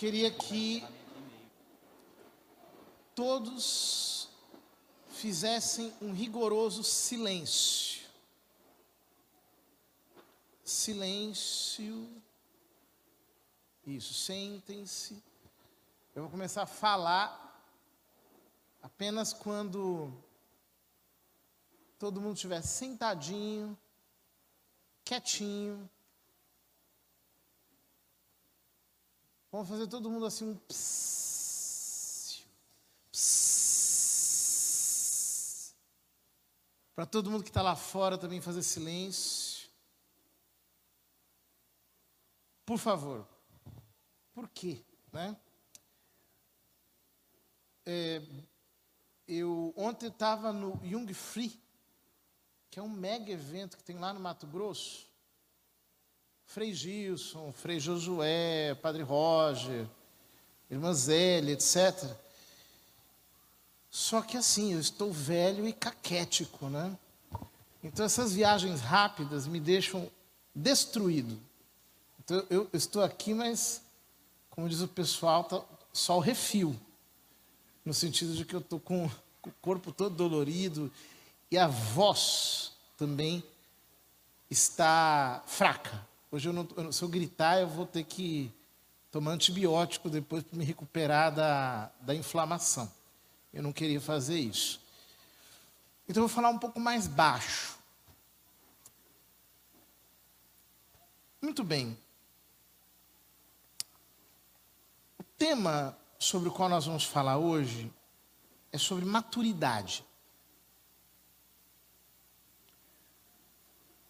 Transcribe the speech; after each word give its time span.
queria 0.00 0.30
que 0.30 0.82
todos 3.14 4.30
fizessem 5.10 5.92
um 6.00 6.14
rigoroso 6.14 6.82
silêncio. 6.82 8.08
Silêncio. 10.64 12.08
Isso, 13.86 14.14
sentem-se. 14.14 15.22
Eu 16.14 16.22
vou 16.22 16.30
começar 16.30 16.62
a 16.62 16.66
falar 16.66 17.62
apenas 18.82 19.34
quando 19.34 20.10
todo 21.98 22.22
mundo 22.22 22.36
estiver 22.36 22.62
sentadinho, 22.62 23.76
quietinho. 25.04 25.90
Vamos 29.52 29.68
fazer 29.68 29.88
todo 29.88 30.08
mundo 30.08 30.26
assim 30.26 30.44
um 30.44 30.56
para 36.94 37.06
todo 37.06 37.30
mundo 37.30 37.42
que 37.42 37.50
está 37.50 37.62
lá 37.62 37.74
fora 37.74 38.18
também 38.18 38.40
fazer 38.40 38.62
silêncio. 38.62 39.70
Por 42.64 42.78
favor. 42.78 43.26
Por 44.34 44.48
quê? 44.50 44.84
Né? 45.10 45.36
É, 47.86 48.22
eu 49.26 49.74
ontem 49.76 50.08
estava 50.08 50.52
no 50.52 50.78
Jung 50.84 51.12
Free, 51.12 51.60
que 52.70 52.78
é 52.78 52.82
um 52.82 52.88
mega 52.88 53.32
evento 53.32 53.76
que 53.76 53.82
tem 53.82 53.98
lá 53.98 54.12
no 54.12 54.20
Mato 54.20 54.46
Grosso. 54.46 55.09
Frei 56.50 56.74
Gilson, 56.74 57.52
Frei 57.52 57.78
Josué, 57.78 58.74
Padre 58.82 59.04
Roger, 59.04 59.86
Irmã 60.68 60.92
Zélia, 60.92 61.52
etc. 61.52 62.10
Só 63.88 64.20
que 64.20 64.36
assim, 64.36 64.72
eu 64.72 64.80
estou 64.80 65.12
velho 65.12 65.64
e 65.64 65.72
caquético, 65.72 66.68
né? 66.68 66.98
Então 67.84 68.04
essas 68.04 68.32
viagens 68.32 68.80
rápidas 68.80 69.46
me 69.46 69.60
deixam 69.60 70.10
destruído. 70.52 71.40
Então 72.18 72.44
eu, 72.50 72.68
estou 72.72 73.04
aqui, 73.04 73.32
mas, 73.32 73.80
como 74.50 74.68
diz 74.68 74.80
o 74.80 74.88
pessoal, 74.88 75.44
tá 75.44 75.62
só 75.92 76.16
o 76.16 76.20
refil. 76.20 76.76
No 77.84 77.94
sentido 77.94 78.34
de 78.34 78.44
que 78.44 78.56
eu 78.56 78.60
estou 78.60 78.80
com 78.80 79.06
o 79.46 79.52
corpo 79.62 79.92
todo 79.92 80.16
dolorido 80.16 80.90
e 81.48 81.56
a 81.56 81.68
voz 81.68 82.72
também 82.96 83.40
está 84.50 85.44
fraca. 85.46 86.09
Hoje, 86.32 86.48
eu 86.48 86.52
não, 86.52 86.92
se 86.92 87.02
eu 87.02 87.08
gritar, 87.08 87.60
eu 87.60 87.66
vou 87.66 87.84
ter 87.84 88.04
que 88.04 88.52
tomar 89.10 89.32
antibiótico 89.32 90.08
depois 90.08 90.44
para 90.44 90.56
me 90.56 90.64
recuperar 90.64 91.34
da, 91.34 91.90
da 92.00 92.14
inflamação. 92.14 92.90
Eu 93.52 93.64
não 93.64 93.72
queria 93.72 94.00
fazer 94.00 94.38
isso. 94.38 94.80
Então, 96.08 96.22
eu 96.22 96.28
vou 96.28 96.34
falar 96.34 96.50
um 96.50 96.58
pouco 96.58 96.78
mais 96.78 97.08
baixo. 97.08 97.76
Muito 101.42 101.64
bem. 101.64 101.98
O 105.18 105.24
tema 105.36 105.96
sobre 106.16 106.48
o 106.48 106.52
qual 106.52 106.68
nós 106.68 106.86
vamos 106.86 107.04
falar 107.04 107.38
hoje 107.38 107.92
é 108.70 108.78
sobre 108.78 109.04
maturidade. 109.04 110.04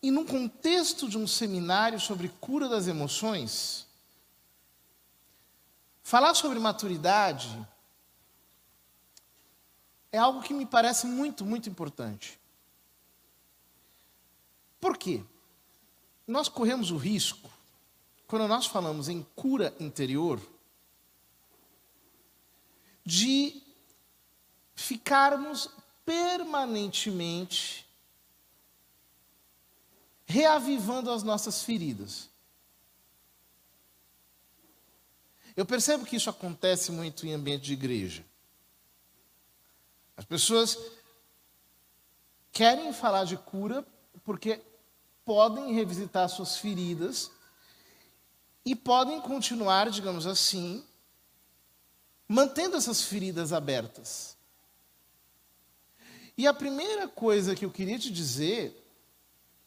E 0.02 0.10
num 0.10 0.24
contexto 0.24 1.08
de 1.08 1.18
um 1.18 1.26
seminário 1.26 2.00
sobre 2.00 2.28
cura 2.40 2.68
das 2.68 2.86
emoções, 2.86 3.86
falar 6.02 6.34
sobre 6.34 6.58
maturidade 6.58 7.66
é 10.10 10.18
algo 10.18 10.42
que 10.42 10.54
me 10.54 10.66
parece 10.66 11.06
muito, 11.06 11.44
muito 11.44 11.68
importante. 11.68 12.40
Por 14.80 14.96
quê? 14.96 15.22
Nós 16.27 16.48
corremos 16.48 16.90
o 16.90 16.96
risco, 16.96 17.50
quando 18.27 18.48
nós 18.48 18.66
falamos 18.66 19.08
em 19.08 19.22
cura 19.36 19.74
interior, 19.78 20.40
de 23.05 23.62
ficarmos 24.74 25.68
permanentemente 26.05 27.86
reavivando 30.30 31.11
as 31.11 31.24
nossas 31.24 31.63
feridas. 31.64 32.30
Eu 35.57 35.67
percebo 35.67 36.07
que 36.07 36.14
isso 36.14 36.30
acontece 36.30 36.92
muito 36.92 37.27
em 37.27 37.35
ambiente 37.35 37.64
de 37.64 37.73
igreja. 37.73 38.24
As 40.17 40.24
pessoas 40.24 40.79
querem 42.52 42.92
falar 42.92 43.24
de 43.24 43.36
cura 43.36 43.85
porque 44.24 44.63
podem 45.24 45.74
revisitar 45.74 46.29
suas 46.29 46.57
feridas 46.57 47.33
e 48.64 48.77
podem 48.77 49.20
continuar, 49.20 49.90
digamos 49.90 50.27
assim, 50.27 50.85
mantendo 52.29 52.77
essas 52.77 53.02
feridas 53.02 53.52
abertas. 53.52 54.36
E 56.39 56.46
a 56.46 56.55
primeira 56.55 57.08
coisa 57.08 57.57
que 57.57 57.64
eu 57.64 57.70
queria 57.70 57.98
te 57.98 58.13
dizer 58.13 58.80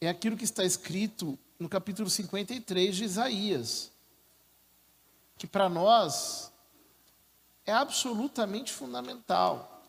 é 0.06 0.10
aquilo 0.10 0.36
que 0.36 0.44
está 0.44 0.64
escrito 0.64 1.38
no 1.58 1.68
capítulo 1.68 2.10
53 2.10 2.96
de 2.96 3.04
Isaías, 3.04 3.90
que 5.38 5.46
para 5.46 5.68
nós 5.68 6.52
é 7.64 7.72
absolutamente 7.72 8.72
fundamental. 8.72 9.82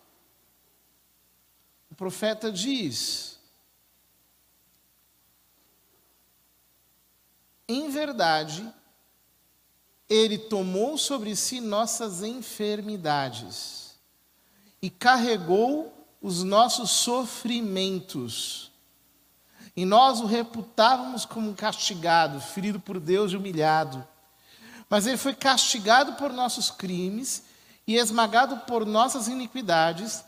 O 1.90 1.96
profeta 1.96 2.52
diz: 2.52 3.40
Em 7.68 7.90
verdade, 7.90 8.72
ele 10.09 10.38
tomou 10.38 10.97
sobre 10.97 11.36
si 11.36 11.59
nossas 11.59 12.22
enfermidades 12.22 13.96
e 14.82 14.90
carregou 14.90 15.92
os 16.22 16.44
nossos 16.44 16.92
sofrimentos. 16.92 18.72
E 19.75 19.84
nós 19.84 20.22
o 20.22 20.25
reputávamos 20.25 21.25
como 21.25 21.53
castigado, 21.53 22.40
ferido 22.40 22.80
por 22.80 23.00
Deus 23.00 23.34
e 23.34 23.36
humilhado. 23.36 24.08
Mas 24.90 25.06
ele 25.06 25.18
foi 25.18 25.34
castigado 25.34 26.13
por 26.13 26.31
nossos 26.31 26.72
crimes 26.72 27.44
e 27.85 27.97
esmagado 27.97 28.58
por 28.66 28.85
nossas 28.85 29.28
iniquidades. 29.28 30.24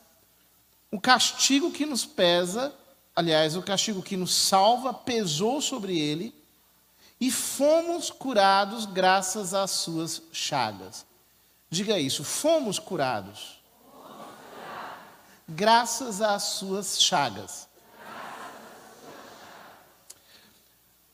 O 0.91 0.99
castigo 0.99 1.71
que 1.71 1.85
nos 1.85 2.05
pesa, 2.05 2.73
aliás, 3.15 3.55
o 3.55 3.63
castigo 3.63 4.01
que 4.01 4.17
nos 4.17 4.33
salva, 4.35 4.93
pesou 4.93 5.61
sobre 5.61 5.97
ele, 5.97 6.35
e 7.19 7.31
fomos 7.31 8.11
curados 8.11 8.85
graças 8.85 9.53
às 9.53 9.71
suas 9.71 10.21
chagas. 10.31 11.05
Diga 11.69 11.97
isso, 11.99 12.23
fomos 12.23 12.79
curados. 12.79 13.59
Fomos 13.91 14.07
curados. 14.09 14.97
Graças 15.47 16.21
às 16.21 16.43
suas 16.43 17.01
chagas. 17.01 17.66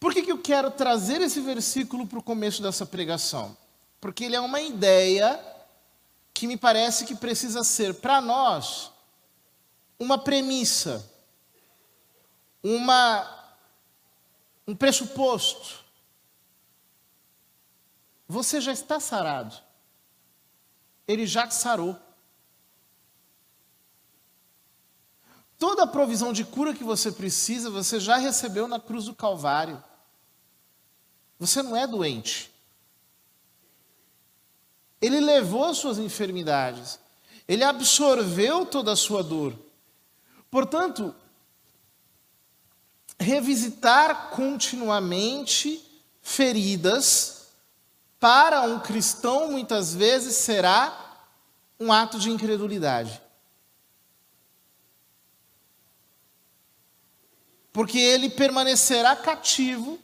Por 0.03 0.13
que, 0.13 0.21
que 0.21 0.33
eu 0.33 0.37
quero 0.37 0.69
trazer 0.69 1.21
esse 1.21 1.39
versículo 1.39 2.05
para 2.05 2.19
o 2.19 2.21
começo 2.21 2.61
dessa 2.61 2.85
pregação? 2.85 3.55
Porque 4.01 4.25
ele 4.25 4.35
é 4.35 4.39
uma 4.41 4.59
ideia 4.59 5.39
que 6.33 6.45
me 6.45 6.57
parece 6.57 7.05
que 7.05 7.15
precisa 7.15 7.63
ser 7.63 8.01
para 8.01 8.19
nós 8.19 8.91
uma 9.97 10.17
premissa, 10.17 11.09
uma, 12.61 13.55
um 14.67 14.75
pressuposto. 14.75 15.85
Você 18.27 18.59
já 18.59 18.73
está 18.73 18.99
sarado. 18.99 19.55
Ele 21.07 21.25
já 21.25 21.49
sarou. 21.49 21.97
Toda 25.57 25.83
a 25.83 25.87
provisão 25.87 26.33
de 26.33 26.43
cura 26.43 26.73
que 26.73 26.83
você 26.83 27.09
precisa, 27.09 27.69
você 27.69 28.01
já 28.01 28.17
recebeu 28.17 28.67
na 28.67 28.81
cruz 28.81 29.05
do 29.05 29.15
Calvário. 29.15 29.81
Você 31.43 31.61
não 31.61 31.75
é 31.75 31.85
doente. 31.85 32.49
Ele 35.01 35.19
levou 35.19 35.65
as 35.65 35.77
suas 35.77 35.97
enfermidades. 35.97 36.97
Ele 37.45 37.65
absorveu 37.65 38.65
toda 38.65 38.93
a 38.93 38.95
sua 38.95 39.21
dor. 39.21 39.53
Portanto, 40.49 41.13
revisitar 43.19 44.29
continuamente 44.29 45.85
feridas 46.21 47.47
para 48.21 48.61
um 48.61 48.79
cristão 48.79 49.51
muitas 49.51 49.93
vezes 49.93 50.37
será 50.37 51.27
um 51.77 51.91
ato 51.91 52.17
de 52.17 52.29
incredulidade. 52.31 53.21
Porque 57.73 57.99
ele 57.99 58.29
permanecerá 58.29 59.13
cativo 59.13 59.99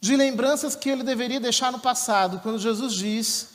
de 0.00 0.16
lembranças 0.16 0.74
que 0.74 0.88
ele 0.88 1.02
deveria 1.02 1.38
deixar 1.38 1.70
no 1.70 1.78
passado, 1.78 2.40
quando 2.40 2.58
Jesus 2.58 2.94
diz: 2.94 3.50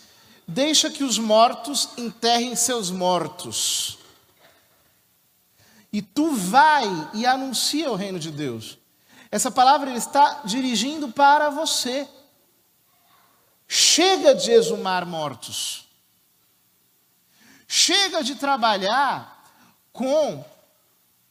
Deixa 0.48 0.90
que 0.90 1.04
os 1.04 1.18
mortos 1.18 1.90
enterrem 1.98 2.56
seus 2.56 2.92
mortos. 2.92 3.98
E 5.92 6.02
tu 6.02 6.32
vai 6.36 6.86
e 7.14 7.26
anuncia 7.26 7.90
o 7.90 7.96
reino 7.96 8.20
de 8.20 8.30
Deus. 8.30 8.78
Essa 9.32 9.50
palavra 9.50 9.90
ele 9.90 9.98
está 9.98 10.42
dirigindo 10.46 11.10
para 11.10 11.50
você. 11.50 12.08
Chega 13.68 14.36
de 14.36 14.52
exumar 14.52 15.06
mortos. 15.06 15.88
Chega 17.68 18.24
de 18.24 18.36
trabalhar 18.36 19.52
com 19.92 20.46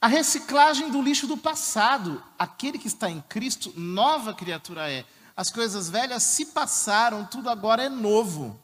a 0.05 0.07
reciclagem 0.07 0.91
do 0.91 1.01
lixo 1.01 1.27
do 1.27 1.35
passado. 1.35 2.23
Aquele 2.39 2.79
que 2.79 2.89
está 2.89 3.09
em 3.09 3.23
Cristo, 3.23 3.73
nova 3.75 4.35
criatura 4.35 4.93
é. 4.93 5.03
As 5.35 5.51
coisas 5.51 5.89
velhas 5.89 6.23
se 6.23 6.45
passaram, 6.45 7.25
tudo 7.25 7.49
agora 7.49 7.85
é 7.85 7.89
novo. 7.89 8.63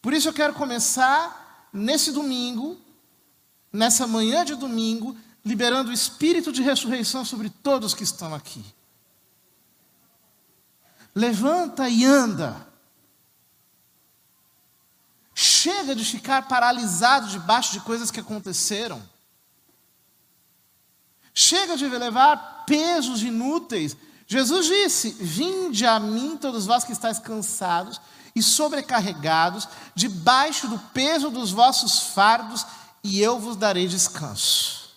Por 0.00 0.14
isso 0.14 0.26
eu 0.26 0.32
quero 0.32 0.54
começar 0.54 1.68
nesse 1.70 2.12
domingo, 2.12 2.80
nessa 3.70 4.06
manhã 4.06 4.42
de 4.42 4.54
domingo, 4.54 5.14
liberando 5.44 5.90
o 5.90 5.92
espírito 5.92 6.50
de 6.50 6.62
ressurreição 6.62 7.22
sobre 7.22 7.50
todos 7.50 7.92
que 7.92 8.02
estão 8.02 8.34
aqui. 8.34 8.64
Levanta 11.14 11.90
e 11.90 12.06
anda. 12.06 12.66
Chega 15.34 15.94
de 15.94 16.06
ficar 16.06 16.48
paralisado 16.48 17.28
debaixo 17.28 17.74
de 17.74 17.80
coisas 17.80 18.10
que 18.10 18.20
aconteceram. 18.20 19.19
Chega 21.34 21.76
de 21.76 21.86
levar 21.86 22.64
pesos 22.66 23.22
inúteis. 23.22 23.96
Jesus 24.26 24.66
disse: 24.66 25.10
Vinde 25.20 25.86
a 25.86 25.98
mim, 25.98 26.36
todos 26.36 26.66
vós 26.66 26.84
que 26.84 26.92
estáis 26.92 27.18
cansados 27.18 28.00
e 28.34 28.42
sobrecarregados, 28.42 29.68
debaixo 29.94 30.68
do 30.68 30.78
peso 30.78 31.30
dos 31.30 31.50
vossos 31.50 32.14
fardos, 32.14 32.64
e 33.02 33.20
eu 33.20 33.38
vos 33.38 33.56
darei 33.56 33.88
descanso. 33.88 34.90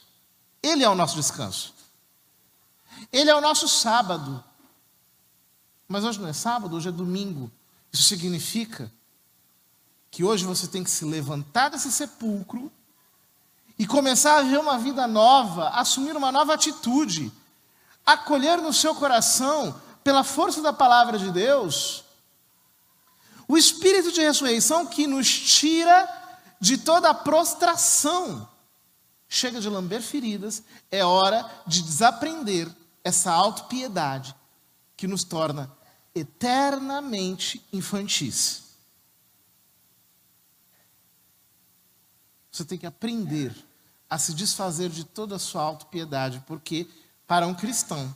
Ele 0.61 0.83
é 0.83 0.89
o 0.89 0.95
nosso 0.95 1.15
descanso. 1.15 1.73
Ele 3.11 3.29
é 3.29 3.35
o 3.35 3.41
nosso 3.41 3.67
sábado. 3.67 4.43
Mas 5.87 6.03
hoje 6.03 6.19
não 6.19 6.27
é 6.27 6.33
sábado, 6.33 6.75
hoje 6.75 6.89
é 6.89 6.91
domingo. 6.91 7.51
Isso 7.91 8.03
significa 8.03 8.91
que 10.09 10.23
hoje 10.23 10.45
você 10.45 10.67
tem 10.67 10.83
que 10.83 10.89
se 10.89 11.05
levantar 11.05 11.69
desse 11.69 11.91
sepulcro 11.91 12.71
e 13.77 13.87
começar 13.87 14.37
a 14.37 14.41
ver 14.43 14.59
uma 14.59 14.77
vida 14.77 15.07
nova, 15.07 15.69
assumir 15.69 16.15
uma 16.15 16.31
nova 16.31 16.53
atitude, 16.53 17.31
acolher 18.05 18.57
no 18.57 18.73
seu 18.73 18.93
coração, 18.95 19.81
pela 20.03 20.23
força 20.23 20.61
da 20.61 20.73
palavra 20.73 21.17
de 21.17 21.31
Deus, 21.31 22.03
o 23.47 23.57
espírito 23.57 24.11
de 24.11 24.21
ressurreição 24.21 24.85
que 24.85 25.07
nos 25.07 25.29
tira 25.29 26.07
de 26.59 26.77
toda 26.77 27.09
a 27.09 27.13
prostração. 27.13 28.47
Chega 29.27 29.59
de 29.59 29.69
lamber 29.69 30.01
feridas, 30.01 30.63
é 30.91 31.03
hora 31.03 31.49
de 31.65 31.81
desaprender 31.81 32.69
essa 33.03 33.31
autopiedade 33.31 34.35
que 34.95 35.07
nos 35.07 35.23
torna 35.23 35.71
eternamente 36.15 37.65
infantis. 37.73 38.62
Você 42.53 42.63
tem 42.63 42.77
que 42.77 42.85
aprender 42.85 43.51
a 44.07 44.19
se 44.19 44.31
desfazer 44.31 44.87
de 44.91 45.03
toda 45.03 45.37
a 45.37 45.39
sua 45.39 45.63
autopiedade, 45.63 46.43
porque 46.45 46.87
para 47.25 47.47
um 47.47 47.55
cristão, 47.55 48.15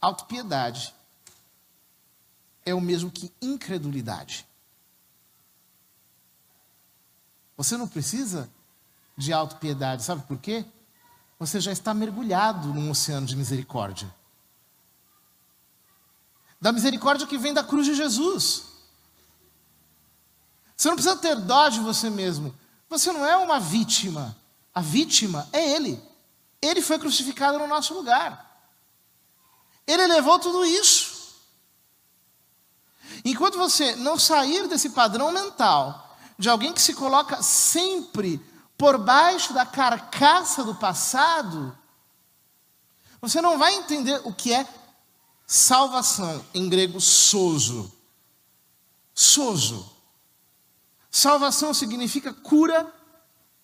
autopiedade 0.00 0.94
é 2.64 2.72
o 2.72 2.80
mesmo 2.80 3.10
que 3.10 3.32
incredulidade. 3.42 4.46
Você 7.56 7.76
não 7.76 7.88
precisa 7.88 8.48
de 9.16 9.32
autopiedade, 9.32 10.04
sabe 10.04 10.22
por 10.22 10.38
quê? 10.38 10.64
Você 11.40 11.60
já 11.60 11.72
está 11.72 11.92
mergulhado 11.92 12.68
num 12.72 12.88
oceano 12.88 13.26
de 13.26 13.34
misericórdia. 13.34 14.14
Da 16.60 16.70
misericórdia 16.70 17.26
que 17.26 17.36
vem 17.36 17.52
da 17.52 17.64
cruz 17.64 17.84
de 17.84 17.94
Jesus. 17.94 18.73
Você 20.76 20.88
não 20.88 20.96
precisa 20.96 21.16
ter 21.16 21.36
dó 21.36 21.68
de 21.68 21.80
você 21.80 22.10
mesmo. 22.10 22.54
Você 22.88 23.12
não 23.12 23.24
é 23.24 23.36
uma 23.36 23.60
vítima. 23.60 24.36
A 24.74 24.80
vítima 24.80 25.48
é 25.52 25.72
Ele. 25.72 26.02
Ele 26.60 26.82
foi 26.82 26.98
crucificado 26.98 27.58
no 27.58 27.66
nosso 27.66 27.94
lugar. 27.94 28.44
Ele 29.86 30.06
levou 30.06 30.38
tudo 30.38 30.64
isso. 30.64 31.14
Enquanto 33.24 33.58
você 33.58 33.94
não 33.96 34.18
sair 34.18 34.66
desse 34.68 34.90
padrão 34.90 35.30
mental 35.30 36.16
de 36.38 36.48
alguém 36.48 36.72
que 36.72 36.82
se 36.82 36.94
coloca 36.94 37.42
sempre 37.42 38.38
por 38.76 38.98
baixo 38.98 39.52
da 39.52 39.64
carcaça 39.64 40.64
do 40.64 40.74
passado, 40.74 41.76
você 43.20 43.40
não 43.40 43.58
vai 43.58 43.74
entender 43.74 44.20
o 44.24 44.32
que 44.32 44.52
é 44.52 44.66
salvação, 45.46 46.44
em 46.52 46.68
grego 46.68 47.00
sozo. 47.00 47.92
Sozo. 49.14 49.93
Salvação 51.14 51.72
significa 51.72 52.32
cura, 52.32 52.92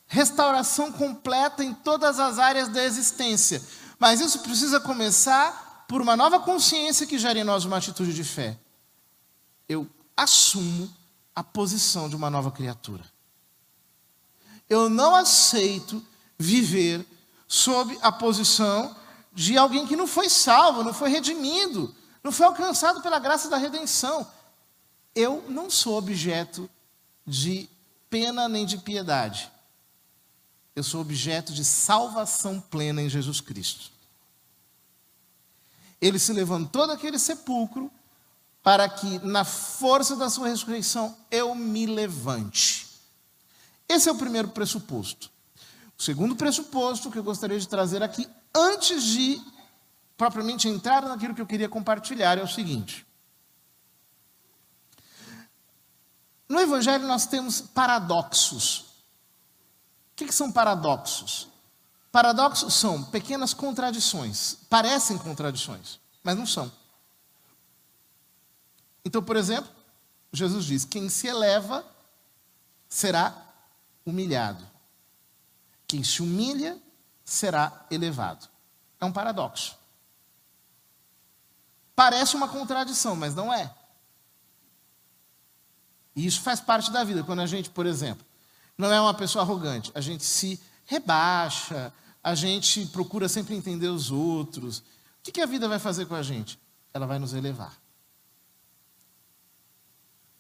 restauração 0.06 0.92
completa 0.92 1.64
em 1.64 1.74
todas 1.74 2.20
as 2.20 2.38
áreas 2.38 2.68
da 2.68 2.84
existência. 2.84 3.60
Mas 3.98 4.20
isso 4.20 4.38
precisa 4.38 4.78
começar 4.78 5.84
por 5.88 6.00
uma 6.00 6.16
nova 6.16 6.38
consciência 6.38 7.08
que 7.08 7.18
gera 7.18 7.40
em 7.40 7.42
nós 7.42 7.64
uma 7.64 7.78
atitude 7.78 8.14
de 8.14 8.22
fé. 8.22 8.56
Eu 9.68 9.90
assumo 10.16 10.88
a 11.34 11.42
posição 11.42 12.08
de 12.08 12.14
uma 12.14 12.30
nova 12.30 12.52
criatura. 12.52 13.04
Eu 14.68 14.88
não 14.88 15.16
aceito 15.16 16.00
viver 16.38 17.04
sob 17.48 17.98
a 18.00 18.12
posição 18.12 18.94
de 19.32 19.58
alguém 19.58 19.88
que 19.88 19.96
não 19.96 20.06
foi 20.06 20.30
salvo, 20.30 20.84
não 20.84 20.94
foi 20.94 21.10
redimido, 21.10 21.92
não 22.22 22.30
foi 22.30 22.46
alcançado 22.46 23.02
pela 23.02 23.18
graça 23.18 23.48
da 23.48 23.56
redenção. 23.56 24.24
Eu 25.16 25.44
não 25.48 25.68
sou 25.68 25.98
objeto 25.98 26.70
de 27.30 27.70
pena 28.10 28.48
nem 28.48 28.66
de 28.66 28.76
piedade. 28.78 29.50
Eu 30.74 30.82
sou 30.82 31.00
objeto 31.00 31.52
de 31.52 31.64
salvação 31.64 32.60
plena 32.60 33.00
em 33.00 33.08
Jesus 33.08 33.40
Cristo. 33.40 33.92
Ele 36.00 36.18
se 36.18 36.32
levantou 36.32 36.86
daquele 36.88 37.18
sepulcro 37.18 37.90
para 38.62 38.88
que, 38.88 39.20
na 39.20 39.44
força 39.44 40.16
da 40.16 40.28
sua 40.28 40.48
ressurreição, 40.48 41.16
eu 41.30 41.54
me 41.54 41.86
levante. 41.86 42.88
Esse 43.88 44.08
é 44.08 44.12
o 44.12 44.18
primeiro 44.18 44.48
pressuposto. 44.48 45.30
O 45.96 46.02
segundo 46.02 46.34
pressuposto 46.34 47.10
que 47.10 47.18
eu 47.18 47.24
gostaria 47.24 47.58
de 47.58 47.68
trazer 47.68 48.02
aqui, 48.02 48.28
antes 48.54 49.04
de 49.04 49.40
propriamente 50.16 50.68
entrar 50.68 51.02
naquilo 51.02 51.34
que 51.34 51.40
eu 51.40 51.46
queria 51.46 51.68
compartilhar, 51.68 52.38
é 52.38 52.42
o 52.42 52.48
seguinte: 52.48 53.06
No 56.50 56.58
Evangelho 56.58 57.06
nós 57.06 57.26
temos 57.26 57.60
paradoxos. 57.60 58.80
O 58.80 60.16
que, 60.16 60.32
são 60.32 60.50
paradoxos? 60.50 61.46
Paradoxos 62.10 62.74
são 62.74 63.04
pequenas 63.04 63.54
contradições. 63.54 64.56
Parecem 64.68 65.16
contradições, 65.16 66.00
mas 66.24 66.36
não 66.36 66.44
são. 66.44 66.70
Então, 69.04 69.22
por 69.22 69.36
exemplo, 69.36 69.70
Jesus 70.32 70.64
diz: 70.64 70.84
quem 70.84 71.08
se 71.08 71.28
eleva 71.28 71.86
será 72.88 73.32
humilhado. 74.04 74.68
Quem 75.86 76.02
se 76.02 76.20
humilha 76.20 76.76
será 77.24 77.86
elevado. 77.92 78.48
É 79.00 79.04
um 79.04 79.12
paradoxo. 79.12 79.78
Parece 81.94 82.34
uma 82.34 82.48
contradição, 82.48 83.14
mas 83.14 83.36
não 83.36 83.54
é. 83.54 83.72
E 86.14 86.26
isso 86.26 86.40
faz 86.40 86.60
parte 86.60 86.90
da 86.90 87.04
vida. 87.04 87.22
Quando 87.22 87.40
a 87.40 87.46
gente, 87.46 87.70
por 87.70 87.86
exemplo, 87.86 88.24
não 88.76 88.92
é 88.92 89.00
uma 89.00 89.14
pessoa 89.14 89.42
arrogante, 89.42 89.90
a 89.94 90.00
gente 90.00 90.24
se 90.24 90.60
rebaixa, 90.84 91.92
a 92.22 92.34
gente 92.34 92.86
procura 92.86 93.28
sempre 93.28 93.54
entender 93.54 93.88
os 93.88 94.10
outros. 94.10 94.78
O 94.78 94.82
que, 95.22 95.40
a 95.40 95.46
vida 95.46 95.68
vai 95.68 95.78
fazer 95.78 96.06
com 96.06 96.14
a 96.14 96.22
gente? 96.22 96.58
Ela 96.92 97.06
vai 97.06 97.18
nos 97.18 97.32
elevar. 97.32 97.78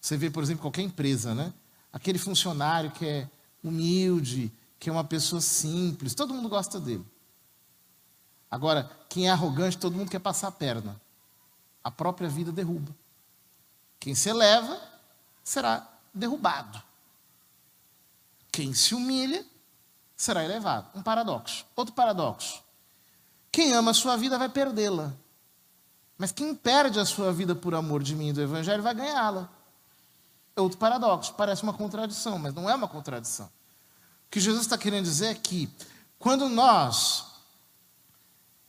Você 0.00 0.16
vê, 0.16 0.30
por 0.30 0.42
exemplo, 0.42 0.62
qualquer 0.62 0.82
empresa, 0.82 1.34
né? 1.34 1.52
Aquele 1.92 2.18
funcionário 2.18 2.90
que 2.90 3.06
é 3.06 3.28
humilde, 3.62 4.50
que 4.78 4.88
é 4.88 4.92
uma 4.92 5.04
pessoa 5.04 5.40
simples, 5.40 6.14
todo 6.14 6.34
mundo 6.34 6.48
gosta 6.48 6.80
dele. 6.80 7.04
Agora, 8.50 8.90
quem 9.08 9.28
é 9.28 9.30
arrogante, 9.30 9.78
todo 9.78 9.96
mundo 9.96 10.10
quer 10.10 10.18
passar 10.18 10.48
a 10.48 10.52
perna. 10.52 11.00
A 11.84 11.90
própria 11.90 12.28
vida 12.28 12.50
derruba. 12.50 12.94
Quem 14.00 14.14
se 14.14 14.28
eleva, 14.28 14.80
será 15.50 15.84
derrubado. 16.14 16.80
Quem 18.52 18.72
se 18.72 18.94
humilha 18.94 19.44
será 20.16 20.44
elevado. 20.44 20.88
Um 20.94 21.02
paradoxo. 21.02 21.66
Outro 21.74 21.92
paradoxo. 21.92 22.62
Quem 23.50 23.72
ama 23.72 23.90
a 23.90 23.94
sua 23.94 24.16
vida 24.16 24.38
vai 24.38 24.48
perdê-la. 24.48 25.12
Mas 26.16 26.30
quem 26.30 26.54
perde 26.54 27.00
a 27.00 27.04
sua 27.04 27.32
vida 27.32 27.52
por 27.54 27.74
amor 27.74 28.00
de 28.00 28.14
mim 28.14 28.28
e 28.28 28.32
do 28.32 28.40
Evangelho 28.40 28.82
vai 28.82 28.94
ganhá-la. 28.94 29.48
é 30.54 30.60
outro 30.60 30.78
paradoxo. 30.78 31.34
Parece 31.34 31.64
uma 31.64 31.72
contradição, 31.72 32.38
mas 32.38 32.54
não 32.54 32.70
é 32.70 32.74
uma 32.74 32.86
contradição. 32.86 33.46
O 33.46 34.30
que 34.30 34.38
Jesus 34.38 34.62
está 34.62 34.78
querendo 34.78 35.04
dizer 35.04 35.26
é 35.26 35.34
que, 35.34 35.68
quando 36.16 36.48
nós 36.48 37.26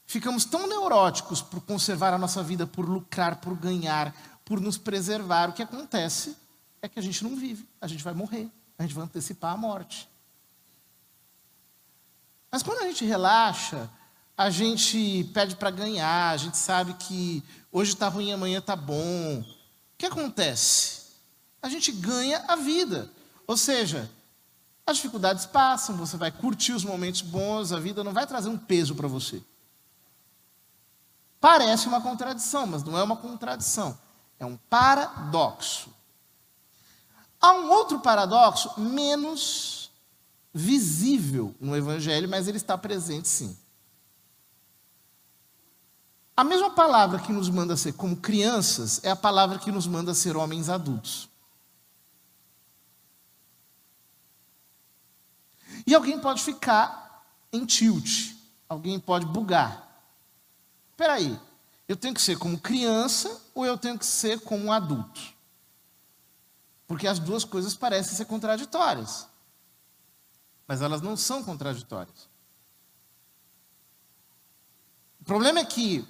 ficamos 0.08 0.46
tão 0.46 0.66
neuróticos 0.66 1.44
por 1.44 1.62
conservar 1.62 2.12
a 2.12 2.18
nossa 2.18 2.42
vida, 2.42 2.66
por 2.66 2.90
lucrar, 2.90 3.36
por 3.36 3.56
ganhar, 3.56 4.16
por 4.44 4.60
nos 4.60 4.80
preservar, 4.80 5.50
o 5.50 5.54
que 5.54 5.62
acontece 5.62 6.41
é 6.82 6.90
que 6.90 7.00
a 7.00 7.04
gente 7.04 7.24
não 7.24 7.36
vive, 7.36 7.68
a 7.80 7.88
gente 7.88 8.04
vai 8.04 8.14
morrer, 8.14 8.50
a 8.78 8.84
gente 8.84 8.96
vai 8.96 9.04
antecipar 9.04 9.54
a 9.54 9.58
morte. 9.58 10.10
Mas 12.52 12.64
quando 12.64 12.80
a 12.80 12.88
gente 12.88 13.06
relaxa, 13.06 13.90
a 14.38 14.50
gente 14.50 15.30
pede 15.34 15.56
para 15.56 15.70
ganhar, 15.70 16.32
a 16.32 16.38
gente 16.38 16.58
sabe 16.58 16.94
que 16.96 17.44
hoje 17.72 17.94
está 17.94 18.08
ruim, 18.08 18.32
amanhã 18.32 18.60
está 18.60 18.76
bom. 18.76 19.40
O 19.40 19.46
que 19.98 20.06
acontece? 20.06 21.12
A 21.62 21.70
gente 21.70 21.92
ganha 21.92 22.44
a 22.48 22.56
vida. 22.56 23.10
Ou 23.46 23.56
seja, 23.56 24.10
as 24.86 24.98
dificuldades 24.98 25.46
passam, 25.46 25.96
você 25.96 26.18
vai 26.18 26.32
curtir 26.32 26.74
os 26.74 26.84
momentos 26.84 27.22
bons, 27.22 27.72
a 27.72 27.80
vida 27.80 28.04
não 28.04 28.12
vai 28.12 28.26
trazer 28.26 28.50
um 28.50 28.58
peso 28.58 28.96
para 28.96 29.08
você. 29.08 29.42
Parece 31.40 31.88
uma 31.88 32.02
contradição, 32.02 32.68
mas 32.68 32.84
não 32.84 32.98
é 32.98 33.04
uma 33.04 33.18
contradição. 33.18 33.98
É 34.40 34.46
um 34.46 34.58
paradoxo. 34.58 35.94
Há 37.42 37.54
um 37.54 37.72
outro 37.72 38.00
paradoxo 38.00 38.80
menos 38.80 39.92
visível 40.54 41.56
no 41.60 41.76
Evangelho, 41.76 42.30
mas 42.30 42.48
ele 42.48 42.58
está 42.58 42.78
presente 42.78 43.28
sim. 43.28 43.58
A 46.38 46.44
mesma 46.44 46.72
palavra 46.72 47.20
que 47.20 47.32
nos 47.32 47.50
manda 47.50 47.76
ser 47.76 47.94
como 47.94 48.16
crianças 48.16 49.04
é 49.04 49.10
a 49.10 49.16
palavra 49.16 49.60
que 49.60 49.72
nos 49.72 49.88
manda 49.88 50.14
ser 50.14 50.38
homens 50.38 50.70
adultos. 50.70 51.30
E 55.86 55.96
alguém 55.96 56.20
pode 56.20 56.42
ficar 56.44 57.26
em 57.52 57.66
tilt, 57.66 58.34
alguém 58.70 59.00
pode 59.00 59.26
bugar. 59.26 60.04
Espera 60.92 61.14
aí, 61.14 61.40
eu 61.88 61.96
tenho 61.96 62.14
que 62.14 62.22
ser 62.22 62.38
como 62.38 62.60
criança 62.60 63.42
ou 63.54 63.66
eu 63.66 63.78
tenho 63.78 63.98
que 63.98 64.06
ser 64.06 64.40
como 64.42 64.72
adulto? 64.72 65.22
Porque 66.92 67.08
as 67.08 67.20
duas 67.20 67.46
coisas 67.46 67.74
parecem 67.74 68.18
ser 68.18 68.26
contraditórias. 68.26 69.26
Mas 70.68 70.82
elas 70.82 71.02
não 71.02 71.16
são 71.16 71.42
contraditórias. 71.42 72.28
O 75.22 75.24
problema 75.24 75.62
é 75.62 75.64
que 75.64 76.06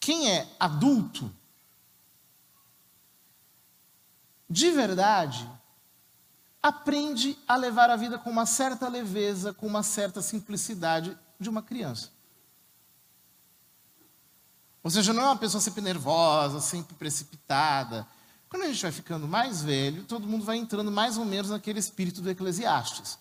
quem 0.00 0.32
é 0.32 0.52
adulto, 0.58 1.32
de 4.50 4.72
verdade, 4.72 5.48
aprende 6.60 7.38
a 7.46 7.54
levar 7.54 7.90
a 7.90 7.96
vida 7.96 8.18
com 8.18 8.30
uma 8.30 8.46
certa 8.46 8.88
leveza, 8.88 9.54
com 9.54 9.68
uma 9.68 9.84
certa 9.84 10.20
simplicidade 10.20 11.16
de 11.38 11.48
uma 11.48 11.62
criança. 11.62 12.10
Ou 14.82 14.90
seja, 14.90 15.12
não 15.12 15.22
é 15.22 15.26
uma 15.26 15.36
pessoa 15.36 15.60
sempre 15.60 15.82
nervosa, 15.82 16.60
sempre 16.60 16.96
precipitada. 16.96 18.04
Quando 18.54 18.66
a 18.66 18.68
gente 18.68 18.82
vai 18.82 18.92
ficando 18.92 19.26
mais 19.26 19.64
velho, 19.64 20.04
todo 20.04 20.28
mundo 20.28 20.44
vai 20.44 20.56
entrando 20.56 20.88
mais 20.88 21.18
ou 21.18 21.24
menos 21.24 21.50
naquele 21.50 21.80
espírito 21.80 22.20
do 22.22 22.30
Eclesiastes. 22.30 23.18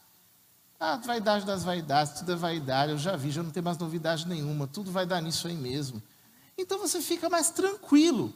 Ah, 0.80 0.98
vaidade 0.98 1.44
das 1.44 1.64
vaidades, 1.64 2.20
tudo 2.20 2.34
é 2.34 2.36
vaidade, 2.36 2.92
eu 2.92 3.00
já 3.00 3.16
vi, 3.16 3.32
já 3.32 3.42
não 3.42 3.50
tem 3.50 3.64
mais 3.64 3.80
novidade 3.80 4.28
nenhuma, 4.28 4.68
tudo 4.68 4.92
vai 4.92 5.08
dar 5.08 5.22
nisso 5.22 5.48
aí 5.48 5.56
mesmo. 5.56 6.04
Então 6.56 6.78
você 6.78 7.02
fica 7.02 7.32
mais 7.32 7.50
tranquilo. 7.50 8.32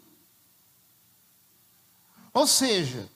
Ou 2.34 2.48
seja, 2.48 3.08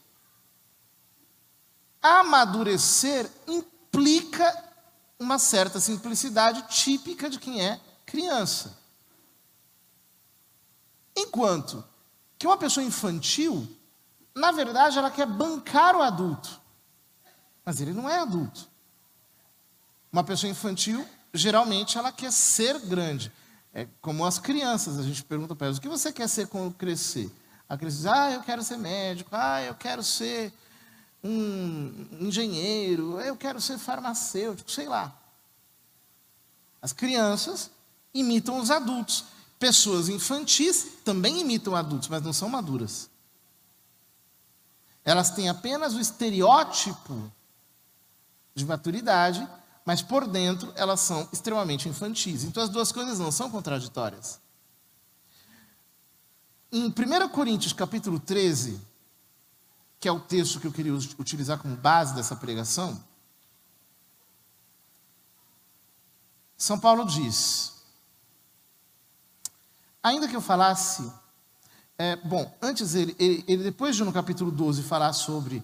Amadurecer 2.03 3.27
implica 3.47 4.63
uma 5.17 5.39
certa 5.39 5.79
simplicidade 5.79 6.67
típica 6.69 7.27
de 7.27 7.39
quem 7.39 7.65
é 7.65 7.81
criança. 8.05 8.77
Enquanto 11.17 11.83
que 12.41 12.48
uma 12.48 12.57
pessoa 12.57 12.83
infantil, 12.83 13.67
na 14.33 14.51
verdade, 14.51 14.98
ela 14.98 15.12
quer 15.12 15.27
bancar 15.27 15.95
o 15.95 16.01
adulto. 16.01 16.60
Mas 17.63 17.79
ele 17.79 17.93
não 17.93 18.10
é 18.10 18.17
adulto. 18.17 18.67
Uma 20.12 20.24
pessoa 20.24 20.50
infantil, 20.50 21.07
geralmente, 21.31 22.00
ela 22.00 22.12
quer 22.12 22.31
ser 22.31 22.79
grande. 22.79 23.31
É 23.71 23.88
como 24.01 24.25
as 24.25 24.39
crianças, 24.39 24.98
a 24.98 25.03
gente 25.03 25.24
pergunta 25.24 25.55
para 25.55 25.67
elas: 25.67 25.77
o 25.77 25.81
que 25.81 25.88
você 25.88 26.12
quer 26.12 26.27
ser 26.27 26.48
quando 26.48 26.74
crescer? 26.74 27.31
A 27.69 27.77
criança 27.77 27.98
diz: 27.98 28.05
ah, 28.07 28.31
eu 28.31 28.41
quero 28.41 28.63
ser 28.63 28.77
médico, 28.77 29.29
ah, 29.33 29.62
eu 29.62 29.75
quero 29.75 30.01
ser 30.01 30.51
um 31.24 32.07
engenheiro, 32.21 33.21
eu 33.21 33.38
quero 33.38 33.62
ser 33.62 33.77
farmacêutico, 33.77 34.71
sei 34.71 34.88
lá. 34.88 35.15
As 36.81 36.91
crianças 36.91 37.69
imitam 38.12 38.60
os 38.60 38.71
adultos. 38.71 39.25
Pessoas 39.61 40.09
infantis 40.09 40.87
também 41.05 41.39
imitam 41.39 41.75
adultos, 41.75 42.07
mas 42.07 42.23
não 42.23 42.33
são 42.33 42.49
maduras. 42.49 43.11
Elas 45.05 45.29
têm 45.29 45.49
apenas 45.49 45.93
o 45.93 45.99
estereótipo 45.99 47.31
de 48.55 48.65
maturidade, 48.65 49.47
mas 49.85 50.01
por 50.01 50.25
dentro 50.27 50.73
elas 50.75 51.01
são 51.01 51.29
extremamente 51.31 51.87
infantis. 51.87 52.43
Então 52.43 52.63
as 52.63 52.69
duas 52.69 52.91
coisas 52.91 53.19
não 53.19 53.31
são 53.31 53.51
contraditórias. 53.51 54.41
Em 56.71 56.87
1 56.87 57.29
Coríntios 57.29 57.71
capítulo 57.71 58.19
13, 58.19 58.81
que 59.99 60.07
é 60.07 60.11
o 60.11 60.19
texto 60.19 60.59
que 60.59 60.65
eu 60.65 60.71
queria 60.71 60.95
utilizar 60.95 61.59
como 61.59 61.75
base 61.75 62.15
dessa 62.15 62.35
pregação, 62.35 62.99
São 66.57 66.79
Paulo 66.79 67.05
diz: 67.05 67.70
ainda 70.03 70.27
que 70.27 70.36
eu 70.36 70.41
falasse, 70.41 71.12
é, 71.98 72.15
bom, 72.15 72.51
antes 72.62 72.96
ele, 72.96 73.15
ele, 73.20 73.43
ele, 73.48 73.63
depois 73.63 73.96
de 73.96 74.03
no 74.03 74.12
capítulo 74.12 74.51
12 74.51 74.84
falar 74.84 75.13
sobre 75.13 75.63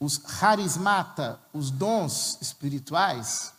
os 0.00 0.20
harismata, 0.42 1.40
os 1.52 1.70
dons 1.70 2.38
espirituais, 2.40 3.52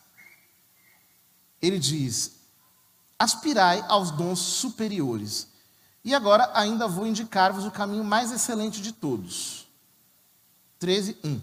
ele 1.62 1.80
diz: 1.80 2.36
aspirai 3.18 3.84
aos 3.88 4.12
dons 4.12 4.40
superiores. 4.40 5.48
E 6.04 6.14
agora 6.14 6.52
ainda 6.54 6.88
vou 6.88 7.08
indicar-vos 7.08 7.66
o 7.66 7.72
caminho 7.72 8.04
mais 8.04 8.32
excelente 8.32 8.82
de 8.82 8.92
todos. 8.92 9.68
13, 10.78 11.18
1. 11.24 11.42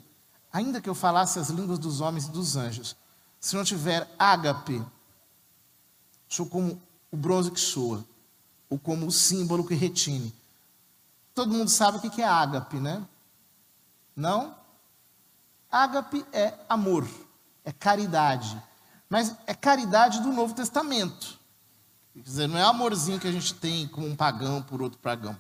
Ainda 0.53 0.81
que 0.81 0.89
eu 0.89 0.95
falasse 0.95 1.39
as 1.39 1.49
línguas 1.49 1.79
dos 1.79 2.01
homens 2.01 2.27
e 2.27 2.31
dos 2.31 2.57
anjos, 2.57 2.95
se 3.41 3.57
não 3.57 3.65
tiver 3.65 4.09
ágape, 4.17 4.85
sou 6.29 6.47
como 6.47 6.81
o 7.11 7.17
bronze 7.17 7.51
que 7.51 7.59
soa, 7.59 8.05
ou 8.73 8.79
como 8.79 9.07
o 9.07 9.13
símbolo 9.13 9.67
que 9.67 9.75
retine. 9.75 10.35
Todo 11.35 11.53
mundo 11.53 11.69
sabe 11.69 11.99
o 11.99 12.01
que 12.01 12.23
é 12.23 12.27
ágape, 12.27 12.81
né? 12.81 13.07
Não? 14.17 14.57
Ágape 15.71 16.25
é 16.33 16.55
amor, 16.71 17.07
é 17.67 17.71
caridade. 17.71 18.61
Mas 19.11 19.37
é 19.47 19.53
caridade 19.53 20.23
do 20.23 20.33
Novo 20.33 20.55
Testamento. 20.55 21.39
Quer 22.15 22.23
dizer, 22.23 22.47
não 22.47 22.57
é 22.57 22.63
amorzinho 22.63 23.21
que 23.21 23.29
a 23.29 23.33
gente 23.33 23.53
tem 23.53 23.87
com 23.87 24.07
um 24.07 24.17
pagão 24.17 24.63
por 24.63 24.81
outro 24.81 24.99
pagão. 24.99 25.37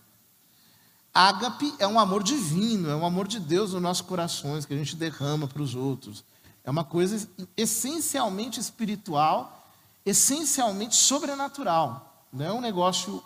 Ágape 1.15 1.75
é 1.79 1.87
um 1.87 1.99
amor 1.99 2.23
divino, 2.23 2.91
é 2.91 2.97
um 2.97 3.07
amor 3.07 3.27
de 3.27 3.41
Deus 3.41 3.73
nos 3.73 3.81
nossos 3.81 4.07
corações, 4.07 4.67
que 4.67 4.75
a 4.75 4.77
gente 4.77 4.95
derrama 4.95 5.49
para 5.49 5.63
os 5.63 5.75
outros. 5.75 6.23
É 6.65 6.71
uma 6.71 6.85
coisa 6.85 7.27
essencialmente 7.57 8.61
espiritual, 8.61 9.71
essencialmente 10.05 10.95
sobrenatural. 10.95 12.12
Não 12.33 12.47
é 12.47 12.53
um 12.53 12.61
negócio 12.61 13.23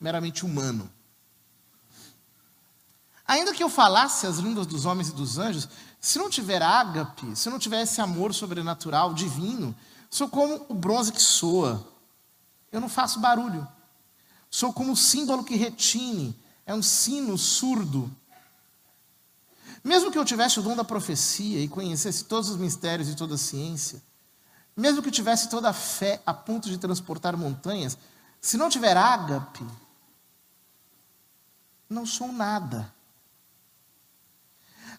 meramente 0.00 0.44
humano. 0.44 0.90
Ainda 3.26 3.52
que 3.52 3.62
eu 3.62 3.68
falasse 3.68 4.26
as 4.26 4.38
línguas 4.38 4.66
dos 4.66 4.86
homens 4.86 5.10
e 5.10 5.12
dos 5.12 5.38
anjos, 5.38 5.68
se 6.00 6.18
não 6.18 6.30
tiver 6.30 6.62
ágape, 6.62 7.36
se 7.36 7.50
não 7.50 7.58
tiver 7.58 7.82
esse 7.82 8.00
amor 8.00 8.32
sobrenatural, 8.32 9.12
divino, 9.12 9.76
sou 10.10 10.28
como 10.28 10.64
o 10.68 10.74
bronze 10.74 11.12
que 11.12 11.20
soa. 11.20 11.86
Eu 12.72 12.80
não 12.80 12.88
faço 12.88 13.20
barulho. 13.20 13.68
Sou 14.50 14.72
como 14.72 14.92
o 14.92 14.96
símbolo 14.96 15.44
que 15.44 15.56
retine 15.56 16.34
é 16.66 16.74
um 16.74 16.82
sino 16.82 17.36
surdo. 17.36 18.10
Mesmo 19.84 20.10
que 20.10 20.18
eu 20.18 20.24
tivesse 20.24 20.58
o 20.58 20.62
dom 20.62 20.74
da 20.74 20.84
profecia 20.84 21.62
e 21.62 21.68
conhecesse 21.68 22.24
todos 22.24 22.48
os 22.48 22.56
mistérios 22.56 23.08
e 23.08 23.14
toda 23.14 23.34
a 23.34 23.38
ciência, 23.38 24.02
mesmo 24.76 25.02
que 25.02 25.08
eu 25.08 25.12
tivesse 25.12 25.48
toda 25.48 25.68
a 25.68 25.72
fé 25.72 26.22
a 26.24 26.32
ponto 26.32 26.68
de 26.68 26.78
transportar 26.78 27.36
montanhas, 27.36 27.98
se 28.40 28.56
não 28.56 28.68
tiver 28.68 28.96
ágape, 28.96 29.66
não 31.88 32.04
sou 32.04 32.32
nada. 32.32 32.92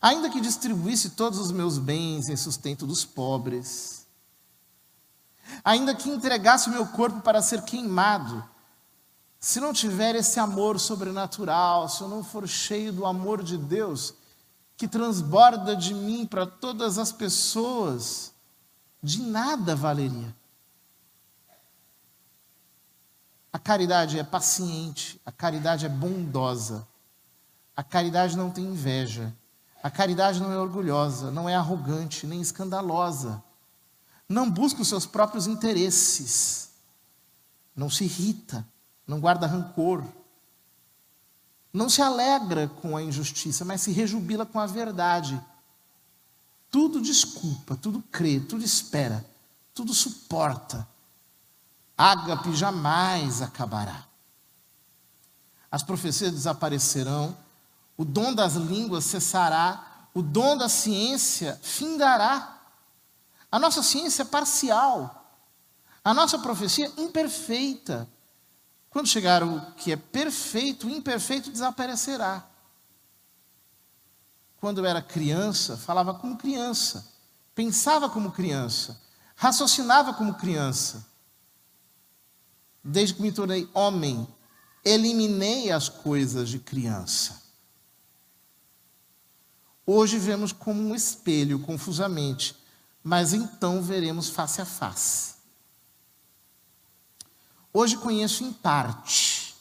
Ainda 0.01 0.29
que 0.29 0.39
distribuísse 0.39 1.11
todos 1.11 1.39
os 1.39 1.51
meus 1.51 1.77
bens 1.77 2.29
em 2.29 2.37
sustento 2.37 2.85
dos 2.85 3.03
pobres, 3.03 4.07
ainda 5.63 5.93
que 5.93 6.09
entregasse 6.09 6.69
o 6.69 6.71
meu 6.71 6.87
corpo 6.87 7.21
para 7.21 7.41
ser 7.41 7.63
queimado, 7.63 8.47
se 9.39 9.59
não 9.59 9.73
tiver 9.73 10.15
esse 10.15 10.39
amor 10.39 10.79
sobrenatural, 10.79 11.87
se 11.87 12.01
eu 12.01 12.07
não 12.07 12.23
for 12.23 12.47
cheio 12.47 12.91
do 12.91 13.05
amor 13.05 13.41
de 13.41 13.57
Deus, 13.57 14.13
que 14.75 14.87
transborda 14.87 15.75
de 15.75 15.93
mim 15.93 16.25
para 16.25 16.45
todas 16.45 16.97
as 16.97 17.11
pessoas, 17.11 18.33
de 19.01 19.21
nada 19.21 19.75
valeria. 19.75 20.35
A 23.51 23.57
caridade 23.57 24.19
é 24.19 24.23
paciente, 24.23 25.19
a 25.25 25.31
caridade 25.31 25.85
é 25.85 25.89
bondosa, 25.89 26.87
a 27.75 27.83
caridade 27.83 28.37
não 28.37 28.51
tem 28.51 28.63
inveja, 28.65 29.35
a 29.81 29.89
caridade 29.89 30.39
não 30.39 30.51
é 30.51 30.57
orgulhosa, 30.57 31.31
não 31.31 31.49
é 31.49 31.55
arrogante, 31.55 32.27
nem 32.27 32.41
escandalosa, 32.41 33.43
não 34.27 34.51
busca 34.51 34.81
os 34.81 34.87
seus 34.87 35.07
próprios 35.07 35.47
interesses, 35.47 36.69
não 37.75 37.89
se 37.89 38.03
irrita, 38.03 38.67
não 39.07 39.19
guarda 39.19 39.47
rancor, 39.47 40.03
não 41.73 41.89
se 41.89 42.01
alegra 42.01 42.67
com 42.67 42.95
a 42.95 43.01
injustiça, 43.01 43.65
mas 43.65 43.81
se 43.81 43.91
rejubila 43.91 44.45
com 44.45 44.59
a 44.59 44.67
verdade. 44.67 45.41
Tudo 46.69 47.01
desculpa, 47.01 47.75
tudo 47.75 48.03
crê, 48.11 48.39
tudo 48.39 48.63
espera, 48.63 49.25
tudo 49.73 49.93
suporta 49.93 50.87
ágape 51.99 52.55
jamais 52.55 53.41
acabará. 53.41 54.05
As 55.69 55.83
profecias 55.83 56.31
desaparecerão, 56.31 57.37
o 57.97 58.05
dom 58.05 58.33
das 58.33 58.53
línguas 58.53 59.03
cessará, 59.03 60.07
o 60.13 60.21
dom 60.21 60.55
da 60.55 60.69
ciência 60.69 61.59
findará. 61.61 62.57
A 63.51 63.59
nossa 63.59 63.83
ciência 63.83 64.21
é 64.21 64.25
parcial, 64.25 65.29
a 66.01 66.13
nossa 66.13 66.39
profecia 66.39 66.87
é 66.87 67.01
imperfeita. 67.01 68.09
Quando 68.89 69.09
chegar 69.09 69.43
o 69.43 69.73
que 69.73 69.91
é 69.91 69.97
perfeito, 69.97 70.87
o 70.87 70.89
imperfeito 70.89 71.51
desaparecerá. 71.51 72.47
Quando 74.55 74.77
eu 74.77 74.85
era 74.85 75.01
criança, 75.01 75.75
falava 75.75 76.13
como 76.13 76.37
criança, 76.37 77.05
pensava 77.53 78.09
como 78.09 78.31
criança, 78.31 78.99
raciocinava 79.35 80.13
como 80.13 80.35
criança 80.35 81.09
desde 82.83 83.15
que 83.15 83.21
me 83.21 83.31
tornei 83.31 83.69
homem, 83.73 84.27
eliminei 84.83 85.71
as 85.71 85.89
coisas 85.89 86.49
de 86.49 86.59
criança. 86.59 87.41
Hoje 89.85 90.17
vemos 90.17 90.51
como 90.51 90.81
um 90.81 90.95
espelho, 90.95 91.59
confusamente, 91.59 92.55
mas 93.03 93.33
então 93.33 93.81
veremos 93.81 94.29
face 94.29 94.61
a 94.61 94.65
face. 94.65 95.35
Hoje 97.73 97.97
conheço 97.97 98.43
em 98.43 98.53
parte, 98.53 99.55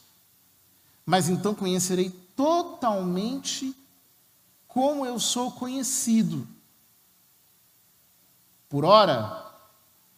mas 1.05 1.29
então 1.29 1.55
conhecerei 1.55 2.09
totalmente 2.35 3.75
como 4.67 5.05
eu 5.05 5.19
sou 5.19 5.51
conhecido. 5.51 6.47
Por 8.67 8.85
ora, 8.85 9.51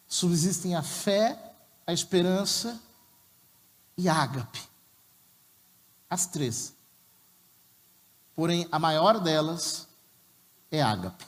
subsistem 0.07 0.75
a 0.75 0.83
fé, 0.83 1.55
a 1.87 1.93
esperança 1.93 2.79
e 4.01 4.09
ágape. 4.09 4.59
As 6.09 6.25
três. 6.25 6.75
Porém, 8.35 8.67
a 8.71 8.79
maior 8.79 9.19
delas 9.19 9.87
é 10.71 10.81
ágape. 10.81 11.23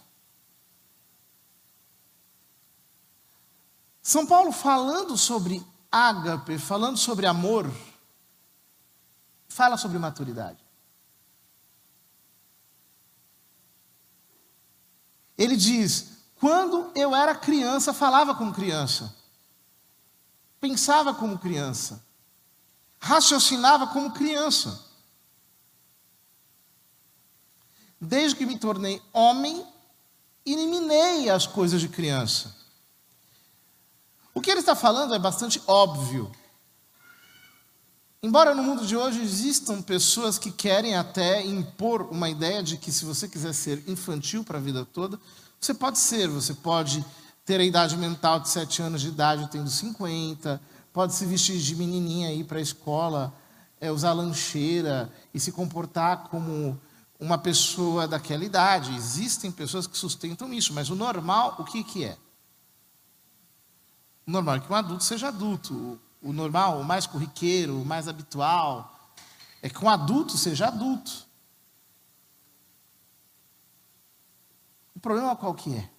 São 4.01 4.25
Paulo 4.25 4.51
falando 4.51 5.15
sobre 5.15 5.63
ágape, 5.91 6.57
falando 6.57 6.97
sobre 6.97 7.27
amor, 7.27 7.71
fala 9.47 9.77
sobre 9.77 9.99
maturidade. 9.99 10.65
Ele 15.37 15.55
diz: 15.55 16.17
quando 16.39 16.91
eu 16.95 17.15
era 17.15 17.35
criança, 17.35 17.93
falava 17.93 18.33
como 18.33 18.51
criança, 18.51 19.15
pensava 20.59 21.13
como 21.13 21.37
criança, 21.37 22.03
raciocinava 23.03 23.87
como 23.87 24.11
criança. 24.11 24.79
Desde 27.99 28.37
que 28.37 28.45
me 28.45 28.57
tornei 28.57 29.01
homem, 29.11 29.65
eliminei 30.45 31.29
as 31.29 31.45
coisas 31.45 31.81
de 31.81 31.89
criança. 31.89 32.55
O 34.33 34.39
que 34.39 34.49
ele 34.49 34.61
está 34.61 34.73
falando 34.73 35.13
é 35.13 35.19
bastante 35.19 35.61
óbvio. 35.67 36.31
Embora 38.21 38.55
no 38.55 38.63
mundo 38.63 38.87
de 38.87 38.95
hoje 38.95 39.21
existam 39.21 39.81
pessoas 39.81 40.39
que 40.39 40.49
querem 40.49 40.95
até 40.95 41.45
impor 41.45 42.03
uma 42.03 42.29
ideia 42.29 42.63
de 42.63 42.77
que 42.77 42.89
se 42.89 43.03
você 43.03 43.27
quiser 43.27 43.53
ser 43.53 43.83
infantil 43.85 44.45
para 44.45 44.59
a 44.59 44.61
vida 44.61 44.85
toda, 44.85 45.19
você 45.59 45.73
pode 45.73 45.99
ser, 45.99 46.29
você 46.29 46.53
pode 46.53 47.05
ter 47.43 47.59
a 47.59 47.65
idade 47.65 47.97
mental 47.97 48.39
de 48.39 48.47
7 48.47 48.81
anos 48.81 49.01
de 49.01 49.09
idade, 49.09 49.49
tendo 49.51 49.69
50, 49.69 50.61
pode 50.93 51.15
se 51.15 51.25
vestir 51.25 51.59
de 51.59 51.75
menininha 51.75 52.31
ir 52.31 52.43
para 52.43 52.59
a 52.59 52.61
escola, 52.61 53.33
é, 53.81 53.91
usar 53.91 54.13
lancheira 54.13 55.11
e 55.33 55.39
se 55.39 55.51
comportar 55.51 56.29
como 56.29 56.79
uma 57.19 57.37
pessoa 57.37 58.07
daquela 58.07 58.45
idade. 58.45 58.95
Existem 58.95 59.51
pessoas 59.51 59.87
que 59.87 59.97
sustentam 59.97 60.53
isso, 60.53 60.71
mas 60.71 60.91
o 60.91 60.95
normal, 60.95 61.55
o 61.57 61.63
que, 61.63 61.83
que 61.83 62.05
é? 62.05 62.15
O 64.27 64.31
normal 64.31 64.55
é 64.55 64.59
que 64.59 64.71
um 64.71 64.75
adulto 64.75 65.03
seja 65.03 65.29
adulto. 65.29 65.99
O 66.21 66.31
normal, 66.31 66.79
o 66.79 66.83
mais 66.83 67.07
corriqueiro, 67.07 67.81
o 67.81 67.85
mais 67.85 68.07
habitual, 68.07 68.93
é 69.61 69.69
que 69.69 69.83
um 69.83 69.89
adulto 69.89 70.37
seja 70.37 70.67
adulto. 70.67 71.25
O 74.95 74.99
problema 74.99 75.35
qual 75.35 75.53
que 75.55 75.75
é? 75.75 75.89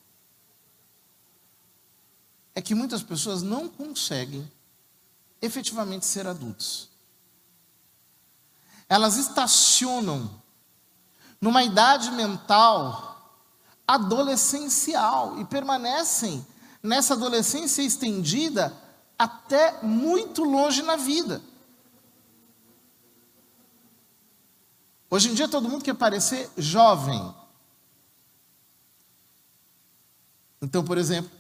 É 2.55 2.63
que 2.63 2.75
muitas 2.75 3.03
pessoas 3.03 3.43
não 3.43 3.69
conseguem 3.69 4.51
efetivamente 5.45 6.07
ser 6.07 6.27
adultos. 6.27 6.89
Elas 8.89 9.17
estacionam 9.17 10.43
numa 11.41 11.63
idade 11.63 12.11
mental 12.11 13.15
adolescencial 13.87 15.39
e 15.39 15.45
permanecem 15.45 16.45
nessa 16.83 17.15
adolescência 17.15 17.83
estendida 17.83 18.75
até 19.19 19.83
muito 19.83 20.43
longe 20.43 20.83
na 20.83 20.97
vida. 20.97 21.43
Hoje 25.11 25.31
em 25.31 25.35
dia 25.35 25.49
todo 25.49 25.69
mundo 25.69 25.85
quer 25.85 25.95
parecer 25.95 26.51
jovem. 26.57 27.35
Então, 30.61 30.83
por 30.83 30.97
exemplo, 30.97 31.31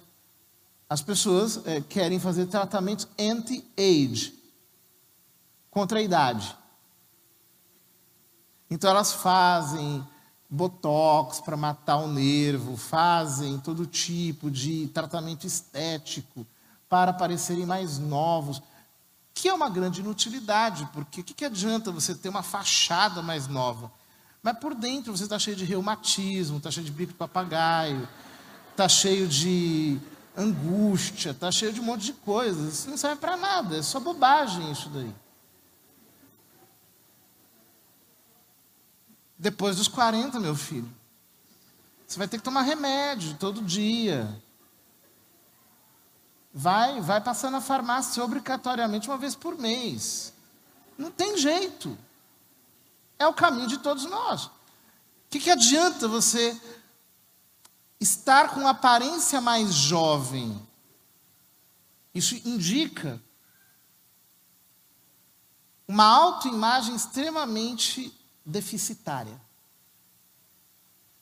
as 0.88 1.02
pessoas 1.02 1.66
é, 1.66 1.80
querem 1.80 2.18
fazer 2.18 2.46
tratamentos 2.46 3.08
anti-age, 3.18 4.34
contra 5.70 5.98
a 5.98 6.02
idade. 6.02 6.56
Então 8.70 8.88
elas 8.88 9.12
fazem 9.12 10.06
botox 10.48 11.40
para 11.40 11.56
matar 11.56 11.96
o 11.96 12.06
nervo, 12.06 12.76
fazem 12.76 13.58
todo 13.58 13.86
tipo 13.86 14.50
de 14.50 14.86
tratamento 14.88 15.46
estético 15.46 16.46
para 16.88 17.12
parecerem 17.12 17.66
mais 17.66 17.98
novos, 17.98 18.62
que 19.34 19.48
é 19.48 19.52
uma 19.52 19.68
grande 19.68 20.00
inutilidade, 20.00 20.88
porque 20.92 21.20
o 21.20 21.24
que, 21.24 21.34
que 21.34 21.44
adianta 21.44 21.90
você 21.90 22.14
ter 22.14 22.28
uma 22.28 22.42
fachada 22.42 23.20
mais 23.20 23.48
nova? 23.48 23.90
Mas 24.40 24.58
por 24.58 24.74
dentro 24.74 25.16
você 25.16 25.24
está 25.24 25.38
cheio 25.38 25.56
de 25.56 25.64
reumatismo, 25.64 26.58
está 26.58 26.70
cheio 26.70 26.86
de 26.86 26.92
bico 26.92 27.12
de 27.12 27.18
papagaio, 27.18 28.08
está 28.70 28.88
cheio 28.88 29.26
de 29.26 29.98
angústia, 30.36 31.30
está 31.30 31.50
cheio 31.50 31.72
de 31.72 31.80
um 31.80 31.84
monte 31.84 32.06
de 32.06 32.12
coisas. 32.12 32.74
Isso 32.74 32.90
não 32.90 32.96
serve 32.96 33.20
para 33.20 33.36
nada, 33.36 33.76
é 33.76 33.82
só 33.82 34.00
bobagem 34.00 34.70
isso 34.70 34.88
daí. 34.88 35.14
Depois 39.38 39.76
dos 39.76 39.88
40, 39.88 40.40
meu 40.40 40.54
filho, 40.54 40.90
você 42.06 42.18
vai 42.18 42.28
ter 42.28 42.38
que 42.38 42.44
tomar 42.44 42.62
remédio 42.62 43.36
todo 43.36 43.62
dia. 43.62 44.40
Vai, 46.52 47.00
vai 47.00 47.20
passar 47.20 47.50
na 47.50 47.60
farmácia 47.60 48.22
obrigatoriamente 48.22 49.08
uma 49.08 49.18
vez 49.18 49.34
por 49.34 49.58
mês. 49.58 50.32
Não 50.96 51.10
tem 51.10 51.36
jeito. 51.36 51.98
É 53.18 53.26
o 53.26 53.34
caminho 53.34 53.66
de 53.66 53.78
todos 53.78 54.04
nós. 54.04 54.44
O 54.44 54.50
que, 55.30 55.40
que 55.40 55.50
adianta 55.50 56.06
você 56.06 56.58
estar 58.04 58.54
com 58.54 58.68
aparência 58.68 59.40
mais 59.40 59.72
jovem, 59.72 60.60
isso 62.14 62.34
indica 62.46 63.20
uma 65.88 66.04
autoimagem 66.04 66.94
extremamente 66.94 68.12
deficitária. 68.44 69.40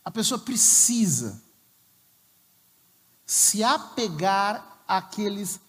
A 0.05 0.11
pessoa 0.11 0.41
precisa 0.41 1.41
se 3.25 3.63
apegar 3.63 4.83
àqueles 4.87 5.61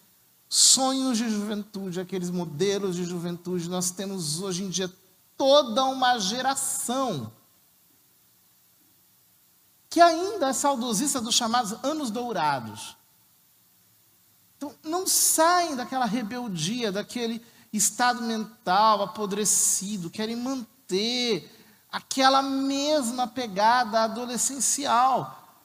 sonhos 0.50 1.20
de 1.20 1.30
juventude, 1.30 2.00
aqueles 2.00 2.32
modelos 2.32 2.96
de 2.96 3.06
juventude. 3.06 3.70
Nós 3.70 3.92
temos 3.92 4.42
hoje 4.42 4.64
em 4.64 4.70
dia 4.70 4.92
toda 5.38 5.86
uma 5.86 6.18
geração 6.18 7.32
que 9.94 10.02
ainda 10.02 10.50
é 10.50 10.54
saudosista 10.54 11.22
dos 11.22 11.36
chamados 11.36 11.74
anos 11.84 12.10
dourados. 12.10 12.98
Então, 14.58 14.74
não 14.84 15.06
saem 15.06 15.76
daquela 15.76 16.06
rebeldia, 16.06 16.92
daquele 16.92 17.46
estado 17.72 18.24
mental 18.24 19.04
apodrecido, 19.04 20.10
querem 20.10 20.36
manter 20.36 21.48
aquela 21.92 22.42
mesma 22.42 23.28
pegada 23.28 24.06
adolescencial. 24.06 25.62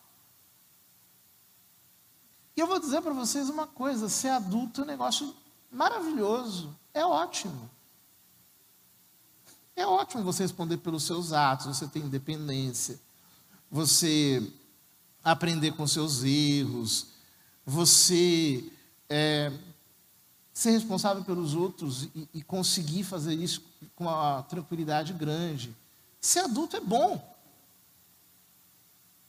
E 2.55 2.61
eu 2.61 2.67
vou 2.67 2.79
dizer 2.79 3.01
para 3.01 3.15
vocês 3.15 3.49
uma 3.49 3.67
coisa: 3.67 4.11
ser 4.11 4.29
adulto 4.29 4.83
é 4.83 4.85
um 4.85 4.89
negócio 4.89 5.35
maravilhoso, 5.73 6.77
é 6.93 7.03
ótimo. 7.03 7.71
É 9.75 9.87
ótimo 9.87 10.23
você 10.23 10.43
responder 10.43 10.77
pelos 10.77 11.05
seus 11.05 11.33
atos, 11.33 11.79
você 11.79 11.89
ter 11.89 12.01
independência, 12.01 13.01
você 13.71 14.43
aprender 15.23 15.73
com 15.73 15.87
seus 15.87 16.23
erros, 16.25 17.09
você 17.65 18.71
é, 19.09 19.53
ser 20.53 20.71
responsável 20.71 21.23
pelos 21.25 21.55
outros 21.55 22.05
e, 22.15 22.29
e 22.35 22.43
conseguir 22.43 23.05
fazer 23.05 23.35
isso 23.35 23.63
com 23.95 24.05
uma 24.05 24.43
tranquilidade 24.45 25.13
grande. 25.13 25.75
Ser 26.21 26.41
adulto 26.41 26.77
é 26.77 26.81
bom. 26.81 27.37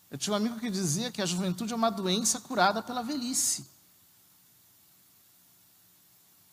Eu 0.10 0.18
tinha 0.18 0.34
um 0.34 0.38
amigo 0.38 0.60
que 0.60 0.72
dizia 0.72 1.12
que 1.12 1.22
a 1.22 1.26
juventude 1.26 1.72
é 1.72 1.76
uma 1.76 1.92
doença 1.92 2.40
curada 2.42 2.82
pela 2.82 3.04
velhice. 3.04 3.68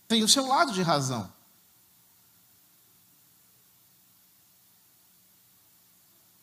Tem 0.07 0.23
o 0.23 0.29
seu 0.29 0.47
lado 0.47 0.73
de 0.73 0.83
razão. 0.83 1.33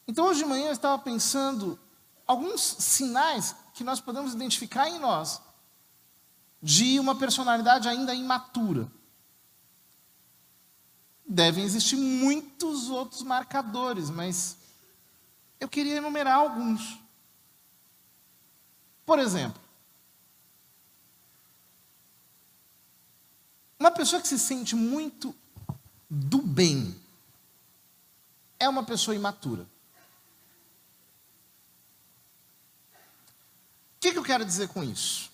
Então, 0.08 0.26
hoje 0.26 0.44
de 0.44 0.50
manhã 0.50 0.68
eu 0.68 0.74
estava 0.74 1.02
pensando 1.02 1.80
alguns 2.28 2.62
sinais 2.62 3.56
que 3.74 3.84
nós 3.84 4.00
podemos 4.00 4.34
identificar 4.34 4.90
em 4.90 5.00
nós 5.00 5.42
de 6.62 7.00
uma 7.00 7.16
personalidade 7.16 7.88
ainda 7.88 8.14
imatura. 8.14 8.90
Devem 11.28 11.64
existir 11.64 11.96
muitos 11.96 12.90
outros 12.90 13.22
marcadores, 13.22 14.10
mas 14.10 14.58
eu 15.60 15.68
queria 15.68 15.98
enumerar 15.98 16.36
alguns. 16.36 17.00
Por 19.06 19.20
exemplo, 19.20 19.62
uma 23.80 23.92
pessoa 23.92 24.22
que 24.22 24.28
se 24.28 24.40
sente 24.40 24.76
muito 24.76 25.36
do 26.10 26.42
bem 26.42 26.96
é 28.58 28.70
uma 28.70 28.84
pessoa 28.84 29.16
imatura. 29.16 29.64
O 32.94 34.00
que, 34.00 34.12
que 34.12 34.18
eu 34.18 34.23
quero 34.34 34.46
dizer 34.46 34.68
com 34.70 34.84
isso? 34.84 35.32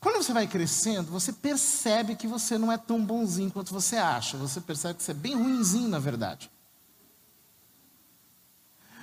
Quando 0.00 0.16
você 0.16 0.32
vai 0.32 0.48
crescendo, 0.48 1.08
você 1.12 1.32
percebe 1.32 2.16
que 2.16 2.26
você 2.26 2.58
não 2.58 2.72
é 2.72 2.76
tão 2.76 3.04
bonzinho 3.04 3.52
quanto 3.52 3.72
você 3.72 3.96
acha. 3.96 4.36
Você 4.38 4.60
percebe 4.60 4.94
que 4.94 5.04
você 5.04 5.12
é 5.12 5.14
bem 5.14 5.36
ruinzinho, 5.36 5.88
na 5.88 6.00
verdade. 6.00 6.50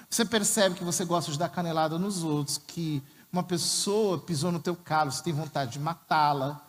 Você 0.09 0.25
percebe 0.25 0.75
que 0.75 0.83
você 0.83 1.05
gosta 1.05 1.31
de 1.31 1.39
dar 1.39 1.47
canelada 1.47 1.97
nos 1.97 2.23
outros, 2.23 2.57
que 2.57 3.01
uma 3.31 3.43
pessoa 3.43 4.19
pisou 4.19 4.51
no 4.51 4.59
teu 4.59 4.75
calo, 4.75 5.09
você 5.09 5.23
tem 5.23 5.31
vontade 5.31 5.71
de 5.71 5.79
matá-la. 5.79 6.61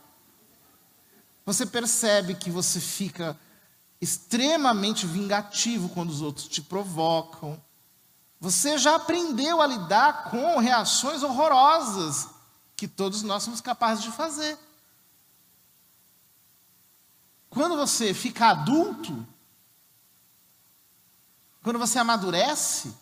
Você 1.45 1.67
percebe 1.67 2.37
que 2.37 2.51
você 2.51 2.79
fica 2.79 3.37
extremamente 4.01 5.05
vingativo 5.05 5.89
quando 5.89 6.11
os 6.11 6.23
outros 6.23 6.47
te 6.47 6.63
provocam. 6.63 7.61
Você 8.41 8.79
já 8.79 8.95
aprendeu 8.95 9.61
a 9.61 9.67
lidar 9.67 10.31
com 10.31 10.59
reações 10.59 11.23
horrorosas 11.23 12.29
que 12.75 12.89
todos 12.89 13.23
nós 13.23 13.43
somos 13.43 13.61
capazes 13.61 14.03
de 14.03 14.11
fazer. 14.11 14.59
Quando 17.51 17.77
você 17.77 18.15
fica 18.15 18.47
adulto, 18.47 19.27
quando 21.63 21.79
você 21.79 21.99
amadurece, 21.99 22.95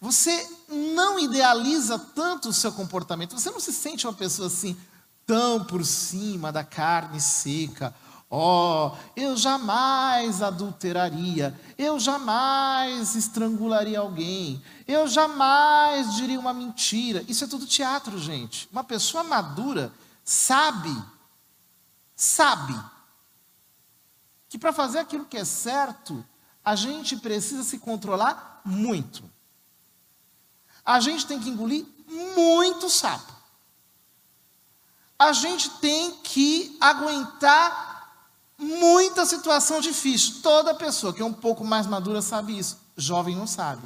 você 0.00 0.48
não 0.68 1.18
idealiza 1.18 1.98
tanto 1.98 2.48
o 2.48 2.54
seu 2.54 2.72
comportamento, 2.72 3.38
você 3.38 3.50
não 3.50 3.60
se 3.60 3.72
sente 3.72 4.06
uma 4.06 4.14
pessoa 4.14 4.46
assim, 4.46 4.80
tão 5.26 5.62
por 5.62 5.84
cima 5.84 6.50
da 6.50 6.64
carne 6.64 7.20
seca, 7.20 7.94
Ó, 8.30 8.88
oh, 8.88 8.98
eu 9.16 9.34
jamais 9.38 10.42
adulteraria, 10.42 11.58
eu 11.78 11.98
jamais 11.98 13.14
estrangularia 13.16 13.98
alguém, 13.98 14.62
eu 14.86 15.08
jamais 15.08 16.14
diria 16.14 16.38
uma 16.38 16.52
mentira. 16.52 17.24
Isso 17.26 17.44
é 17.44 17.46
tudo 17.46 17.64
teatro, 17.64 18.18
gente. 18.18 18.68
Uma 18.70 18.84
pessoa 18.84 19.24
madura 19.24 19.90
sabe, 20.22 20.94
sabe, 22.14 22.78
que 24.46 24.58
para 24.58 24.74
fazer 24.74 24.98
aquilo 24.98 25.24
que 25.24 25.38
é 25.38 25.44
certo, 25.44 26.22
a 26.62 26.76
gente 26.76 27.16
precisa 27.16 27.62
se 27.62 27.78
controlar 27.78 28.60
muito. 28.62 29.24
A 30.84 31.00
gente 31.00 31.26
tem 31.26 31.40
que 31.40 31.48
engolir 31.48 31.86
muito 32.06 32.90
sapo. 32.90 33.32
A 35.18 35.32
gente 35.32 35.70
tem 35.80 36.16
que 36.22 36.76
aguentar 36.78 37.87
muita 38.58 39.24
situação 39.24 39.80
difícil. 39.80 40.42
Toda 40.42 40.74
pessoa 40.74 41.14
que 41.14 41.22
é 41.22 41.24
um 41.24 41.32
pouco 41.32 41.64
mais 41.64 41.86
madura 41.86 42.20
sabe 42.20 42.58
isso. 42.58 42.78
Jovem 42.96 43.36
não 43.36 43.46
sabe. 43.46 43.82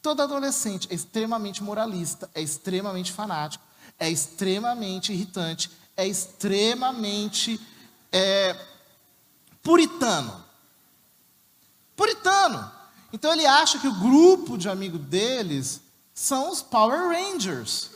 Todo 0.00 0.22
adolescente 0.22 0.88
é 0.90 0.94
extremamente 0.94 1.62
moralista, 1.62 2.30
é 2.34 2.40
extremamente 2.40 3.12
fanático, 3.12 3.64
é 3.98 4.08
extremamente 4.08 5.12
irritante, 5.12 5.70
é 5.96 6.06
extremamente 6.06 7.60
é, 8.10 8.56
puritano. 9.62 10.44
Puritano. 11.96 12.72
Então 13.12 13.32
ele 13.32 13.44
acha 13.44 13.78
que 13.78 13.88
o 13.88 13.94
grupo 13.94 14.56
de 14.56 14.68
amigos 14.68 15.00
deles 15.00 15.80
são 16.14 16.50
os 16.50 16.62
Power 16.62 17.08
Rangers. 17.08 17.90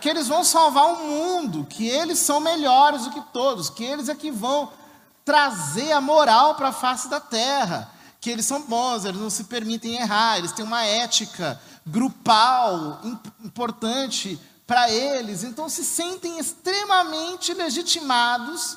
Que 0.00 0.08
eles 0.08 0.28
vão 0.28 0.42
salvar 0.42 0.94
o 0.94 1.06
mundo, 1.06 1.66
que 1.66 1.86
eles 1.86 2.18
são 2.18 2.40
melhores 2.40 3.04
do 3.04 3.10
que 3.10 3.20
todos, 3.32 3.68
que 3.68 3.84
eles 3.84 4.08
é 4.08 4.14
que 4.14 4.30
vão 4.30 4.72
trazer 5.30 5.92
a 5.92 6.00
moral 6.00 6.56
para 6.56 6.70
a 6.70 6.72
face 6.72 7.08
da 7.08 7.20
terra. 7.20 7.88
Que 8.20 8.30
eles 8.30 8.44
são 8.44 8.62
bons, 8.62 9.04
eles 9.04 9.20
não 9.20 9.30
se 9.30 9.44
permitem 9.44 9.94
errar, 9.94 10.38
eles 10.38 10.50
têm 10.50 10.64
uma 10.64 10.84
ética 10.84 11.58
grupal 11.86 13.00
importante 13.44 14.38
para 14.66 14.90
eles, 14.90 15.44
então 15.44 15.68
se 15.68 15.84
sentem 15.84 16.38
extremamente 16.38 17.54
legitimados 17.54 18.76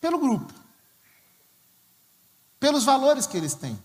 pelo 0.00 0.18
grupo, 0.18 0.52
pelos 2.58 2.84
valores 2.84 3.26
que 3.26 3.36
eles 3.36 3.54
têm. 3.54 3.78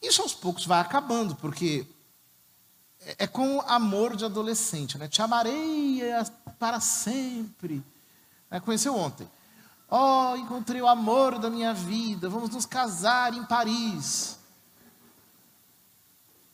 Isso 0.00 0.22
aos 0.22 0.32
poucos 0.32 0.64
vai 0.64 0.80
acabando, 0.80 1.34
porque 1.36 1.86
é, 3.00 3.24
é 3.24 3.26
com 3.26 3.60
amor 3.62 4.16
de 4.16 4.24
adolescente, 4.24 4.96
né? 4.96 5.08
Te 5.08 5.20
amarei 5.20 6.00
para 6.58 6.80
sempre. 6.80 7.84
É, 8.52 8.60
conheceu 8.60 8.94
ontem. 8.94 9.26
Oh, 9.88 10.36
encontrei 10.36 10.80
o 10.82 10.86
amor 10.86 11.38
da 11.38 11.48
minha 11.48 11.72
vida, 11.72 12.28
vamos 12.28 12.50
nos 12.50 12.66
casar 12.66 13.32
em 13.32 13.42
Paris. 13.46 14.38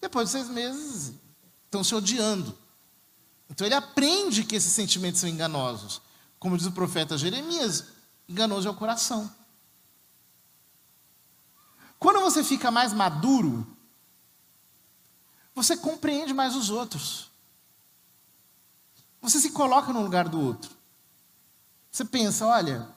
Depois 0.01 0.29
de 0.29 0.33
seis 0.33 0.49
meses, 0.49 1.13
estão 1.65 1.83
se 1.83 1.93
odiando. 1.97 2.57
Então 3.51 3.67
ele 3.67 3.75
aprende 3.75 4.45
que 4.45 4.55
esses 4.55 4.73
sentimentos 4.73 5.21
são 5.21 5.29
enganosos. 5.29 6.01
Como 6.39 6.57
diz 6.57 6.67
o 6.67 6.73
profeta 6.73 7.19
Jeremias, 7.19 7.87
enganoso 8.29 8.69
é 8.69 8.71
o 8.71 8.77
coração. 8.77 9.29
Quando 11.99 12.21
você 12.21 12.45
fica 12.45 12.71
mais 12.71 12.93
maduro, 12.93 13.67
você 15.53 15.77
compreende 15.77 16.33
mais 16.33 16.55
os 16.55 16.71
outros. 16.71 17.29
Você 19.21 19.41
se 19.41 19.51
coloca 19.51 19.93
no 19.93 20.01
lugar 20.01 20.29
do 20.29 20.41
outro. 20.41 20.78
Você 21.91 22.05
pensa, 22.05 22.47
olha, 22.47 22.89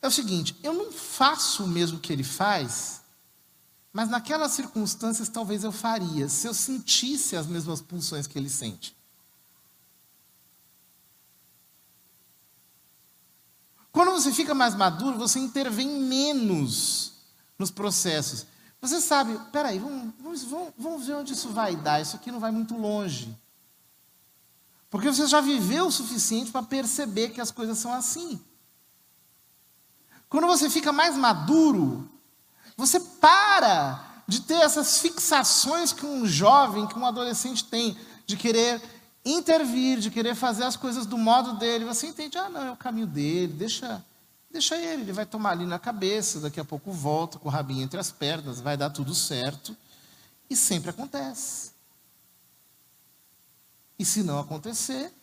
é 0.00 0.06
o 0.06 0.10
seguinte, 0.10 0.56
eu 0.62 0.72
não 0.72 0.92
faço 0.92 1.64
o 1.64 1.68
mesmo 1.68 1.98
que 1.98 2.12
ele 2.12 2.24
faz, 2.24 3.02
mas 3.92 4.08
naquelas 4.08 4.52
circunstâncias 4.52 5.28
talvez 5.28 5.64
eu 5.64 5.72
faria, 5.72 6.28
se 6.28 6.46
eu 6.46 6.54
sentisse 6.54 7.36
as 7.36 7.46
mesmas 7.46 7.80
pulsões 7.80 8.26
que 8.26 8.38
ele 8.38 8.48
sente. 8.48 8.96
Quando 13.92 14.10
você 14.10 14.32
fica 14.32 14.54
mais 14.54 14.74
maduro, 14.74 15.18
você 15.18 15.38
intervém 15.38 15.86
menos 15.86 17.12
nos 17.58 17.70
processos. 17.70 18.46
Você 18.80 19.00
sabe, 19.00 19.38
peraí, 19.52 19.78
vamos, 19.78 20.42
vamos, 20.42 20.72
vamos 20.78 21.06
ver 21.06 21.14
onde 21.14 21.34
isso 21.34 21.50
vai 21.50 21.76
dar. 21.76 22.00
Isso 22.00 22.16
aqui 22.16 22.32
não 22.32 22.40
vai 22.40 22.50
muito 22.50 22.74
longe. 22.76 23.38
Porque 24.92 25.10
você 25.10 25.26
já 25.26 25.40
viveu 25.40 25.86
o 25.86 25.90
suficiente 25.90 26.52
para 26.52 26.62
perceber 26.62 27.30
que 27.30 27.40
as 27.40 27.50
coisas 27.50 27.78
são 27.78 27.94
assim. 27.94 28.38
Quando 30.28 30.46
você 30.46 30.68
fica 30.68 30.92
mais 30.92 31.16
maduro, 31.16 32.06
você 32.76 33.00
para 33.00 34.22
de 34.28 34.42
ter 34.42 34.60
essas 34.60 34.98
fixações 34.98 35.94
que 35.94 36.04
um 36.04 36.26
jovem, 36.26 36.86
que 36.86 36.98
um 36.98 37.06
adolescente 37.06 37.64
tem, 37.64 37.96
de 38.26 38.36
querer 38.36 38.82
intervir, 39.24 39.98
de 39.98 40.10
querer 40.10 40.34
fazer 40.34 40.64
as 40.64 40.76
coisas 40.76 41.06
do 41.06 41.16
modo 41.16 41.54
dele. 41.54 41.86
Você 41.86 42.08
entende, 42.08 42.36
ah, 42.36 42.50
não, 42.50 42.62
é 42.62 42.70
o 42.70 42.76
caminho 42.76 43.06
dele, 43.06 43.54
deixa, 43.54 44.04
deixa 44.50 44.76
ele, 44.76 45.04
ele 45.04 45.12
vai 45.14 45.24
tomar 45.24 45.52
ali 45.52 45.64
na 45.64 45.78
cabeça, 45.78 46.38
daqui 46.38 46.60
a 46.60 46.66
pouco 46.66 46.92
volta 46.92 47.38
com 47.38 47.48
o 47.48 47.50
rabinho 47.50 47.82
entre 47.82 47.98
as 47.98 48.10
pernas, 48.10 48.60
vai 48.60 48.76
dar 48.76 48.90
tudo 48.90 49.14
certo. 49.14 49.74
E 50.50 50.54
sempre 50.54 50.90
acontece. 50.90 51.71
E 54.02 54.04
se 54.04 54.24
não 54.24 54.40
acontecer, 54.40 55.14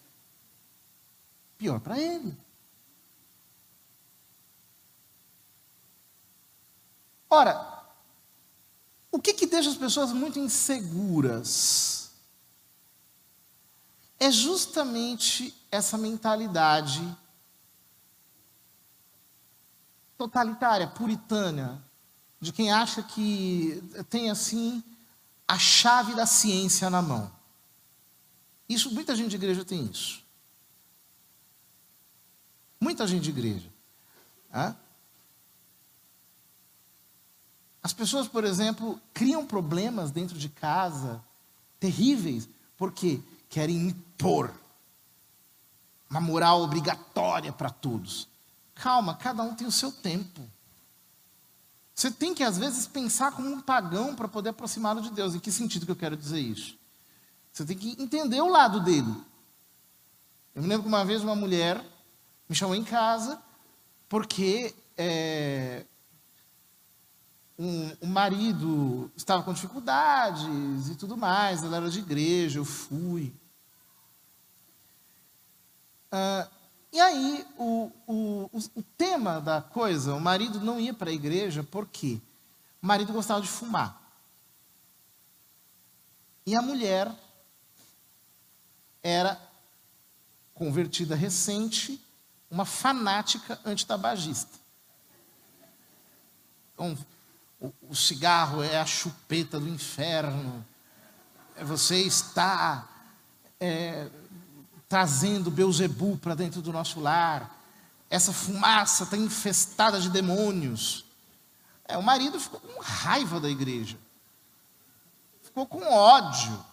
pior 1.58 1.82
para 1.82 2.00
ele. 2.00 2.34
Ora, 7.30 7.84
o 9.12 9.20
que, 9.20 9.34
que 9.34 9.46
deixa 9.46 9.70
as 9.70 9.76
pessoas 9.76 10.14
muito 10.14 10.40
inseguras? 10.40 12.14
É 14.18 14.32
justamente 14.32 15.54
essa 15.70 15.98
mentalidade 15.98 17.04
totalitária, 20.18 20.88
puritana, 20.88 21.86
de 22.40 22.54
quem 22.54 22.72
acha 22.72 23.04
que 23.04 23.84
tem 24.10 24.30
assim 24.30 24.82
a 25.46 25.60
chave 25.60 26.16
da 26.16 26.26
ciência 26.26 26.90
na 26.90 27.02
mão. 27.02 27.39
Isso, 28.70 28.94
muita 28.94 29.16
gente 29.16 29.32
de 29.32 29.36
igreja 29.36 29.66
tem 29.66 29.84
isso. 29.86 30.24
Muita 32.80 33.08
gente 33.08 33.24
de 33.24 33.32
igreja. 33.32 33.70
As 37.82 37.92
pessoas, 37.92 38.28
por 38.28 38.44
exemplo, 38.44 39.02
criam 39.14 39.46
problemas 39.46 40.12
dentro 40.12 40.38
de 40.38 40.48
casa 40.48 41.22
terríveis 41.80 42.48
porque 42.78 43.22
querem 43.50 43.88
impor 43.88 44.54
uma 46.10 46.22
moral 46.22 46.62
obrigatória 46.62 47.52
para 47.52 47.70
todos. 47.70 48.28
Calma, 48.74 49.16
cada 49.16 49.44
um 49.44 49.54
tem 49.56 49.68
o 49.68 49.72
seu 49.72 49.92
tempo. 49.92 50.42
Você 51.94 52.10
tem 52.10 52.34
que, 52.34 52.44
às 52.44 52.58
vezes, 52.58 52.88
pensar 52.88 53.32
como 53.34 53.50
um 53.50 53.60
pagão 53.60 54.16
para 54.16 54.28
poder 54.28 54.50
aproximá-lo 54.50 55.02
de 55.02 55.12
Deus. 55.12 55.36
Em 55.36 55.40
que 55.40 55.52
sentido 55.52 55.86
que 55.86 55.92
eu 55.92 55.98
quero 55.98 56.16
dizer 56.16 56.40
isso? 56.40 56.79
Você 57.52 57.66
tem 57.66 57.78
que 57.78 58.02
entender 58.02 58.42
o 58.42 58.50
lado 58.50 58.80
dele. 58.80 59.14
Eu 60.56 60.62
me 60.62 60.68
lembro 60.68 60.84
que 60.84 60.90
uma 60.90 61.06
vez 61.06 61.24
uma 61.24 61.36
mulher 61.36 61.84
me 62.48 62.56
chamou 62.56 62.76
em 62.76 62.84
casa 62.84 63.42
porque 64.08 64.74
é, 64.98 65.86
um, 67.60 67.92
um 68.02 68.08
marido 68.08 69.12
estava 69.16 69.44
com 69.44 69.54
dificuldades 69.54 70.90
e 70.90 70.96
tudo 70.96 71.18
mais, 71.18 71.64
ela 71.64 71.78
era 71.78 71.90
de 71.90 72.00
igreja, 72.00 72.60
eu 72.60 72.66
fui. 72.66 73.34
Uh, 76.12 76.50
e 76.92 77.00
aí, 77.00 77.46
o, 77.58 77.92
o, 78.08 78.50
o, 78.76 78.84
tema 78.98 79.40
da 79.40 79.62
coisa, 79.62 80.16
o 80.16 80.20
marido 80.20 80.60
não 80.60 80.80
ia 80.80 80.94
para 80.94 81.12
a 81.12 81.14
igreja 81.14 81.64
porque 81.64 82.20
o 82.82 82.88
marido 82.88 83.14
gostava 83.14 83.42
de 83.42 83.48
fumar. 83.48 84.02
E 86.46 86.56
a 86.56 86.62
mulher 86.62 87.14
era 89.02 89.40
convertida 90.54 91.16
recente, 91.16 92.04
uma 92.50 92.66
fanática 92.66 93.60
antitabagista. 93.64 94.60
Então, 96.74 96.98
o, 97.60 97.96
cigarro 97.96 98.64
é 98.64 98.80
a 98.80 98.86
chupeta 98.86 99.60
do 99.60 99.68
inferno, 99.68 100.66
é 101.56 101.64
você 101.64 101.98
está 101.98 102.88
é, 103.60 104.10
trazendo 104.88 105.52
Beuzebu 105.52 106.18
para 106.18 106.36
dentro 106.36 106.62
do 106.62 106.72
nosso 106.72 107.00
lar, 107.00 107.58
essa 108.10 108.34
fumaça 108.34 109.04
está 109.04 109.18
infestada 109.18 110.00
de 110.00 110.10
demônios. 110.10 111.06
É, 111.86 111.98
o 111.98 112.04
marido 112.04 112.40
ficou 112.40 112.60
com 112.60 112.82
raiva 112.82 113.40
da 113.40 113.50
igreja, 113.50 113.98
ficou 115.44 115.66
com 115.66 115.84
ódio. 115.84 116.66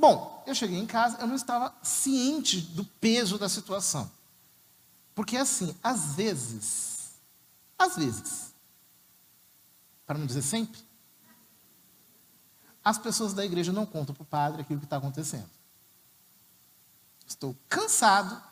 Bom, 0.00 0.42
eu 0.46 0.54
cheguei 0.54 0.78
em 0.78 0.86
casa, 0.86 1.18
eu 1.20 1.26
não 1.26 1.34
estava 1.34 1.74
ciente 1.82 2.58
do 2.58 2.86
peso 2.86 3.38
da 3.38 3.50
situação. 3.50 4.10
Porque 5.14 5.36
assim, 5.36 5.76
às 5.82 6.14
vezes, 6.14 7.10
às 7.78 7.96
vezes, 7.96 8.54
para 10.06 10.16
não 10.16 10.24
dizer 10.24 10.40
sempre, 10.40 10.80
as 12.82 12.96
pessoas 12.96 13.34
da 13.34 13.44
igreja 13.44 13.74
não 13.74 13.84
contam 13.84 14.14
para 14.14 14.22
o 14.22 14.26
padre 14.26 14.62
aquilo 14.62 14.80
que 14.80 14.86
está 14.86 14.96
acontecendo. 14.96 15.50
Estou 17.26 17.54
cansado 17.68 18.42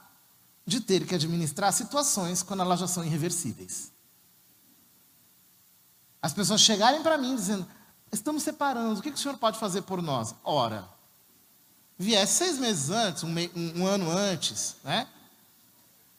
de 0.66 0.82
ter 0.82 1.06
que 1.06 1.14
administrar 1.14 1.72
situações 1.72 2.42
quando 2.42 2.60
elas 2.60 2.78
já 2.78 2.86
são 2.86 3.02
irreversíveis. 3.02 3.90
As 6.20 6.34
pessoas 6.34 6.60
chegarem 6.60 7.02
para 7.02 7.16
mim 7.16 7.34
dizendo: 7.34 7.66
estamos 8.12 8.42
separando, 8.42 9.00
o 9.00 9.02
que 9.02 9.08
o 9.08 9.16
senhor 9.16 9.38
pode 9.38 9.58
fazer 9.58 9.80
por 9.80 10.02
nós? 10.02 10.34
Ora, 10.44 10.97
viesse 11.98 12.34
seis 12.34 12.58
meses 12.58 12.90
antes, 12.90 13.24
um, 13.24 13.28
um, 13.28 13.82
um 13.82 13.86
ano 13.86 14.10
antes, 14.10 14.76
né? 14.84 15.06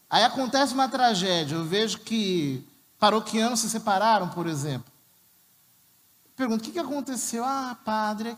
Aí 0.09 0.23
acontece 0.23 0.73
uma 0.73 0.89
tragédia, 0.89 1.55
eu 1.55 1.65
vejo 1.65 1.99
que 1.99 2.67
Paroquianos 2.99 3.61
se 3.61 3.69
separaram, 3.69 4.29
por 4.29 4.45
exemplo. 4.45 4.91
Pergunto, 6.35 6.61
o 6.61 6.65
que, 6.65 6.73
que 6.73 6.79
aconteceu? 6.79 7.45
Ah, 7.45 7.77
padre. 7.83 8.29
É 8.29 8.35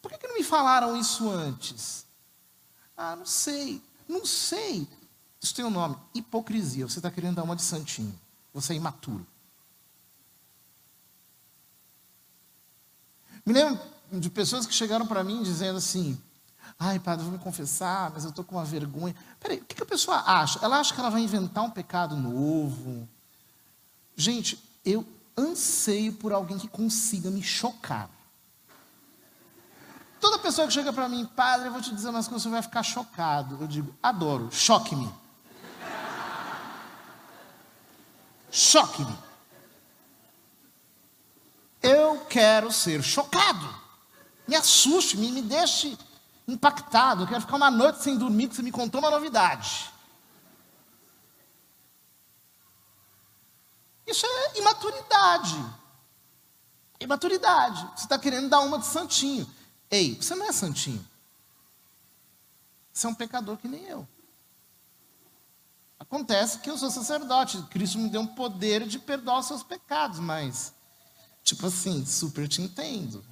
por 0.00 0.10
que, 0.10 0.18
que 0.18 0.28
não 0.28 0.36
me 0.36 0.44
falaram 0.44 0.96
isso 0.96 1.28
antes? 1.28 2.06
Ah, 2.96 3.16
não 3.16 3.26
sei. 3.26 3.82
Não 4.08 4.24
sei. 4.24 4.86
Isso 5.40 5.54
tem 5.54 5.64
um 5.64 5.70
nome. 5.70 5.96
Hipocrisia. 6.14 6.86
Você 6.88 7.00
está 7.00 7.10
querendo 7.10 7.36
dar 7.36 7.42
uma 7.42 7.56
de 7.56 7.62
santinho. 7.62 8.18
Você 8.52 8.72
é 8.72 8.76
imaturo. 8.76 9.26
Me 13.44 13.52
lembro 13.52 13.80
de 14.12 14.30
pessoas 14.30 14.64
que 14.64 14.72
chegaram 14.72 15.06
para 15.06 15.24
mim 15.24 15.42
dizendo 15.42 15.78
assim: 15.78 16.20
Ai, 16.78 16.98
padre, 16.98 17.24
vou 17.24 17.32
me 17.32 17.38
confessar, 17.38 18.10
mas 18.12 18.24
eu 18.24 18.30
estou 18.30 18.44
com 18.44 18.56
uma 18.56 18.64
vergonha. 18.64 19.14
Peraí, 19.40 19.58
o 19.58 19.64
que, 19.64 19.82
a 19.82 19.86
pessoa 19.86 20.22
acha? 20.26 20.58
Ela 20.62 20.78
acha 20.78 20.92
que 20.92 21.00
ela 21.00 21.10
vai 21.10 21.22
inventar 21.22 21.64
um 21.64 21.70
pecado 21.70 22.16
novo, 22.16 23.08
Gente, 24.16 24.62
eu 24.84 25.06
anseio 25.36 26.12
por 26.12 26.32
alguém 26.32 26.58
que 26.58 26.68
consiga 26.68 27.30
me 27.30 27.42
chocar. 27.42 28.08
Toda 30.20 30.38
pessoa 30.38 30.66
que 30.66 30.72
chega 30.72 30.92
para 30.92 31.08
mim, 31.08 31.26
padre, 31.26 31.68
eu 31.68 31.72
vou 31.72 31.82
te 31.82 31.94
dizer 31.94 32.08
umas 32.08 32.28
coisas, 32.28 32.44
você 32.44 32.48
vai 32.48 32.62
ficar 32.62 32.82
chocado. 32.82 33.58
Eu 33.60 33.66
digo, 33.66 33.94
adoro, 34.02 34.48
choque-me. 34.52 35.12
Choque-me. 38.50 39.18
Eu 41.82 42.24
quero 42.26 42.70
ser 42.70 43.02
chocado. 43.02 43.68
Me 44.46 44.54
assuste, 44.54 45.16
me, 45.16 45.30
me 45.30 45.42
deixe 45.42 45.98
impactado. 46.46 47.22
Eu 47.22 47.26
quero 47.26 47.40
ficar 47.40 47.56
uma 47.56 47.70
noite 47.70 48.02
sem 48.02 48.16
dormir, 48.16 48.48
que 48.48 48.56
você 48.56 48.62
me 48.62 48.72
contou 48.72 49.00
uma 49.00 49.10
novidade. 49.10 49.92
Isso 54.06 54.26
é 54.26 54.58
imaturidade. 54.58 55.56
Imaturidade. 57.00 57.90
Você 57.96 58.04
está 58.04 58.18
querendo 58.18 58.48
dar 58.48 58.60
uma 58.60 58.78
de 58.78 58.86
santinho. 58.86 59.48
Ei, 59.90 60.14
você 60.14 60.34
não 60.34 60.46
é 60.46 60.52
santinho. 60.52 61.04
Você 62.92 63.06
é 63.06 63.10
um 63.10 63.14
pecador 63.14 63.56
que 63.56 63.66
nem 63.66 63.84
eu. 63.86 64.06
Acontece 65.98 66.58
que 66.58 66.70
eu 66.70 66.76
sou 66.76 66.90
sacerdote. 66.90 67.62
Cristo 67.64 67.98
me 67.98 68.08
deu 68.08 68.20
um 68.20 68.26
poder 68.26 68.86
de 68.86 68.98
perdoar 68.98 69.40
os 69.40 69.46
seus 69.46 69.62
pecados, 69.62 70.18
mas, 70.18 70.74
tipo 71.42 71.66
assim, 71.66 72.04
super 72.04 72.46
te 72.46 72.62
entendo. 72.62 73.24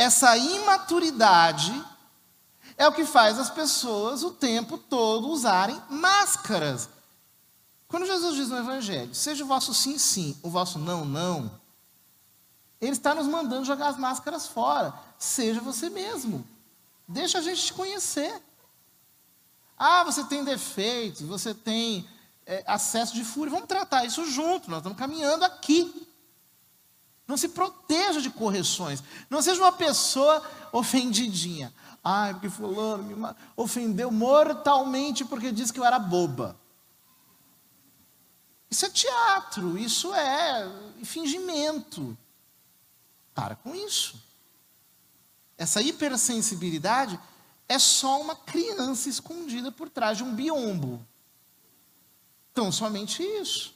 Essa 0.00 0.34
imaturidade 0.34 1.84
é 2.74 2.88
o 2.88 2.92
que 2.92 3.04
faz 3.04 3.38
as 3.38 3.50
pessoas 3.50 4.22
o 4.22 4.30
tempo 4.30 4.78
todo 4.78 5.28
usarem 5.28 5.78
máscaras. 5.90 6.88
Quando 7.86 8.06
Jesus 8.06 8.34
diz 8.34 8.48
no 8.48 8.56
Evangelho, 8.56 9.14
seja 9.14 9.44
o 9.44 9.46
vosso 9.46 9.74
sim, 9.74 9.98
sim, 9.98 10.34
o 10.42 10.48
vosso 10.48 10.78
não, 10.78 11.04
não, 11.04 11.50
ele 12.80 12.92
está 12.92 13.14
nos 13.14 13.26
mandando 13.26 13.66
jogar 13.66 13.88
as 13.88 13.98
máscaras 13.98 14.46
fora. 14.46 14.94
Seja 15.18 15.60
você 15.60 15.90
mesmo. 15.90 16.48
Deixa 17.06 17.36
a 17.36 17.42
gente 17.42 17.62
te 17.66 17.74
conhecer. 17.74 18.42
Ah, 19.76 20.02
você 20.02 20.24
tem 20.24 20.42
defeitos, 20.42 21.20
você 21.20 21.52
tem 21.52 22.08
é, 22.46 22.64
acesso 22.66 23.12
de 23.12 23.22
fúria. 23.22 23.52
Vamos 23.52 23.68
tratar 23.68 24.06
isso 24.06 24.24
junto, 24.24 24.70
nós 24.70 24.78
estamos 24.78 24.96
caminhando 24.96 25.44
aqui. 25.44 26.09
Não 27.30 27.36
se 27.36 27.50
proteja 27.50 28.20
de 28.20 28.28
correções. 28.28 29.04
Não 29.30 29.40
seja 29.40 29.60
uma 29.62 29.70
pessoa 29.70 30.42
ofendidinha. 30.72 31.72
Ai, 32.02 32.32
porque 32.32 32.50
fulano 32.50 33.04
me 33.04 33.34
ofendeu 33.56 34.10
mortalmente 34.10 35.24
porque 35.24 35.52
disse 35.52 35.72
que 35.72 35.78
eu 35.78 35.84
era 35.84 35.96
boba. 35.96 36.58
Isso 38.68 38.84
é 38.84 38.90
teatro, 38.90 39.78
isso 39.78 40.12
é 40.12 40.68
fingimento. 41.04 42.18
Para 43.32 43.54
com 43.54 43.76
isso. 43.76 44.20
Essa 45.56 45.80
hipersensibilidade 45.80 47.16
é 47.68 47.78
só 47.78 48.20
uma 48.20 48.34
criança 48.34 49.08
escondida 49.08 49.70
por 49.70 49.88
trás 49.88 50.16
de 50.16 50.24
um 50.24 50.34
biombo. 50.34 51.06
Então, 52.50 52.72
somente 52.72 53.22
isso. 53.22 53.72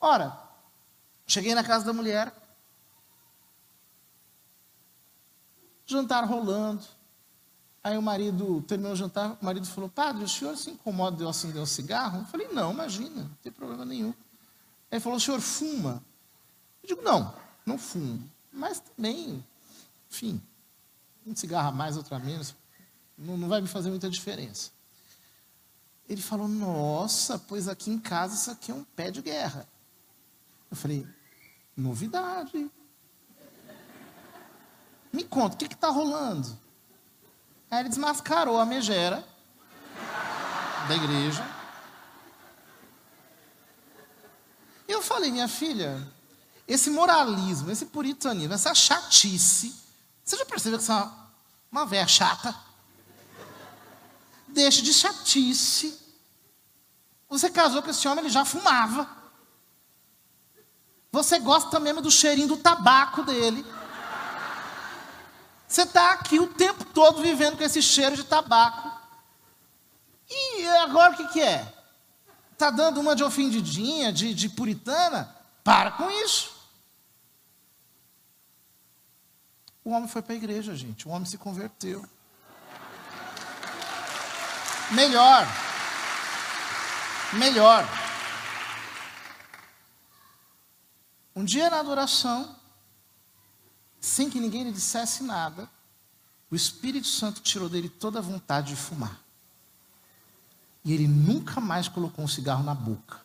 Ora, 0.00 0.47
cheguei 1.28 1.54
na 1.54 1.62
casa 1.62 1.84
da 1.84 1.92
mulher, 1.92 2.32
jantar 5.86 6.24
rolando. 6.24 6.84
Aí 7.84 7.96
o 7.96 8.02
marido 8.02 8.60
terminou 8.62 8.92
o 8.92 8.96
jantar, 8.96 9.38
o 9.40 9.44
marido 9.44 9.66
falou: 9.66 9.88
Padre, 9.88 10.24
o 10.24 10.28
senhor 10.28 10.56
se 10.56 10.70
incomoda 10.70 11.16
de 11.16 11.22
eu 11.22 11.28
acender 11.28 11.62
um 11.62 11.66
cigarro? 11.66 12.20
Eu 12.20 12.24
falei: 12.26 12.48
Não, 12.48 12.72
imagina, 12.72 13.22
não 13.22 13.34
tem 13.42 13.52
problema 13.52 13.84
nenhum. 13.84 14.12
Ele 14.90 15.00
falou: 15.00 15.18
O 15.18 15.20
senhor 15.20 15.40
fuma? 15.40 16.02
Eu 16.82 16.88
digo: 16.88 17.02
Não, 17.02 17.34
não 17.64 17.78
fumo. 17.78 18.28
Mas 18.52 18.80
também, 18.80 19.44
enfim, 20.10 20.42
um 21.24 21.36
cigarro 21.36 21.68
a 21.68 21.72
mais, 21.72 21.96
outro 21.96 22.14
a 22.14 22.18
menos, 22.18 22.54
não, 23.16 23.36
não 23.36 23.48
vai 23.48 23.60
me 23.60 23.68
fazer 23.68 23.90
muita 23.90 24.10
diferença. 24.10 24.72
Ele 26.08 26.20
falou: 26.20 26.48
Nossa, 26.48 27.38
pois 27.38 27.68
aqui 27.68 27.90
em 27.90 27.98
casa 27.98 28.34
isso 28.34 28.50
aqui 28.50 28.72
é 28.72 28.74
um 28.74 28.84
pé 28.84 29.10
de 29.10 29.22
guerra. 29.22 29.68
Eu 30.70 30.76
falei: 30.76 31.06
Novidade. 31.78 32.68
Me 35.12 35.22
conta, 35.22 35.54
o 35.54 35.58
que 35.58 35.72
está 35.72 35.88
rolando? 35.90 36.58
Aí 37.70 37.78
ele 37.78 37.88
desmascarou 37.88 38.58
a 38.58 38.66
megera 38.66 39.24
da 40.88 40.96
igreja. 40.96 41.46
E 44.88 44.92
eu 44.92 45.00
falei, 45.00 45.30
minha 45.30 45.46
filha, 45.46 46.04
esse 46.66 46.90
moralismo, 46.90 47.70
esse 47.70 47.86
puritanismo, 47.86 48.54
essa 48.54 48.74
chatice, 48.74 49.72
você 50.24 50.36
já 50.36 50.44
percebeu 50.44 50.80
que 50.80 50.84
você 50.84 50.90
é 50.90 50.96
uma, 50.96 51.30
uma 51.70 51.86
velha 51.86 52.08
chata? 52.08 52.56
Deixe 54.48 54.82
de 54.82 54.92
chatice. 54.92 55.96
Você 57.28 57.48
casou 57.48 57.84
com 57.84 57.90
esse 57.90 58.08
homem, 58.08 58.24
ele 58.24 58.32
já 58.32 58.44
fumava. 58.44 59.17
Você 61.10 61.38
gosta 61.38 61.80
mesmo 61.80 62.00
do 62.00 62.10
cheirinho 62.10 62.48
do 62.48 62.56
tabaco 62.56 63.22
dele. 63.22 63.64
Você 65.66 65.82
está 65.82 66.12
aqui 66.12 66.38
o 66.38 66.46
tempo 66.46 66.84
todo 66.84 67.22
vivendo 67.22 67.56
com 67.56 67.64
esse 67.64 67.82
cheiro 67.82 68.16
de 68.16 68.24
tabaco. 68.24 68.90
E 70.30 70.66
agora 70.66 71.12
o 71.12 71.16
que, 71.16 71.28
que 71.28 71.40
é? 71.40 71.74
Está 72.52 72.70
dando 72.70 73.00
uma 73.00 73.14
de 73.14 73.24
ofendidinha, 73.24 74.12
de, 74.12 74.34
de 74.34 74.48
puritana? 74.48 75.34
Para 75.62 75.92
com 75.92 76.10
isso. 76.10 76.56
O 79.84 79.90
homem 79.90 80.08
foi 80.08 80.20
para 80.20 80.34
a 80.34 80.36
igreja, 80.36 80.74
gente. 80.74 81.08
O 81.08 81.10
homem 81.10 81.24
se 81.24 81.38
converteu. 81.38 82.04
Melhor. 84.90 85.46
Melhor. 87.34 88.07
Um 91.38 91.44
dia 91.44 91.70
na 91.70 91.78
adoração, 91.78 92.52
sem 94.00 94.28
que 94.28 94.40
ninguém 94.40 94.64
lhe 94.64 94.72
dissesse 94.72 95.22
nada, 95.22 95.70
o 96.50 96.56
Espírito 96.56 97.06
Santo 97.06 97.40
tirou 97.40 97.68
dele 97.68 97.88
toda 97.88 98.18
a 98.18 98.22
vontade 98.22 98.70
de 98.70 98.76
fumar. 98.76 99.20
E 100.84 100.92
ele 100.92 101.06
nunca 101.06 101.60
mais 101.60 101.86
colocou 101.86 102.24
um 102.24 102.28
cigarro 102.28 102.64
na 102.64 102.74
boca. 102.74 103.20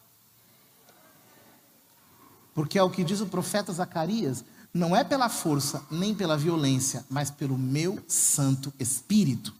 Porque 2.54 2.78
é 2.78 2.84
o 2.84 2.90
que 2.92 3.04
diz 3.04 3.20
o 3.20 3.26
profeta 3.26 3.74
Zacarias: 3.74 4.46
não 4.72 4.96
é 4.96 5.04
pela 5.04 5.28
força 5.28 5.84
nem 5.90 6.14
pela 6.14 6.38
violência, 6.38 7.04
mas 7.10 7.32
pelo 7.32 7.58
meu 7.58 7.98
Santo 8.08 8.72
Espírito. 8.78 9.56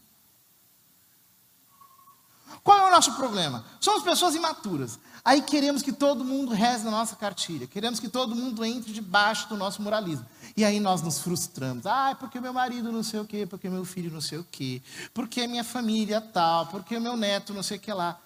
Qual 2.62 2.78
é 2.78 2.88
o 2.88 2.92
nosso 2.92 3.16
problema? 3.16 3.64
Somos 3.80 4.04
pessoas 4.04 4.36
imaturas. 4.36 5.00
Aí 5.24 5.40
queremos 5.40 5.80
que 5.80 5.90
todo 5.90 6.22
mundo 6.22 6.52
reze 6.52 6.84
na 6.84 6.90
nossa 6.90 7.16
cartilha. 7.16 7.66
Queremos 7.66 7.98
que 7.98 8.10
todo 8.10 8.36
mundo 8.36 8.62
entre 8.62 8.92
debaixo 8.92 9.48
do 9.48 9.56
nosso 9.56 9.80
moralismo. 9.80 10.26
E 10.54 10.62
aí 10.62 10.78
nós 10.78 11.00
nos 11.00 11.18
frustramos. 11.20 11.86
Ah, 11.86 12.14
porque 12.20 12.38
meu 12.38 12.52
marido 12.52 12.92
não 12.92 13.02
sei 13.02 13.20
o 13.20 13.24
quê, 13.24 13.46
porque 13.46 13.70
meu 13.70 13.86
filho 13.86 14.12
não 14.12 14.20
sei 14.20 14.36
o 14.36 14.44
quê, 14.44 14.82
porque 15.14 15.46
minha 15.46 15.64
família 15.64 16.20
tal, 16.20 16.66
porque 16.66 16.98
meu 16.98 17.16
neto 17.16 17.54
não 17.54 17.62
sei 17.62 17.78
o 17.78 17.80
que 17.80 17.90
lá. 17.90 18.20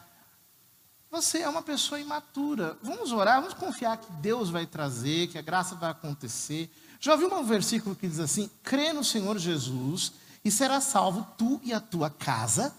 Você 1.09 1.39
é 1.39 1.49
uma 1.49 1.63
pessoa 1.63 2.01
imatura. 2.01 2.77
Vamos 2.83 3.13
orar, 3.13 3.41
vamos 3.41 3.55
confiar 3.55 3.97
que 3.97 4.11
Deus 4.15 4.51
vai 4.51 4.67
trazer, 4.67 5.29
que 5.29 5.39
a 5.39 5.43
graça 5.43 5.77
vai 5.77 5.93
acontecer. 5.93 6.69
Já 6.99 7.13
ouviu 7.13 7.33
um 7.33 7.45
versículo 7.45 7.95
que 7.95 8.09
diz 8.09 8.19
assim: 8.19 8.51
crê 8.65 8.93
no 8.93 9.05
Senhor 9.05 9.39
Jesus 9.39 10.13
e 10.45 10.51
será 10.51 10.81
salvo 10.81 11.25
tu 11.39 11.61
e 11.63 11.73
a 11.73 11.79
tua 11.79 12.11
casa? 12.11 12.75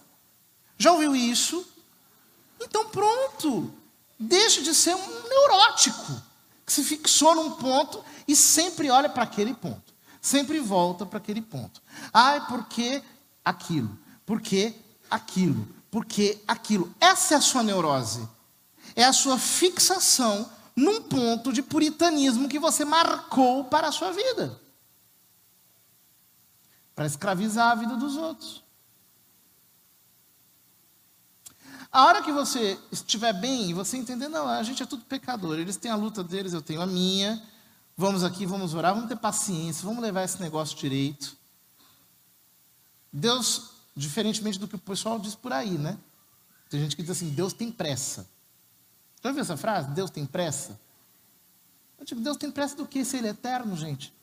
Já 0.77 0.91
ouviu 0.91 1.15
isso? 1.15 1.65
Então 2.59 2.89
pronto. 2.89 3.78
Deixe 4.19 4.61
de 4.61 4.75
ser 4.75 4.95
um 4.95 5.29
neurótico 5.29 6.21
que 6.65 6.73
se 6.73 6.83
fixou 6.83 7.33
num 7.33 7.51
ponto 7.51 8.03
e 8.27 8.35
sempre 8.35 8.89
olha 8.89 9.07
para 9.09 9.23
aquele 9.23 9.53
ponto. 9.53 9.93
Sempre 10.21 10.59
volta 10.59 11.05
para 11.05 11.17
aquele 11.17 11.41
ponto. 11.41 11.81
Ai, 12.13 12.45
por 12.47 12.65
que 12.65 13.01
aquilo? 13.43 13.97
Por 14.25 14.41
que 14.41 14.75
aquilo? 15.09 15.65
Por 15.89 16.05
que 16.05 16.43
aquilo? 16.45 16.93
Essa 16.99 17.35
é 17.35 17.37
a 17.37 17.41
sua 17.41 17.63
neurose. 17.63 18.27
É 18.95 19.05
a 19.05 19.13
sua 19.13 19.39
fixação 19.39 20.49
num 20.75 21.01
ponto 21.01 21.53
de 21.53 21.61
puritanismo 21.61 22.49
que 22.49 22.59
você 22.59 22.83
marcou 22.83 23.63
para 23.65 23.87
a 23.87 23.91
sua 23.91 24.11
vida. 24.11 24.59
Para 26.93 27.05
escravizar 27.05 27.71
a 27.71 27.75
vida 27.75 27.95
dos 27.95 28.17
outros. 28.17 28.63
A 31.91 32.05
hora 32.05 32.21
que 32.21 32.31
você 32.31 32.77
estiver 32.91 33.33
bem 33.33 33.69
e 33.69 33.73
você 33.73 33.97
entender, 33.97 34.27
não, 34.27 34.47
a 34.47 34.61
gente 34.61 34.83
é 34.83 34.85
tudo 34.85 35.03
pecador, 35.05 35.57
eles 35.57 35.75
têm 35.75 35.89
a 35.89 35.95
luta 35.95 36.23
deles, 36.23 36.53
eu 36.53 36.61
tenho 36.61 36.81
a 36.81 36.85
minha. 36.85 37.41
Vamos 37.97 38.23
aqui, 38.23 38.45
vamos 38.45 38.73
orar, 38.73 38.93
vamos 38.93 39.09
ter 39.09 39.17
paciência, 39.17 39.83
vamos 39.83 40.01
levar 40.01 40.23
esse 40.23 40.39
negócio 40.39 40.77
direito. 40.77 41.35
Deus, 43.11 43.71
diferentemente 43.95 44.59
do 44.59 44.67
que 44.67 44.75
o 44.75 44.79
pessoal 44.79 45.19
diz 45.19 45.33
por 45.33 45.51
aí, 45.51 45.77
né? 45.77 45.97
Tem 46.69 46.79
gente 46.79 46.95
que 46.95 47.01
diz 47.01 47.11
assim: 47.11 47.29
Deus 47.29 47.53
tem 47.53 47.71
pressa. 47.71 48.29
Já 49.21 49.29
ouviu 49.29 49.41
essa 49.41 49.57
frase? 49.57 49.89
Deus 49.89 50.11
tem 50.11 50.25
pressa? 50.25 50.79
Eu 51.97 52.05
digo, 52.05 52.21
Deus 52.21 52.37
tem 52.37 52.51
pressa 52.51 52.75
do 52.75 52.85
que 52.85 53.03
se 53.03 53.17
Ele 53.17 53.27
é 53.27 53.31
eterno, 53.31 53.75
gente? 53.75 54.13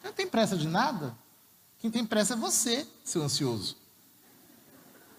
Ele 0.00 0.10
não 0.10 0.12
tem 0.12 0.28
pressa 0.28 0.56
de 0.56 0.68
nada. 0.68 1.16
Quem 1.78 1.90
tem 1.90 2.06
pressa 2.06 2.34
é 2.34 2.36
você, 2.36 2.86
seu 3.02 3.22
ansioso. 3.22 3.76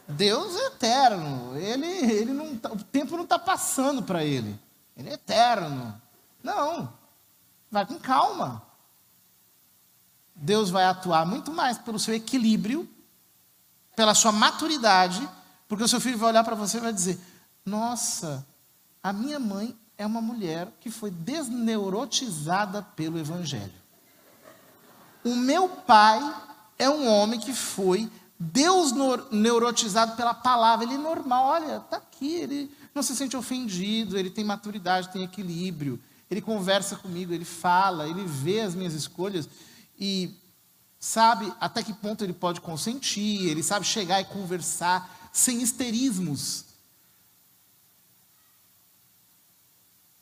Deus 0.08 0.56
é 0.56 0.67
eterno. 0.67 1.58
Ele, 1.58 1.88
ele 1.88 2.34
não, 2.34 2.58
tá, 2.58 2.72
o 2.72 2.82
tempo 2.84 3.15
não 3.17 3.24
está 3.24 3.38
passando 3.38 4.02
para 4.02 4.24
ele. 4.24 4.58
Ele 4.96 5.10
é 5.10 5.13
eterno. 5.13 6.00
Não. 6.41 6.93
Vai 7.70 7.86
com 7.86 8.00
calma. 8.00 8.63
Deus 10.34 10.70
vai 10.70 10.86
atuar 10.86 11.26
muito 11.26 11.52
mais 11.52 11.78
pelo 11.78 12.00
seu 12.00 12.13
equilíbrio, 12.13 12.88
pela 13.96 14.13
sua 14.13 14.32
maturidade, 14.32 15.28
porque 15.67 15.84
o 15.84 15.88
seu 15.88 16.00
filho 16.00 16.17
vai 16.17 16.30
olhar 16.30 16.43
para 16.43 16.56
você 16.56 16.78
e 16.78 16.82
vai 16.82 16.93
dizer: 16.93 17.20
Nossa, 17.65 18.46
a 19.02 19.12
minha 19.12 19.40
mãe 19.40 19.75
é 19.98 20.06
uma 20.06 20.21
mulher 20.21 20.71
que 20.79 20.92
foi 20.92 21.10
desneurotizada 21.10 22.84
pelo 22.96 23.17
Evangelho. 23.17 23.73
O 25.23 25.36
meu 25.36 25.67
pai 25.67 26.19
é 26.77 26.88
um 26.88 27.08
homem 27.08 27.40
que 27.40 27.54
foi 27.54 28.10
Deus 28.40 28.92
neurotizado 29.31 30.15
pela 30.15 30.33
palavra, 30.33 30.85
ele 30.85 30.94
é 30.94 30.98
normal, 30.98 31.46
olha, 31.46 31.77
está 31.77 31.98
aqui, 31.98 32.35
ele 32.35 32.71
não 32.94 33.02
se 33.02 33.15
sente 33.15 33.35
ofendido, 33.35 34.17
ele 34.17 34.29
tem 34.29 34.44
maturidade, 34.44 35.10
tem 35.10 35.23
equilíbrio, 35.23 36.00
ele 36.29 36.42
conversa 36.42 36.96
comigo, 36.96 37.33
ele 37.33 37.46
fala, 37.46 38.08
ele 38.08 38.25
vê 38.25 38.62
as 38.62 38.75
minhas 38.75 38.94
escolhas 38.94 39.50
e 40.00 40.35
sabe 41.00 41.52
até 41.60 41.81
que 41.81 41.94
ponto 41.94 42.23
ele 42.23 42.33
pode 42.33 42.62
consentir, 42.62 43.48
ele 43.48 43.63
sabe 43.63 43.85
chegar 43.85 44.21
e 44.21 44.25
conversar 44.25 45.29
sem 45.31 45.62
histerismos. 45.62 46.65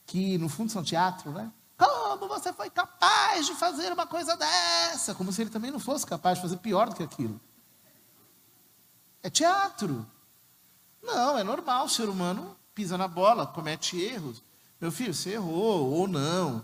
Que 0.05 0.37
no 0.37 0.47
fundo 0.47 0.71
são 0.71 0.83
teatro, 0.83 1.31
né? 1.31 1.51
Como 1.77 2.29
você 2.29 2.53
foi 2.53 2.69
capaz 2.69 3.45
de 3.45 3.53
fazer 3.55 3.91
uma 3.91 4.07
coisa 4.07 4.37
dessa? 4.37 5.13
Como 5.13 5.33
se 5.33 5.41
ele 5.41 5.49
também 5.49 5.71
não 5.71 5.79
fosse 5.79 6.05
capaz 6.05 6.37
de 6.37 6.41
fazer 6.43 6.57
pior 6.57 6.89
do 6.89 6.95
que 6.95 7.03
aquilo. 7.03 7.41
É 9.25 9.29
teatro. 9.31 10.05
Não, 11.01 11.35
é 11.35 11.43
normal, 11.43 11.85
o 11.85 11.89
ser 11.89 12.07
humano 12.07 12.55
pisa 12.75 12.95
na 12.95 13.07
bola, 13.07 13.47
comete 13.47 13.99
erros. 13.99 14.43
Meu 14.79 14.91
filho, 14.91 15.15
você 15.15 15.31
errou 15.31 15.91
ou 15.91 16.07
não. 16.07 16.63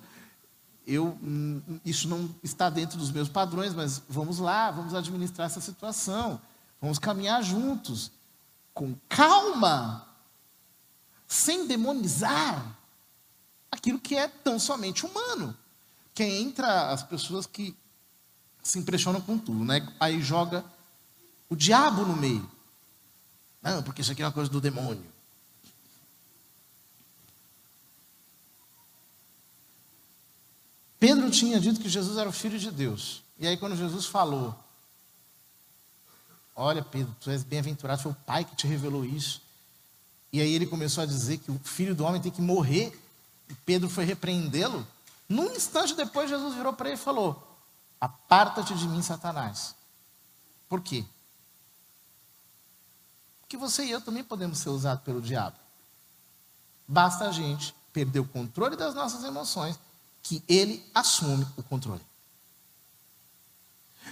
Eu, 0.86 1.18
hum, 1.24 1.59
isso 1.84 2.07
não 2.07 2.30
está 2.43 2.70
dentro 2.70 2.99
dos 2.99 3.12
meus 3.12 3.28
padrões, 3.28 3.74
mas 3.74 4.03
vamos 4.07 4.38
lá, 4.38 4.70
vamos 4.70 4.93
administrar 4.93 5.47
essa 5.47 5.59
situação. 5.59 6.39
Vamos 6.80 6.99
caminhar 6.99 7.41
juntos, 7.41 8.12
com 8.76 8.93
calma, 9.09 10.07
sem 11.28 11.66
demonizar 11.66 12.78
aquilo 13.72 13.97
que 13.97 14.16
é 14.16 14.28
tão 14.28 14.59
somente 14.59 15.03
humano. 15.03 15.57
Que 16.14 16.24
entra 16.24 16.91
as 16.91 17.01
pessoas 17.01 17.47
que 17.47 17.76
se 18.62 18.78
impressionam 18.78 19.20
com 19.20 19.39
tudo, 19.39 19.66
né? 19.66 19.91
Aí 19.99 20.22
joga 20.22 20.64
o 21.52 21.56
diabo 21.56 22.06
no 22.06 22.16
meio. 22.16 22.49
Não, 23.62 23.84
porque 23.84 24.02
isso 24.02 24.14
aqui 24.14 24.22
é 24.22 24.26
uma 24.26 24.32
coisa 24.32 24.49
do 24.49 24.62
demônio. 24.62 25.06
Pedro 30.97 31.30
tinha 31.30 31.60
dito 31.60 31.82
que 31.82 31.89
Jesus 31.89 32.18
era 32.18 32.30
o 32.30 32.32
filho 32.32 32.58
de 32.58 32.72
Deus. 32.72 33.22
E 33.38 33.45
aí, 33.45 33.58
quando 33.58 33.76
Jesus 33.76 34.06
falou, 34.06 34.58
Olha, 36.56 36.82
Pedro, 36.84 37.14
tu 37.20 37.30
és 37.30 37.43
bem-aventurado, 37.43 38.02
foi 38.02 38.14
o 38.14 38.18
Pai 38.26 38.45
que 38.45 38.56
te 38.56 38.66
revelou 38.66 39.04
isso. 39.04 39.41
E 40.32 40.39
aí 40.39 40.54
ele 40.54 40.66
começou 40.66 41.04
a 41.04 41.06
dizer 41.06 41.39
que 41.39 41.52
o 41.52 41.60
filho 41.60 41.93
do 41.93 42.06
homem 42.06 42.22
tem 42.22 42.32
que 42.32 42.41
morrer. 42.41 42.97
E 43.49 43.54
Pedro 43.54 43.89
foi 43.89 44.06
repreendê-lo. 44.06 44.88
Num 45.28 45.54
instante 45.54 45.95
depois, 45.95 46.30
Jesus 46.30 46.56
virou 46.56 46.72
para 46.72 46.88
ele 46.88 46.97
e 46.97 47.04
falou: 47.04 47.60
Aparta-te 47.99 48.74
de 48.74 48.88
mim, 48.88 49.02
Satanás. 49.02 49.76
Por 50.70 50.80
quê? 50.80 51.04
Porque 53.52 53.58
você 53.58 53.84
e 53.84 53.91
eu 53.91 53.99
também 53.99 54.24
podemos 54.24 54.60
ser 54.60 54.70
usados 54.70 55.04
pelo 55.04 55.22
diabo. 55.22 55.58
Basta 56.88 57.28
a 57.28 57.34
gente 57.34 57.76
perder 57.91 58.22
o 58.22 58.26
controle 58.26 58.78
das 58.78 58.95
nossas 58.95 59.26
emoções, 59.26 59.78
que 60.24 60.41
ele 60.47 60.89
assume 60.95 61.45
o 61.58 61.64
controle. 61.64 62.02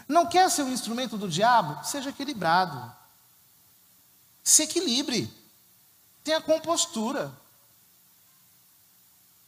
Não 0.09 0.27
quer 0.27 0.51
ser 0.51 0.63
um 0.63 0.73
instrumento 0.73 1.17
do 1.17 1.29
diabo? 1.29 1.81
Seja 1.85 2.09
equilibrado. 2.09 2.93
Se 4.43 4.63
equilibre. 4.63 5.33
Tenha 6.21 6.41
compostura. 6.41 7.33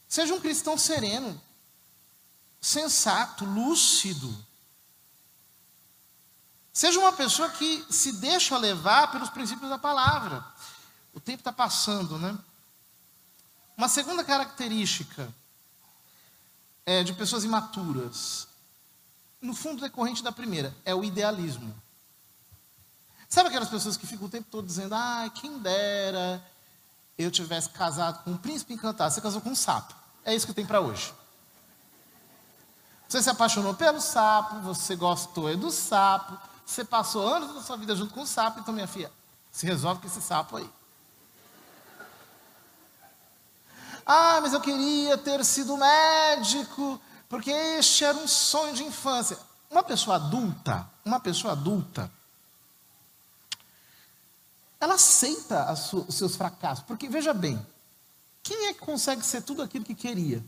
Seja 0.08 0.32
um 0.32 0.40
cristão 0.40 0.78
sereno, 0.78 1.38
sensato, 2.62 3.44
lúcido. 3.44 4.34
Seja 6.72 6.98
uma 6.98 7.12
pessoa 7.12 7.50
que 7.50 7.84
se 7.90 8.12
deixa 8.12 8.56
levar 8.56 9.10
pelos 9.10 9.28
princípios 9.28 9.68
da 9.68 9.78
palavra. 9.78 10.44
O 11.12 11.20
tempo 11.20 11.40
está 11.40 11.52
passando, 11.52 12.18
né? 12.18 12.36
Uma 13.76 13.88
segunda 13.88 14.24
característica 14.24 15.32
é 16.86 17.02
de 17.02 17.12
pessoas 17.12 17.44
imaturas 17.44 18.48
no 19.40 19.54
fundo 19.54 19.82
decorrente 19.82 20.22
da 20.22 20.30
primeira, 20.30 20.74
é 20.84 20.94
o 20.94 21.02
idealismo. 21.02 21.74
Sabe 23.28 23.48
aquelas 23.48 23.68
pessoas 23.68 23.96
que 23.96 24.06
ficam 24.06 24.26
o 24.26 24.30
tempo 24.30 24.46
todo 24.50 24.66
dizendo, 24.66 24.94
ah, 24.94 25.28
quem 25.34 25.58
dera 25.58 26.42
eu 27.18 27.30
tivesse 27.30 27.68
casado 27.70 28.22
com 28.22 28.30
um 28.30 28.36
príncipe 28.36 28.72
encantado. 28.72 29.12
Você 29.12 29.20
casou 29.20 29.40
com 29.40 29.50
um 29.50 29.54
sapo. 29.54 29.94
É 30.24 30.34
isso 30.34 30.46
que 30.46 30.54
tem 30.54 30.64
para 30.64 30.80
hoje. 30.80 31.12
Você 33.08 33.22
se 33.22 33.30
apaixonou 33.30 33.74
pelo 33.74 34.00
sapo, 34.00 34.60
você 34.60 34.96
gostou 34.96 35.48
é 35.48 35.56
do 35.56 35.70
sapo, 35.70 36.38
você 36.64 36.84
passou 36.84 37.26
anos 37.26 37.54
da 37.54 37.62
sua 37.62 37.76
vida 37.76 37.94
junto 37.94 38.14
com 38.14 38.22
o 38.22 38.26
sapo, 38.26 38.60
então 38.60 38.72
minha 38.72 38.86
filha, 38.86 39.10
se 39.50 39.66
resolve 39.66 40.00
com 40.00 40.06
esse 40.06 40.22
sapo 40.22 40.56
aí. 40.56 40.70
Ah, 44.04 44.40
mas 44.40 44.52
eu 44.52 44.60
queria 44.60 45.16
ter 45.16 45.44
sido 45.44 45.76
médico 45.76 47.00
porque 47.28 47.50
este 47.50 48.04
era 48.04 48.18
um 48.18 48.28
sonho 48.28 48.74
de 48.74 48.84
infância. 48.84 49.38
Uma 49.70 49.82
pessoa 49.82 50.16
adulta, 50.16 50.86
uma 51.02 51.18
pessoa 51.18 51.52
adulta, 51.52 52.12
ela 54.78 54.96
aceita 54.96 55.72
os 55.72 56.14
seus 56.14 56.36
fracassos. 56.36 56.84
Porque, 56.84 57.08
veja 57.08 57.32
bem, 57.32 57.64
quem 58.42 58.66
é 58.66 58.74
que 58.74 58.80
consegue 58.80 59.24
ser 59.24 59.40
tudo 59.42 59.62
aquilo 59.62 59.84
que 59.84 59.94
queria? 59.94 60.44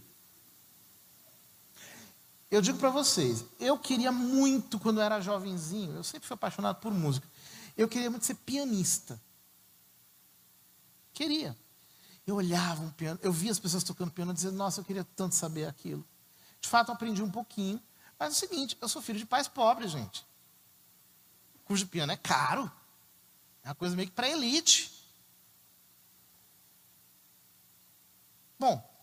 Eu 2.50 2.60
digo 2.60 2.78
para 2.78 2.90
vocês, 2.90 3.44
eu 3.58 3.78
queria 3.78 4.12
muito, 4.12 4.78
quando 4.78 4.98
eu 5.00 5.04
era 5.04 5.20
jovenzinho, 5.20 5.96
eu 5.96 6.04
sempre 6.04 6.28
fui 6.28 6.34
apaixonado 6.34 6.80
por 6.80 6.92
música, 6.92 7.28
eu 7.76 7.88
queria 7.88 8.10
muito 8.10 8.26
ser 8.26 8.34
pianista. 8.36 9.20
Queria. 11.12 11.56
Eu 12.26 12.36
olhava 12.36 12.82
um 12.82 12.90
piano, 12.90 13.18
eu 13.22 13.32
via 13.32 13.50
as 13.50 13.58
pessoas 13.58 13.84
tocando 13.84 14.10
piano 14.10 14.32
e 14.32 14.34
dizia, 14.34 14.50
nossa, 14.50 14.80
eu 14.80 14.84
queria 14.84 15.04
tanto 15.16 15.34
saber 15.34 15.66
aquilo. 15.66 16.04
De 16.60 16.68
fato, 16.68 16.90
aprendi 16.90 17.22
um 17.22 17.30
pouquinho. 17.30 17.80
Mas 18.18 18.28
é 18.28 18.32
o 18.32 18.34
seguinte, 18.34 18.78
eu 18.80 18.88
sou 18.88 19.02
filho 19.02 19.18
de 19.18 19.26
pais 19.26 19.46
pobres, 19.46 19.90
gente. 19.90 20.26
Cujo 21.64 21.86
piano 21.86 22.12
é 22.12 22.16
caro. 22.16 22.70
É 23.62 23.68
uma 23.68 23.74
coisa 23.74 23.94
meio 23.96 24.08
que 24.08 24.14
para 24.14 24.28
elite. 24.28 24.92
Bom, 28.58 28.93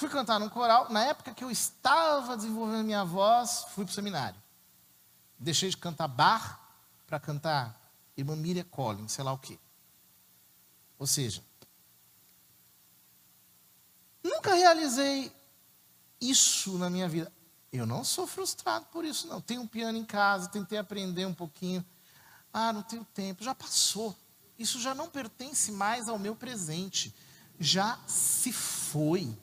fui 0.00 0.08
cantar 0.08 0.40
num 0.40 0.48
coral. 0.48 0.88
Na 0.90 1.04
época 1.04 1.34
que 1.34 1.44
eu 1.44 1.50
estava 1.50 2.34
desenvolvendo 2.34 2.84
minha 2.84 3.04
voz, 3.04 3.66
fui 3.74 3.84
para 3.84 3.92
o 3.92 3.94
seminário. 3.94 4.42
Deixei 5.38 5.68
de 5.68 5.76
cantar 5.76 6.08
bar 6.08 6.58
para 7.06 7.20
cantar 7.20 7.78
Irmã 8.16 8.34
Miriam 8.34 8.64
Collins, 8.64 9.12
sei 9.12 9.22
lá 9.22 9.32
o 9.32 9.38
quê. 9.38 9.58
Ou 10.98 11.06
seja, 11.06 11.44
nunca 14.22 14.54
realizei 14.54 15.30
isso 16.18 16.78
na 16.78 16.88
minha 16.88 17.08
vida. 17.08 17.30
Eu 17.70 17.86
não 17.86 18.02
sou 18.02 18.26
frustrado 18.26 18.86
por 18.86 19.04
isso, 19.04 19.28
não. 19.28 19.40
Tenho 19.40 19.60
um 19.60 19.66
piano 19.66 19.98
em 19.98 20.04
casa, 20.04 20.48
tentei 20.48 20.78
aprender 20.78 21.26
um 21.26 21.34
pouquinho. 21.34 21.84
Ah, 22.52 22.72
não 22.72 22.82
tenho 22.82 23.04
tempo. 23.04 23.44
Já 23.44 23.54
passou. 23.54 24.16
Isso 24.58 24.80
já 24.80 24.94
não 24.94 25.10
pertence 25.10 25.70
mais 25.70 26.08
ao 26.08 26.18
meu 26.18 26.34
presente. 26.34 27.14
Já 27.58 27.98
se 28.06 28.50
foi. 28.50 29.36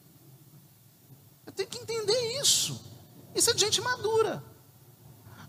Tenho 1.57 1.69
que 1.69 1.79
entender 1.79 2.39
isso. 2.39 2.79
Isso 3.35 3.49
é 3.49 3.53
de 3.53 3.59
gente 3.59 3.81
madura. 3.81 4.43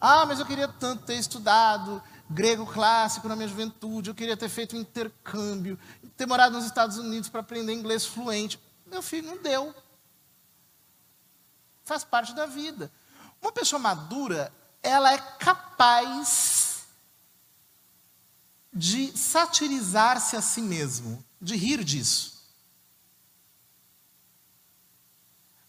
Ah, 0.00 0.24
mas 0.26 0.40
eu 0.40 0.46
queria 0.46 0.66
tanto 0.66 1.04
ter 1.04 1.16
estudado 1.16 2.02
grego 2.30 2.66
clássico 2.66 3.28
na 3.28 3.36
minha 3.36 3.48
juventude, 3.48 4.10
eu 4.10 4.14
queria 4.14 4.36
ter 4.36 4.48
feito 4.48 4.76
um 4.76 4.80
intercâmbio, 4.80 5.78
ter 6.16 6.26
morado 6.26 6.56
nos 6.56 6.64
Estados 6.64 6.98
Unidos 6.98 7.28
para 7.28 7.40
aprender 7.40 7.72
inglês 7.72 8.04
fluente. 8.04 8.60
Meu 8.86 9.02
filho, 9.02 9.28
não 9.28 9.42
deu. 9.42 9.74
Faz 11.84 12.04
parte 12.04 12.34
da 12.34 12.46
vida. 12.46 12.90
Uma 13.40 13.52
pessoa 13.52 13.78
madura, 13.78 14.52
ela 14.82 15.12
é 15.12 15.18
capaz 15.18 16.86
de 18.72 19.16
satirizar-se 19.16 20.36
a 20.36 20.42
si 20.42 20.60
mesmo, 20.60 21.24
de 21.40 21.56
rir 21.56 21.82
disso. 21.84 22.37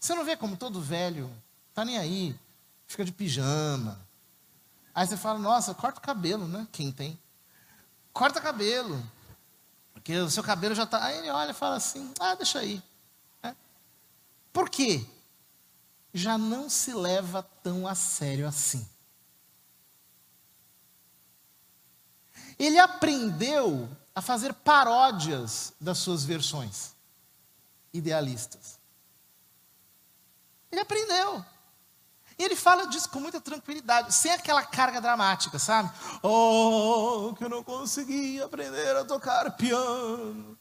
Você 0.00 0.14
não 0.14 0.24
vê 0.24 0.36
como 0.36 0.56
todo 0.56 0.80
velho 0.80 1.30
tá 1.72 1.84
nem 1.84 1.98
aí, 1.98 2.34
fica 2.88 3.04
de 3.04 3.12
pijama. 3.12 4.00
Aí 4.92 5.06
você 5.06 5.16
fala, 5.16 5.38
nossa, 5.38 5.72
corta 5.74 6.00
o 6.00 6.02
cabelo, 6.02 6.48
né? 6.48 6.66
Quem 6.72 6.90
tem? 6.90 7.16
Corta 8.12 8.40
cabelo. 8.40 9.00
Porque 9.92 10.16
o 10.16 10.30
seu 10.30 10.42
cabelo 10.42 10.74
já 10.74 10.82
está. 10.82 11.04
Aí 11.04 11.18
ele 11.18 11.30
olha 11.30 11.52
e 11.52 11.54
fala 11.54 11.76
assim, 11.76 12.12
ah, 12.18 12.34
deixa 12.34 12.58
aí. 12.58 12.82
É. 13.42 13.54
Por 14.52 14.68
quê? 14.68 15.06
já 16.12 16.36
não 16.36 16.68
se 16.68 16.92
leva 16.92 17.42
tão 17.62 17.86
a 17.86 17.94
sério 17.94 18.46
assim. 18.46 18.86
Ele 22.58 22.78
aprendeu 22.78 23.88
a 24.14 24.20
fazer 24.20 24.52
paródias 24.52 25.72
das 25.80 25.98
suas 25.98 26.24
versões 26.24 26.94
idealistas. 27.92 28.78
Ele 30.70 30.80
aprendeu. 30.80 31.44
E 32.38 32.42
ele 32.42 32.56
fala 32.56 32.86
disso 32.86 33.10
com 33.10 33.20
muita 33.20 33.38
tranquilidade, 33.40 34.14
sem 34.14 34.32
aquela 34.32 34.62
carga 34.64 34.98
dramática, 34.98 35.58
sabe? 35.58 35.90
Oh, 36.22 37.34
que 37.36 37.44
eu 37.44 37.50
não 37.50 37.62
consegui 37.62 38.40
aprender 38.40 38.96
a 38.96 39.04
tocar 39.04 39.50
piano. 39.58 40.56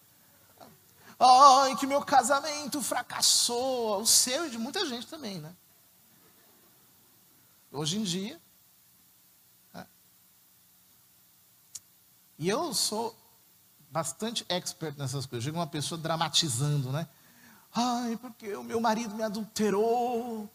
Ai, 1.17 1.75
que 1.77 1.87
meu 1.87 2.01
casamento 2.01 2.81
fracassou. 2.81 4.01
O 4.01 4.05
seu 4.05 4.47
e 4.47 4.49
de 4.49 4.57
muita 4.57 4.85
gente 4.85 5.07
também, 5.07 5.39
né? 5.39 5.53
Hoje 7.71 7.97
em 7.97 8.03
dia. 8.03 8.41
Né? 9.73 9.87
E 12.37 12.49
eu 12.49 12.73
sou 12.73 13.15
bastante 13.89 14.45
expert 14.49 14.97
nessas 14.97 15.25
coisas. 15.25 15.43
Chega 15.43 15.57
uma 15.57 15.67
pessoa 15.67 15.99
dramatizando, 15.99 16.91
né? 16.91 17.07
Ai, 17.73 18.17
porque 18.17 18.55
o 18.55 18.63
meu 18.63 18.79
marido 18.79 19.15
me 19.15 19.23
adulterou, 19.23 20.49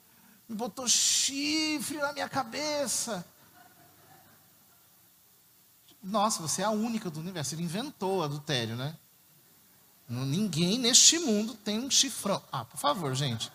me 0.48 0.56
botou 0.56 0.88
chifre 0.88 1.98
na 1.98 2.12
minha 2.12 2.28
cabeça. 2.28 3.24
Nossa, 6.02 6.42
você 6.42 6.62
é 6.62 6.64
a 6.66 6.70
única 6.70 7.08
do 7.08 7.20
universo. 7.20 7.54
Ele 7.54 7.62
inventou 7.62 8.18
o 8.18 8.22
adultério, 8.22 8.76
né? 8.76 8.94
Ninguém 10.06 10.78
neste 10.78 11.18
mundo 11.18 11.54
tem 11.54 11.78
um 11.78 11.90
chifrão. 11.90 12.42
Ah, 12.52 12.64
por 12.64 12.76
favor, 12.76 13.14
gente. 13.14 13.50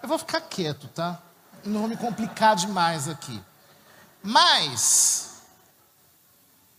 Eu 0.00 0.08
vou 0.08 0.18
ficar 0.18 0.42
quieto, 0.42 0.86
tá? 0.88 1.20
Não 1.64 1.80
vou 1.80 1.88
me 1.88 1.96
complicar 1.96 2.54
demais 2.54 3.08
aqui. 3.08 3.42
Mas, 4.22 5.33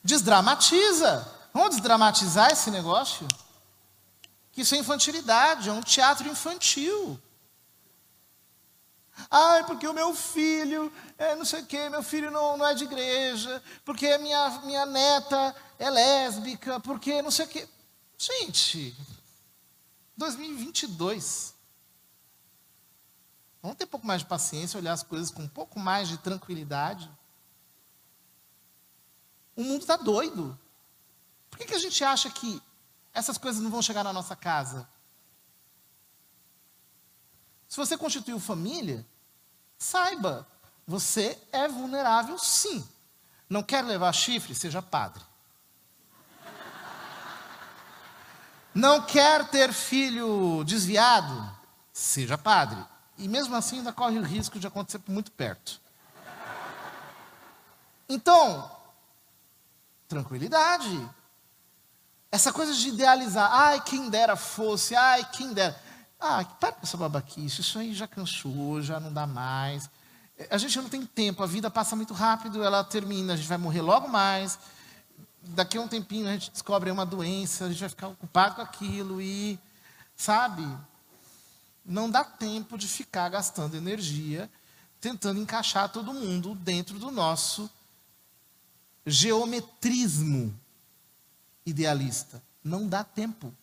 desdramatiza. 0.06 1.28
Vamos 1.51 1.72
desdramatizar 1.72 2.51
esse 2.51 2.70
negócio? 2.70 3.28
Que 4.51 4.62
isso 4.62 4.76
é 4.76 4.78
infantilidade, 4.78 5.68
é 5.68 5.72
um 5.74 5.82
teatro 5.82 6.30
infantil. 6.30 7.20
Ai, 9.32 9.66
porque 9.66 9.88
o 9.88 9.93
meu 9.93 10.14
filho, 10.14 10.91
é, 11.18 11.36
não 11.36 11.45
sei 11.45 11.62
o 11.62 11.66
quê, 11.66 11.89
meu 11.89 12.03
filho 12.03 12.30
não, 12.30 12.58
não 12.58 12.68
é 12.68 12.76
de 12.76 12.84
igreja, 12.84 13.64
porque 13.84 14.08
a 14.08 14.20
minha, 14.20 14.49
minha 14.62 14.86
neta 14.86 15.56
é 15.80 15.89
lésbica, 15.89 16.80
porque 16.82 17.22
não 17.22 17.32
sei 17.32 17.45
o 17.45 17.49
quê. 17.49 17.68
Gente, 18.18 18.95
2022. 20.16 21.56
Vamos 23.62 23.78
ter 23.78 23.86
um 23.86 23.88
pouco 23.88 24.06
mais 24.06 24.22
de 24.22 24.28
paciência, 24.28 24.78
olhar 24.78 24.93
as 24.93 25.01
coisas 25.01 25.32
com 25.32 25.41
um 25.41 25.47
pouco 25.47 25.80
mais 25.80 26.08
de 26.08 26.18
tranquilidade. 26.20 27.10
O 29.56 29.64
mundo 29.64 29.82
está 29.82 29.95
doido. 29.95 30.58
Por 31.49 31.60
que, 31.60 31.66
que 31.66 31.76
a 31.76 31.80
gente 31.80 32.03
acha 32.03 32.30
que 32.30 32.62
essas 33.14 33.38
coisas 33.38 33.62
não 33.62 33.72
vão 33.72 33.82
chegar 33.82 34.03
na 34.03 34.12
nossa 34.12 34.36
casa? 34.36 34.88
Se 37.68 37.78
você 37.78 37.97
constituiu 37.97 38.39
família, 38.39 39.06
saiba, 39.78 40.47
você 40.86 41.39
é 41.51 41.68
vulnerável 41.68 42.38
sim. 42.38 42.86
Não 43.49 43.64
quer 43.64 43.84
levar 43.84 44.12
chifre? 44.14 44.53
Seja 44.53 44.82
padre. 44.82 45.24
Não 48.74 49.01
quer 49.01 49.49
ter 49.49 49.72
filho 49.72 50.64
desviado? 50.66 51.49
Seja 51.93 52.38
padre. 52.38 52.84
E 53.18 53.28
mesmo 53.28 53.56
assim 53.56 53.78
ainda 53.78 53.93
corre 53.93 54.20
o 54.20 54.24
risco 54.24 54.60
de 54.60 54.68
acontecer 54.68 55.01
muito 55.08 55.32
perto. 55.32 55.80
Então, 58.10 58.70
tranquilidade. 60.16 61.09
Essa 62.32 62.53
coisa 62.53 62.74
de 62.74 62.89
idealizar, 62.89 63.49
ai, 63.51 63.82
quem 63.82 64.09
dera 64.09 64.36
fosse, 64.36 64.95
ai, 64.95 65.28
quem 65.32 65.53
dera. 65.53 65.80
Ah, 66.20 66.43
para 66.43 66.72
com 66.72 66.84
essa 66.84 66.95
babaquice, 66.97 67.61
isso 67.61 67.78
aí 67.78 67.93
já 67.93 68.07
cansou, 68.07 68.82
já 68.82 68.99
não 68.99 69.11
dá 69.11 69.28
mais. 69.28 69.89
A 70.49 70.57
gente 70.57 70.78
não 70.80 70.89
tem 70.89 71.05
tempo, 71.05 71.43
a 71.43 71.45
vida 71.45 71.70
passa 71.70 71.95
muito 71.95 72.13
rápido, 72.13 72.63
ela 72.63 72.84
termina, 72.84 73.34
a 73.34 73.36
gente 73.36 73.47
vai 73.47 73.57
morrer 73.57 73.82
logo 73.82 74.07
mais. 74.07 74.57
Daqui 75.41 75.78
a 75.78 75.82
um 75.82 75.88
tempinho 75.88 76.28
a 76.28 76.32
gente 76.32 76.51
descobre 76.51 76.89
uma 76.89 77.05
doença, 77.05 77.66
a 77.66 77.70
gente 77.70 77.80
vai 77.80 77.89
ficar 77.89 78.07
ocupado 78.07 78.55
com 78.55 78.61
aquilo 78.61 79.22
e, 79.22 79.59
sabe, 80.16 80.66
não 81.86 82.09
dá 82.09 82.24
tempo 82.24 82.78
de 82.78 82.88
ficar 82.88 83.30
gastando 83.30 83.76
energia 83.76 84.49
tentando 85.05 85.39
encaixar 85.39 85.88
todo 85.89 86.11
mundo 86.11 86.55
dentro 86.55 86.97
do 86.97 87.11
nosso 87.11 87.70
geometrismo 89.06 90.58
idealista. 91.66 92.41
Não 92.64 92.88
dá 92.88 93.03
tempo. 93.03 93.53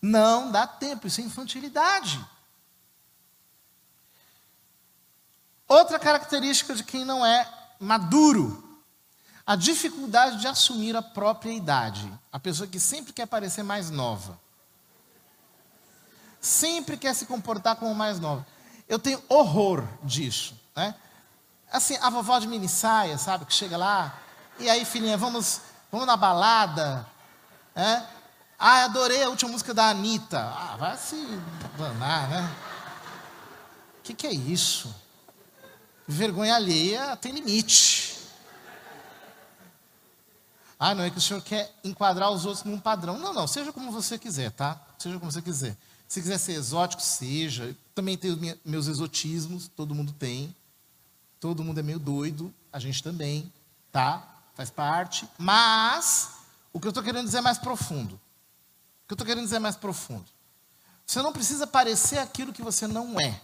Não 0.00 0.50
dá 0.50 0.66
tempo, 0.66 1.06
isso 1.06 1.20
é 1.20 1.24
infantilidade. 1.24 2.24
Outra 5.68 5.98
característica 5.98 6.74
de 6.74 6.82
quem 6.84 7.04
não 7.04 7.24
é 7.24 7.48
maduro, 7.78 8.80
a 9.46 9.56
dificuldade 9.56 10.38
de 10.38 10.46
assumir 10.46 10.96
a 10.96 11.02
própria 11.02 11.52
idade. 11.52 12.12
A 12.30 12.38
pessoa 12.38 12.66
que 12.66 12.80
sempre 12.80 13.12
quer 13.12 13.26
parecer 13.26 13.62
mais 13.62 13.90
nova. 13.90 14.38
Sempre 16.40 16.96
quer 16.96 17.14
se 17.14 17.26
comportar 17.26 17.76
como 17.76 17.94
mais 17.94 18.18
nova. 18.18 18.46
Eu 18.88 18.98
tenho 18.98 19.22
horror 19.28 19.86
disso, 20.02 20.54
né? 20.74 20.94
Assim, 21.70 21.96
a 22.02 22.10
vovó 22.10 22.38
de 22.38 22.46
mini 22.46 22.68
saia, 22.68 23.16
sabe, 23.16 23.46
que 23.46 23.54
chega 23.54 23.76
lá, 23.76 24.18
e 24.62 24.70
aí, 24.70 24.84
filhinha, 24.84 25.16
vamos, 25.16 25.60
vamos 25.90 26.06
na 26.06 26.16
balada, 26.16 27.04
né? 27.74 28.08
Ah, 28.56 28.84
adorei 28.84 29.22
a 29.24 29.28
última 29.28 29.50
música 29.50 29.74
da 29.74 29.90
Anitta. 29.90 30.38
Ah, 30.38 30.76
vai 30.78 30.96
se 30.96 31.16
danar, 31.76 32.28
né? 32.28 32.56
O 33.98 34.02
que, 34.02 34.14
que 34.14 34.26
é 34.26 34.32
isso? 34.32 34.94
Vergonha 36.06 36.54
alheia 36.54 37.16
tem 37.16 37.32
limite. 37.32 38.18
Ah, 40.78 40.94
não 40.94 41.02
é 41.02 41.10
que 41.10 41.18
o 41.18 41.20
senhor 41.20 41.42
quer 41.42 41.74
enquadrar 41.82 42.30
os 42.30 42.44
outros 42.44 42.64
num 42.64 42.78
padrão. 42.78 43.18
Não, 43.18 43.32
não, 43.32 43.48
seja 43.48 43.72
como 43.72 43.90
você 43.90 44.16
quiser, 44.16 44.52
tá? 44.52 44.80
Seja 44.96 45.18
como 45.18 45.30
você 45.30 45.42
quiser. 45.42 45.76
Se 46.08 46.20
quiser 46.20 46.38
ser 46.38 46.52
exótico, 46.52 47.02
seja. 47.02 47.74
também 47.94 48.16
tenho 48.16 48.38
meus 48.64 48.86
exotismos, 48.86 49.66
todo 49.74 49.94
mundo 49.94 50.12
tem. 50.12 50.54
Todo 51.40 51.64
mundo 51.64 51.80
é 51.80 51.82
meio 51.82 51.98
doido, 51.98 52.54
a 52.72 52.78
gente 52.78 53.02
também, 53.02 53.52
tá? 53.90 54.31
Faz 54.54 54.70
parte. 54.70 55.28
Mas, 55.38 56.30
o 56.72 56.80
que 56.80 56.86
eu 56.86 56.90
estou 56.90 57.02
querendo 57.02 57.24
dizer 57.24 57.38
é 57.38 57.42
mais 57.42 57.58
profundo 57.58 58.20
que 59.12 59.12
eu 59.12 59.16
estou 59.16 59.26
querendo 59.26 59.44
dizer 59.44 59.58
mais 59.58 59.76
profundo. 59.76 60.24
Você 61.06 61.20
não 61.20 61.34
precisa 61.34 61.66
parecer 61.66 62.18
aquilo 62.18 62.52
que 62.52 62.62
você 62.62 62.86
não 62.86 63.20
é. 63.20 63.42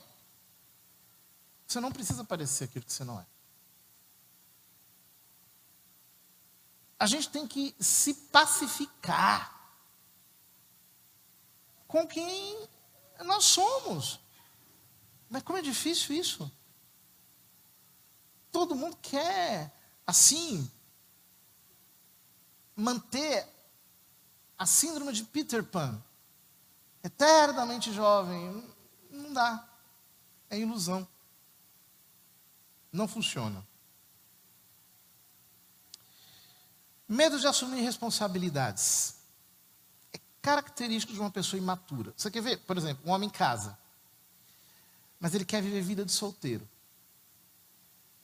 Você 1.66 1.78
não 1.78 1.92
precisa 1.92 2.24
parecer 2.24 2.64
aquilo 2.64 2.86
que 2.86 2.92
você 2.92 3.04
não 3.04 3.20
é. 3.20 3.26
A 6.98 7.06
gente 7.06 7.28
tem 7.28 7.46
que 7.46 7.76
se 7.78 8.14
pacificar 8.14 9.54
com 11.86 12.06
quem 12.06 12.66
nós 13.26 13.44
somos. 13.44 14.18
Mas 15.28 15.42
como 15.42 15.58
é 15.58 15.62
difícil 15.62 16.16
isso? 16.16 16.50
Todo 18.50 18.74
mundo 18.74 18.96
quer, 19.02 19.70
assim, 20.06 20.68
manter 22.78 23.44
a 24.56 24.64
síndrome 24.64 25.12
de 25.12 25.24
Peter 25.24 25.64
Pan. 25.64 26.00
Eternamente 27.02 27.92
jovem. 27.92 28.64
Não 29.10 29.32
dá. 29.32 29.68
É 30.48 30.58
ilusão. 30.58 31.06
Não 32.92 33.08
funciona. 33.08 33.66
Medo 37.08 37.38
de 37.38 37.46
assumir 37.46 37.82
responsabilidades. 37.82 39.16
É 40.12 40.20
característico 40.40 41.12
de 41.12 41.20
uma 41.20 41.30
pessoa 41.30 41.58
imatura. 41.58 42.12
Você 42.16 42.30
quer 42.30 42.42
ver, 42.42 42.58
por 42.58 42.76
exemplo, 42.76 43.08
um 43.08 43.12
homem 43.12 43.28
casa. 43.28 43.76
Mas 45.18 45.34
ele 45.34 45.44
quer 45.44 45.60
viver 45.62 45.82
vida 45.82 46.04
de 46.04 46.12
solteiro. 46.12 46.68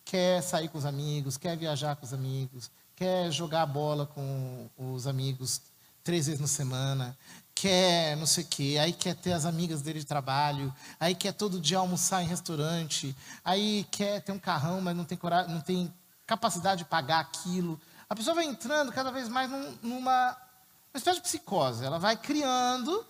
Quer 0.04 0.42
sair 0.42 0.68
com 0.68 0.78
os 0.78 0.84
amigos, 0.84 1.36
quer 1.36 1.56
viajar 1.56 1.96
com 1.96 2.04
os 2.04 2.12
amigos, 2.12 2.70
quer 2.96 3.30
jogar 3.30 3.66
bola 3.66 4.06
com 4.06 4.68
os 4.76 5.06
amigos 5.06 5.60
três 6.02 6.26
vezes 6.26 6.40
na 6.40 6.46
semana, 6.46 7.16
quer 7.54 8.16
não 8.16 8.26
sei 8.26 8.44
o 8.44 8.46
quê, 8.46 8.76
aí 8.80 8.92
quer 8.92 9.14
ter 9.14 9.32
as 9.32 9.44
amigas 9.44 9.80
dele 9.80 10.00
de 10.00 10.06
trabalho, 10.06 10.74
aí 11.00 11.14
quer 11.14 11.32
todo 11.32 11.60
dia 11.60 11.78
almoçar 11.78 12.22
em 12.22 12.26
restaurante, 12.26 13.16
aí 13.44 13.86
quer 13.90 14.20
ter 14.22 14.32
um 14.32 14.38
carrão, 14.38 14.80
mas 14.80 14.96
não 14.96 15.04
tem, 15.04 15.16
coragem, 15.16 15.52
não 15.52 15.60
tem 15.60 15.92
capacidade 16.26 16.82
de 16.82 16.88
pagar 16.88 17.20
aquilo. 17.20 17.80
A 18.08 18.14
pessoa 18.14 18.34
vai 18.34 18.44
entrando 18.44 18.92
cada 18.92 19.10
vez 19.10 19.28
mais 19.28 19.50
num, 19.50 19.78
numa 19.82 20.36
uma 20.94 20.98
espécie 20.98 21.16
de 21.16 21.22
psicose. 21.22 21.84
Ela 21.84 21.98
vai 21.98 22.16
criando 22.16 23.04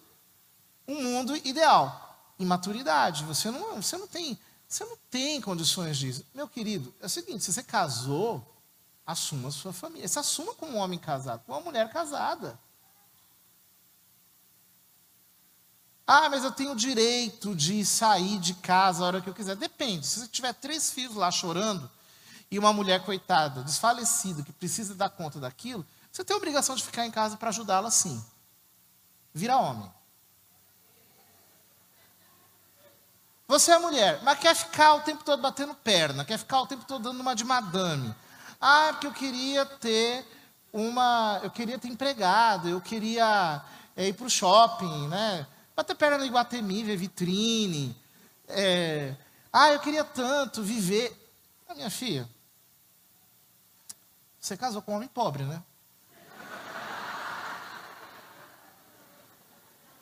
um 0.88 1.02
mundo 1.02 1.36
ideal. 1.36 2.32
Imaturidade. 2.38 3.24
Você 3.24 3.50
não, 3.50 3.80
você 3.80 3.98
não 3.98 4.06
tem, 4.06 4.38
você 4.66 4.84
não 4.84 4.96
tem 5.10 5.40
condições 5.40 5.98
disso. 5.98 6.24
Meu 6.34 6.48
querido, 6.48 6.94
é 7.00 7.06
o 7.06 7.08
seguinte: 7.10 7.44
se 7.44 7.52
você 7.52 7.62
casou, 7.62 8.53
assuma 9.06 9.50
sua 9.50 9.72
família. 9.72 10.08
Se 10.08 10.18
assuma 10.18 10.54
como 10.54 10.72
um 10.72 10.78
homem 10.78 10.98
casado, 10.98 11.42
como 11.44 11.58
uma 11.58 11.64
mulher 11.64 11.90
casada. 11.90 12.58
Ah, 16.06 16.28
mas 16.28 16.44
eu 16.44 16.52
tenho 16.52 16.72
o 16.72 16.76
direito 16.76 17.54
de 17.54 17.84
sair 17.84 18.38
de 18.38 18.54
casa 18.54 19.02
a 19.02 19.06
hora 19.06 19.20
que 19.20 19.28
eu 19.28 19.34
quiser. 19.34 19.56
Depende. 19.56 20.06
Se 20.06 20.20
você 20.20 20.28
tiver 20.28 20.52
três 20.52 20.90
filhos 20.90 21.16
lá 21.16 21.30
chorando 21.30 21.90
e 22.50 22.58
uma 22.58 22.72
mulher 22.72 23.04
coitada, 23.04 23.62
desfalecida, 23.62 24.42
que 24.42 24.52
precisa 24.52 24.94
dar 24.94 25.08
conta 25.08 25.40
daquilo, 25.40 25.84
você 26.12 26.22
tem 26.22 26.34
a 26.34 26.36
obrigação 26.36 26.76
de 26.76 26.84
ficar 26.84 27.06
em 27.06 27.10
casa 27.10 27.36
para 27.36 27.48
ajudá-la 27.48 27.90
sim. 27.90 28.22
Vira 29.32 29.56
homem. 29.56 29.90
Você 33.48 33.72
é 33.72 33.78
mulher, 33.78 34.22
mas 34.22 34.38
quer 34.38 34.54
ficar 34.54 34.94
o 34.94 35.00
tempo 35.00 35.24
todo 35.24 35.40
batendo 35.40 35.74
perna, 35.74 36.24
quer 36.24 36.38
ficar 36.38 36.60
o 36.60 36.66
tempo 36.66 36.84
todo 36.84 37.02
dando 37.02 37.20
uma 37.20 37.34
de 37.34 37.44
madame. 37.44 38.14
Ah, 38.66 38.92
porque 38.92 39.06
eu 39.06 39.12
queria 39.12 39.66
ter 39.66 40.26
uma, 40.72 41.38
eu 41.42 41.50
queria 41.50 41.78
ter 41.78 41.88
empregado, 41.88 42.66
eu 42.66 42.80
queria 42.80 43.62
é, 43.94 44.08
ir 44.08 44.14
para 44.14 44.24
o 44.24 44.30
shopping, 44.30 45.06
né? 45.08 45.46
Bater 45.76 45.94
perna 45.94 46.16
no 46.16 46.24
Iguatemi, 46.24 46.82
ver 46.82 46.96
vitrine. 46.96 47.94
É... 48.48 49.14
Ah, 49.52 49.70
eu 49.70 49.80
queria 49.80 50.02
tanto 50.02 50.62
viver. 50.62 51.14
Ah, 51.68 51.74
minha 51.74 51.90
filha, 51.90 52.26
você 54.40 54.56
casou 54.56 54.80
com 54.80 54.92
um 54.92 54.96
homem 54.96 55.08
pobre, 55.08 55.42
né? 55.42 55.62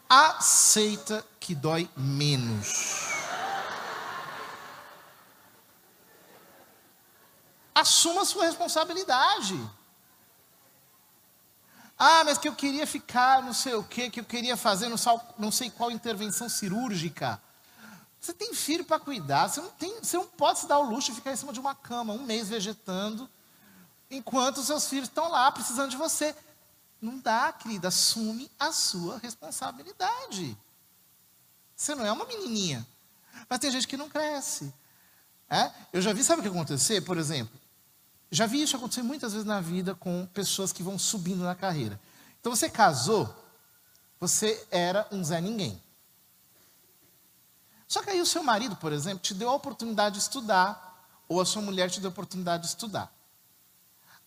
Aceita 0.08 1.26
que 1.40 1.52
dói 1.52 1.90
menos. 1.96 3.11
Assuma 7.74 8.22
a 8.22 8.24
sua 8.24 8.44
responsabilidade. 8.44 9.58
Ah, 11.98 12.24
mas 12.24 12.36
que 12.36 12.48
eu 12.48 12.54
queria 12.54 12.86
ficar, 12.86 13.42
não 13.42 13.52
sei 13.52 13.74
o 13.74 13.84
quê, 13.84 14.10
que 14.10 14.20
eu 14.20 14.24
queria 14.24 14.56
fazer, 14.56 14.88
não 15.38 15.52
sei 15.52 15.70
qual 15.70 15.90
intervenção 15.90 16.48
cirúrgica. 16.48 17.40
Você 18.20 18.32
tem 18.32 18.54
filho 18.54 18.84
para 18.84 19.00
cuidar, 19.00 19.48
você 19.48 19.60
não, 19.60 19.70
tem, 19.70 19.98
você 20.00 20.16
não 20.16 20.26
pode 20.26 20.60
se 20.60 20.66
dar 20.66 20.78
o 20.78 20.88
luxo 20.88 21.10
de 21.10 21.16
ficar 21.16 21.32
em 21.32 21.36
cima 21.36 21.52
de 21.52 21.60
uma 21.60 21.74
cama 21.74 22.12
um 22.12 22.22
mês 22.22 22.48
vegetando, 22.48 23.28
enquanto 24.10 24.58
os 24.58 24.66
seus 24.66 24.86
filhos 24.86 25.08
estão 25.08 25.28
lá 25.28 25.50
precisando 25.50 25.90
de 25.90 25.96
você. 25.96 26.34
Não 27.00 27.18
dá, 27.18 27.52
querida, 27.52 27.88
assume 27.88 28.50
a 28.58 28.70
sua 28.70 29.18
responsabilidade. 29.18 30.56
Você 31.74 31.96
não 31.96 32.06
é 32.06 32.12
uma 32.12 32.24
menininha. 32.24 32.86
Mas 33.48 33.58
tem 33.58 33.72
gente 33.72 33.88
que 33.88 33.96
não 33.96 34.08
cresce. 34.08 34.72
É? 35.50 35.70
Eu 35.92 36.00
já 36.00 36.12
vi, 36.12 36.22
sabe 36.22 36.40
o 36.40 36.42
que 36.42 36.48
acontecer? 36.48 37.00
Por 37.00 37.18
exemplo, 37.18 37.60
já 38.32 38.46
vi 38.46 38.62
isso 38.62 38.74
acontecer 38.74 39.02
muitas 39.02 39.32
vezes 39.34 39.46
na 39.46 39.60
vida 39.60 39.94
com 39.94 40.24
pessoas 40.32 40.72
que 40.72 40.82
vão 40.82 40.98
subindo 40.98 41.44
na 41.44 41.54
carreira. 41.54 42.00
Então 42.40 42.56
você 42.56 42.68
casou, 42.68 43.28
você 44.18 44.66
era 44.70 45.06
um 45.12 45.22
Zé 45.22 45.38
Ninguém. 45.38 45.80
Só 47.86 48.02
que 48.02 48.08
aí 48.08 48.22
o 48.22 48.26
seu 48.26 48.42
marido, 48.42 48.74
por 48.74 48.90
exemplo, 48.90 49.18
te 49.18 49.34
deu 49.34 49.50
a 49.50 49.54
oportunidade 49.54 50.14
de 50.14 50.22
estudar, 50.22 51.06
ou 51.28 51.42
a 51.42 51.44
sua 51.44 51.60
mulher 51.60 51.90
te 51.90 52.00
deu 52.00 52.08
a 52.08 52.10
oportunidade 52.10 52.62
de 52.62 52.70
estudar. 52.70 53.12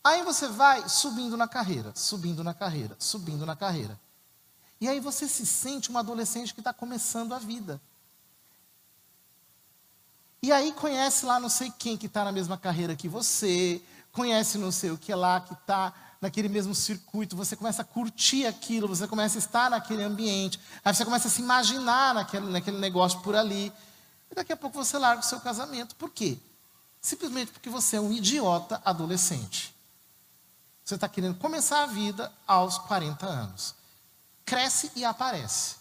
Aí 0.04 0.22
você 0.22 0.48
vai 0.48 0.88
subindo 0.88 1.36
na 1.36 1.48
carreira, 1.48 1.92
subindo 1.96 2.44
na 2.44 2.54
carreira, 2.54 2.96
subindo 3.00 3.44
na 3.44 3.56
carreira. 3.56 4.00
E 4.80 4.88
aí 4.88 5.00
você 5.00 5.28
se 5.28 5.48
sente 5.48 5.92
um 5.92 5.98
adolescente 5.98 6.54
que 6.54 6.62
está 6.62 6.72
começando 6.72 7.34
a 7.34 7.40
vida. 7.40 7.82
E 10.44 10.52
aí 10.52 10.72
conhece 10.74 11.26
lá 11.26 11.40
não 11.40 11.50
sei 11.50 11.72
quem 11.72 11.98
que 11.98 12.06
está 12.06 12.24
na 12.24 12.32
mesma 12.32 12.56
carreira 12.56 12.96
que 12.96 13.10
você, 13.10 13.82
conhece 14.16 14.58
não 14.58 14.72
sei 14.72 14.92
o 14.92 14.98
que 14.98 15.14
lá, 15.14 15.42
que 15.42 15.54
está 15.54 15.94
naquele 16.22 16.48
mesmo 16.48 16.74
circuito, 16.74 17.36
você 17.36 17.56
começa 17.56 17.82
a 17.82 17.86
curtir 17.86 18.48
aquilo, 18.48 18.88
você 18.88 19.08
começa 19.08 19.38
a 19.38 19.40
estar 19.40 19.70
naquele 19.70 20.02
ambiente, 20.04 20.60
aí 20.84 20.94
você 20.94 21.04
começa 21.04 21.28
a 21.28 21.32
se 21.32 21.42
imaginar 21.42 22.16
naquele, 22.16 22.48
naquele 22.48 22.80
negócio 22.80 23.20
por 23.20 23.36
ali. 23.36 23.72
E 24.32 24.36
daqui 24.36 24.54
a 24.54 24.58
pouco 24.58 24.76
você 24.78 24.98
larga 24.98 25.22
o 25.22 25.26
seu 25.26 25.40
casamento. 25.40 25.96
Por 25.96 26.10
quê? 26.10 26.40
Simplesmente 27.02 27.52
porque 27.52 27.70
você 27.70 27.98
é 27.98 28.02
um 28.02 28.12
idiota 28.12 28.82
adolescente. 28.84 29.76
Você 30.84 30.96
está 30.96 31.10
querendo 31.10 31.38
começar 31.38 31.84
a 31.84 31.88
vida 31.88 32.32
aos 32.48 32.78
40 32.78 33.26
anos. 33.26 33.76
Cresce 34.46 34.92
e 34.96 35.04
aparece. 35.04 35.76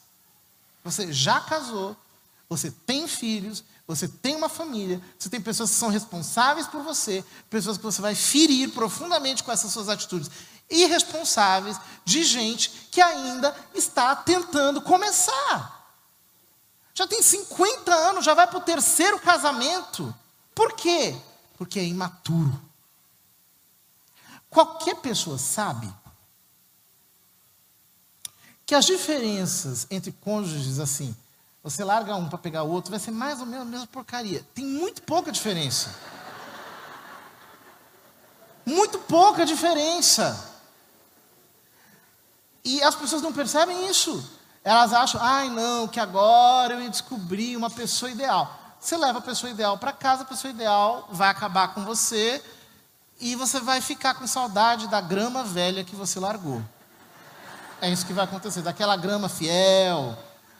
Você 0.82 1.12
já 1.12 1.40
casou, 1.40 1.96
você 2.48 2.70
tem 2.70 3.06
filhos, 3.06 3.64
você 3.86 4.08
tem 4.08 4.34
uma 4.34 4.48
família, 4.48 5.00
você 5.18 5.28
tem 5.28 5.40
pessoas 5.40 5.70
que 5.70 5.76
são 5.76 5.90
responsáveis 5.90 6.66
por 6.66 6.82
você, 6.82 7.22
pessoas 7.50 7.76
que 7.76 7.84
você 7.84 8.00
vai 8.00 8.14
ferir 8.14 8.70
profundamente 8.70 9.44
com 9.44 9.52
essas 9.52 9.72
suas 9.72 9.88
atitudes 9.88 10.30
irresponsáveis 10.70 11.78
de 12.04 12.24
gente 12.24 12.70
que 12.90 13.00
ainda 13.00 13.54
está 13.74 14.16
tentando 14.16 14.80
começar. 14.80 15.84
Já 16.94 17.06
tem 17.06 17.20
50 17.20 17.92
anos, 17.92 18.24
já 18.24 18.32
vai 18.32 18.46
para 18.46 18.58
o 18.58 18.62
terceiro 18.62 19.18
casamento. 19.18 20.14
Por 20.54 20.72
quê? 20.72 21.14
Porque 21.58 21.78
é 21.78 21.84
imaturo. 21.84 22.58
Qualquer 24.48 24.96
pessoa 24.96 25.36
sabe 25.36 25.92
que 28.64 28.74
as 28.74 28.86
diferenças 28.86 29.86
entre 29.90 30.12
cônjuges 30.12 30.78
assim 30.78 31.14
você 31.64 31.82
larga 31.82 32.14
um 32.14 32.28
para 32.28 32.36
pegar 32.36 32.62
o 32.62 32.70
outro, 32.70 32.90
vai 32.90 33.00
ser 33.00 33.10
mais 33.10 33.40
ou 33.40 33.46
menos 33.46 33.66
a 33.66 33.70
mesma 33.70 33.86
porcaria. 33.86 34.44
Tem 34.54 34.66
muito 34.66 35.00
pouca 35.00 35.32
diferença. 35.32 35.94
Muito 38.66 38.98
pouca 38.98 39.46
diferença. 39.46 40.52
E 42.62 42.82
as 42.82 42.94
pessoas 42.94 43.22
não 43.22 43.32
percebem 43.32 43.88
isso. 43.88 44.30
Elas 44.62 44.92
acham, 44.92 45.18
ai 45.22 45.48
não, 45.48 45.88
que 45.88 45.98
agora 45.98 46.74
eu 46.74 46.90
descobri 46.90 47.56
uma 47.56 47.70
pessoa 47.70 48.10
ideal. 48.10 48.60
Você 48.78 48.98
leva 48.98 49.18
a 49.18 49.22
pessoa 49.22 49.50
ideal 49.50 49.78
para 49.78 49.92
casa, 49.92 50.22
a 50.22 50.26
pessoa 50.26 50.50
ideal 50.50 51.08
vai 51.10 51.30
acabar 51.30 51.68
com 51.72 51.82
você 51.82 52.44
e 53.18 53.34
você 53.36 53.58
vai 53.58 53.80
ficar 53.80 54.12
com 54.12 54.26
saudade 54.26 54.86
da 54.88 55.00
grama 55.00 55.42
velha 55.42 55.82
que 55.82 55.96
você 55.96 56.20
largou. 56.20 56.62
É 57.80 57.88
isso 57.88 58.04
que 58.04 58.12
vai 58.12 58.26
acontecer, 58.26 58.60
daquela 58.60 58.96
grama 58.96 59.30
fiel, 59.30 60.14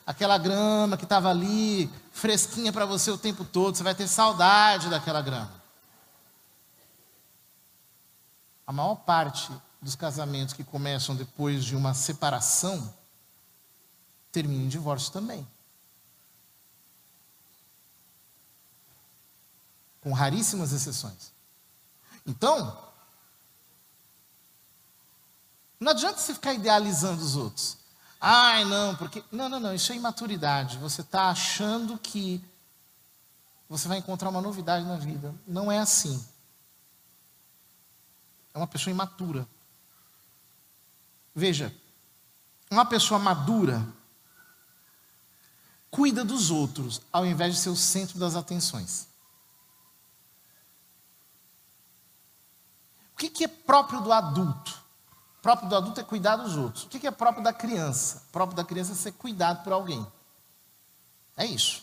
aquela 0.07 0.37
grama 0.39 0.97
que 0.97 1.05
estava 1.05 1.31
ali, 1.31 1.91
fresquinha 2.13 2.73
para 2.73 2.85
você 2.85 3.11
o 3.11 3.19
tempo 3.19 3.45
todo, 3.45 3.77
você 3.77 3.83
vai 3.83 3.95
ter 3.95 4.07
saudade 4.07 4.91
daquela 4.91 5.23
grama. 5.23 5.63
A 8.67 8.73
maior 8.73 8.97
parte 8.97 9.53
dos 9.81 9.95
casamentos 9.95 10.55
que 10.55 10.65
começam 10.65 11.15
depois 11.15 11.65
de 11.65 11.77
uma 11.77 11.93
separação 11.95 12.95
terminam 14.33 14.65
em 14.65 14.69
divórcio 14.69 15.13
também. 15.13 15.47
Com 20.01 20.13
raríssimas 20.13 20.73
exceções. 20.73 21.33
Então, 22.27 22.93
não 25.79 25.93
adianta 25.93 26.19
você 26.19 26.33
ficar 26.35 26.55
idealizando 26.55 27.23
os 27.23 27.37
outros. 27.37 27.84
Ai, 28.27 28.64
não, 28.64 28.97
porque. 28.97 29.22
Não, 29.31 29.51
não, 29.51 29.61
não, 29.61 29.75
isso 29.75 29.93
é 29.93 29.97
imaturidade. 29.97 30.79
Você 30.79 31.03
está 31.03 31.29
achando 31.29 31.99
que 31.99 32.43
você 33.68 33.87
vai 33.87 33.99
encontrar 33.99 34.31
uma 34.31 34.41
novidade 34.41 34.87
na 34.87 34.97
vida. 34.97 35.35
Não 35.47 35.70
é 35.70 35.79
assim. 35.79 36.27
É 38.55 38.57
uma 38.57 38.66
pessoa 38.66 38.91
imatura. 38.91 39.47
Veja, 41.35 41.70
uma 42.70 42.87
pessoa 42.87 43.20
madura 43.20 43.87
cuida 45.91 46.25
dos 46.25 46.51
outros 46.51 47.03
ao 47.12 47.27
invés 47.27 47.55
de 47.55 47.61
ser 47.61 47.68
o 47.68 47.77
centro 47.77 48.18
das 48.18 48.37
atenções. 48.37 49.07
O 53.12 53.16
que 53.16 53.45
é 53.45 53.49
próprio 53.49 54.01
do 54.01 54.11
adulto? 54.11 54.84
Próprio 55.45 55.69
do 55.69 55.77
adulto 55.77 56.01
é 56.01 56.03
cuidar 56.03 56.37
dos 56.37 56.57
outros. 56.57 56.85
O 56.85 56.89
que 56.89 57.07
é 57.07 57.11
próprio 57.11 57.45
da 57.45 57.53
criança? 57.53 58.23
Próprio 58.33 58.57
da 58.57 58.65
criança 58.65 58.93
é 58.93 58.95
ser 58.95 59.13
cuidado 59.13 59.63
por 59.63 59.75
alguém. 59.75 60.05
É 61.37 61.45
isso. 61.45 61.83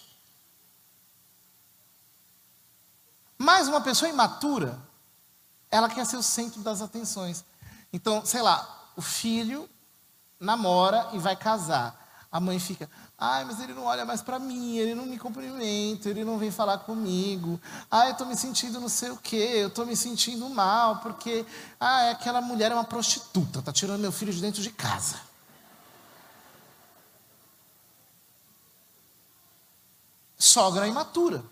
Mas 3.37 3.67
uma 3.67 3.79
pessoa 3.79 4.09
imatura, 4.09 4.81
ela 5.69 5.87
quer 5.87 6.03
ser 6.07 6.17
o 6.17 6.23
centro 6.23 6.61
das 6.61 6.81
atenções. 6.81 7.45
Então, 7.93 8.25
sei 8.25 8.41
lá, 8.41 8.89
o 8.95 9.01
filho 9.01 9.69
namora 10.39 11.09
e 11.13 11.19
vai 11.19 11.35
casar. 11.35 12.25
A 12.31 12.39
mãe 12.39 12.57
fica, 12.57 12.89
Ai, 13.23 13.45
mas 13.45 13.59
ele 13.59 13.75
não 13.75 13.83
olha 13.83 14.03
mais 14.03 14.19
para 14.23 14.39
mim, 14.39 14.77
ele 14.77 14.95
não 14.95 15.05
me 15.05 15.15
cumprimenta, 15.19 16.09
ele 16.09 16.23
não 16.23 16.39
vem 16.39 16.49
falar 16.49 16.79
comigo. 16.79 17.61
Ai, 17.89 18.07
eu 18.07 18.11
estou 18.13 18.25
me 18.25 18.35
sentindo 18.35 18.79
não 18.79 18.89
sei 18.89 19.11
o 19.11 19.17
quê, 19.17 19.51
eu 19.57 19.67
estou 19.67 19.85
me 19.85 19.95
sentindo 19.95 20.49
mal, 20.49 20.95
porque 21.01 21.45
ah, 21.79 22.09
aquela 22.09 22.41
mulher 22.41 22.71
é 22.71 22.73
uma 22.73 22.83
prostituta, 22.83 23.59
está 23.59 23.71
tirando 23.71 24.01
meu 24.01 24.11
filho 24.11 24.33
de 24.33 24.41
dentro 24.41 24.59
de 24.59 24.71
casa. 24.71 25.21
Sogra 30.35 30.87
imatura. 30.87 31.43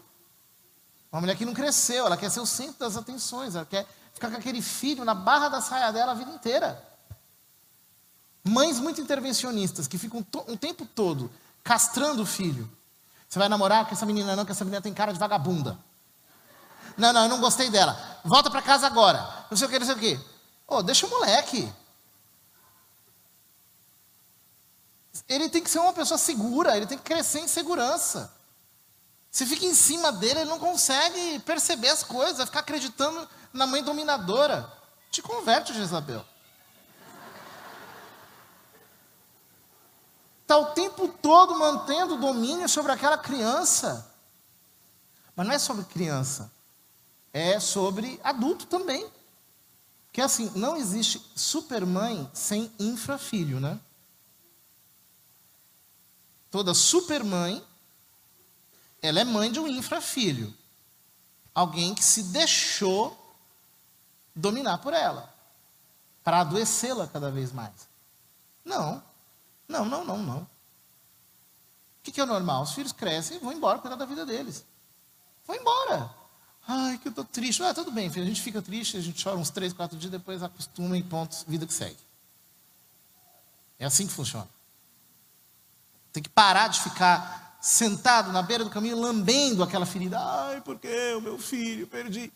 Uma 1.12 1.22
mulher 1.22 1.38
que 1.38 1.46
não 1.46 1.54
cresceu, 1.54 2.08
ela 2.08 2.18
quer 2.18 2.32
ser 2.32 2.40
o 2.40 2.48
centro 2.48 2.80
das 2.80 2.98
atenções, 2.98 3.54
ela 3.54 3.66
quer 3.68 3.86
ficar 4.12 4.32
com 4.32 4.38
aquele 4.38 4.64
filho 4.64 5.06
na 5.06 5.14
barra 5.14 5.50
da 5.50 5.62
saia 5.62 5.92
dela 5.92 6.14
a 6.14 6.16
vida 6.16 6.32
inteira. 6.32 6.84
Mães 8.44 8.80
muito 8.80 9.00
intervencionistas 9.00 9.88
que 9.88 10.00
ficam 10.00 10.26
um 10.48 10.58
tempo 10.58 10.84
todo 10.84 11.30
castrando 11.64 12.24
o 12.24 12.26
filho. 12.26 12.70
Você 13.28 13.38
vai 13.38 13.48
namorar 13.48 13.86
com 13.86 13.94
essa 13.94 14.06
menina 14.06 14.36
não, 14.36 14.46
que 14.46 14.52
essa 14.52 14.66
menina 14.66 14.82
tem 14.82 14.94
cara 14.94 15.14
de 15.14 15.20
vagabunda. 15.20 15.78
Não, 16.98 17.14
não, 17.14 17.24
eu 17.24 17.30
não 17.30 17.40
gostei 17.40 17.70
dela. 17.70 17.98
Volta 18.26 18.50
para 18.50 18.62
casa 18.62 18.88
agora. 18.88 19.46
Não 19.50 19.58
sei 19.58 19.68
o 19.68 19.70
que, 19.70 19.80
não 19.80 19.86
sei 19.86 19.96
o 19.96 20.00
que. 20.00 20.16
Ô, 20.68 20.78
oh, 20.78 20.84
deixa 20.84 21.06
o 21.06 21.10
moleque. 21.10 21.72
Ele 25.28 25.48
tem 25.48 25.64
que 25.64 25.70
ser 25.70 25.80
uma 25.80 25.94
pessoa 25.94 26.18
segura, 26.18 26.76
ele 26.76 26.88
tem 26.88 26.98
que 26.98 27.04
crescer 27.04 27.40
em 27.40 27.48
segurança. 27.48 28.34
Se 29.32 29.46
fica 29.46 29.66
em 29.66 29.76
cima 29.76 30.12
dele, 30.12 30.42
ele 30.42 30.50
não 30.50 30.60
consegue 30.60 31.40
perceber 31.40 31.90
as 31.90 32.04
coisas, 32.04 32.38
vai 32.38 32.48
ficar 32.48 32.60
acreditando 32.62 33.28
na 33.54 33.68
mãe 33.68 33.84
dominadora. 33.84 34.72
Te 35.12 35.22
converte, 35.22 35.74
Jezabel. 35.74 36.26
Está 40.50 40.58
o 40.58 40.74
tempo 40.74 41.08
todo 41.08 41.54
mantendo 41.60 42.18
domínio 42.18 42.68
sobre 42.68 42.92
aquela 42.92 43.20
criança. 43.20 44.12
Mas 45.36 45.46
não 45.46 45.54
é 45.54 45.60
sobre 45.60 45.86
criança, 45.86 46.52
é 47.32 47.60
sobre 47.60 48.20
adulto 48.24 48.66
também. 48.66 49.08
Que 50.12 50.20
assim, 50.20 50.52
não 50.56 50.76
existe 50.76 51.24
supermãe 51.36 52.28
sem 52.34 52.72
infrafilho, 52.80 53.60
né? 53.60 53.80
Toda 56.50 56.74
supermãe, 56.74 57.64
ela 59.04 59.20
é 59.20 59.24
mãe 59.24 59.52
de 59.52 59.60
um 59.60 59.68
infrafilho. 59.68 60.52
Alguém 61.54 61.94
que 61.94 62.04
se 62.04 62.24
deixou 62.24 63.16
dominar 64.36 64.80
por 64.80 64.94
ela, 64.94 65.32
para 66.24 66.40
adoecê-la 66.40 67.06
cada 67.06 67.30
vez 67.30 67.52
mais. 67.52 67.88
Não, 68.66 69.04
não, 69.70 69.86
não, 69.86 70.04
não, 70.04 70.18
não. 70.18 70.40
O 70.40 72.12
que, 72.12 72.20
é 72.20 72.24
o 72.24 72.28
normal? 72.28 72.64
Os 72.64 72.74
filhos 72.74 72.92
crescem 72.92 73.38
e 73.38 73.40
vão 73.40 73.54
embora 73.54 73.78
cuidar 73.78 73.96
da 73.96 74.06
vida 74.06 74.26
deles. 74.26 74.66
Vão 75.46 75.56
embora. 75.56 76.10
Ai, 76.68 76.98
que 76.98 77.08
eu 77.08 77.12
estou 77.12 77.24
triste. 77.24 77.62
Ah, 77.62 77.74
tudo 77.74 77.92
bem, 77.92 78.10
filho. 78.10 78.26
A 78.26 78.28
gente 78.28 78.42
fica 78.42 78.62
triste, 78.62 78.98
a 78.98 79.02
gente 79.02 79.24
chora 79.24 79.38
uns 79.38 79.52
três, 79.52 79.72
quatro 79.72 79.96
dias, 79.96 80.12
depois 80.12 80.42
acostuma 80.42 80.98
e 80.98 81.04
ponto, 81.04 81.46
vida 81.48 81.68
que 81.68 81.74
segue. 81.74 82.00
É 83.78 83.86
assim 83.86 84.08
que 84.08 84.14
funciona. 84.14 84.50
Tem 86.12 86.24
que 86.24 86.30
parar 86.30 86.68
de 86.68 86.82
ficar 86.82 87.58
sentado 87.62 88.32
na 88.32 88.42
beira 88.42 88.64
do 88.64 88.70
caminho, 88.70 89.00
lambendo 89.00 89.62
aquela 89.62 89.86
ferida. 89.86 90.20
Ai, 90.20 90.62
porque 90.62 91.14
o 91.14 91.22
meu 91.22 91.38
filho, 91.38 91.86
perdi. 91.86 92.34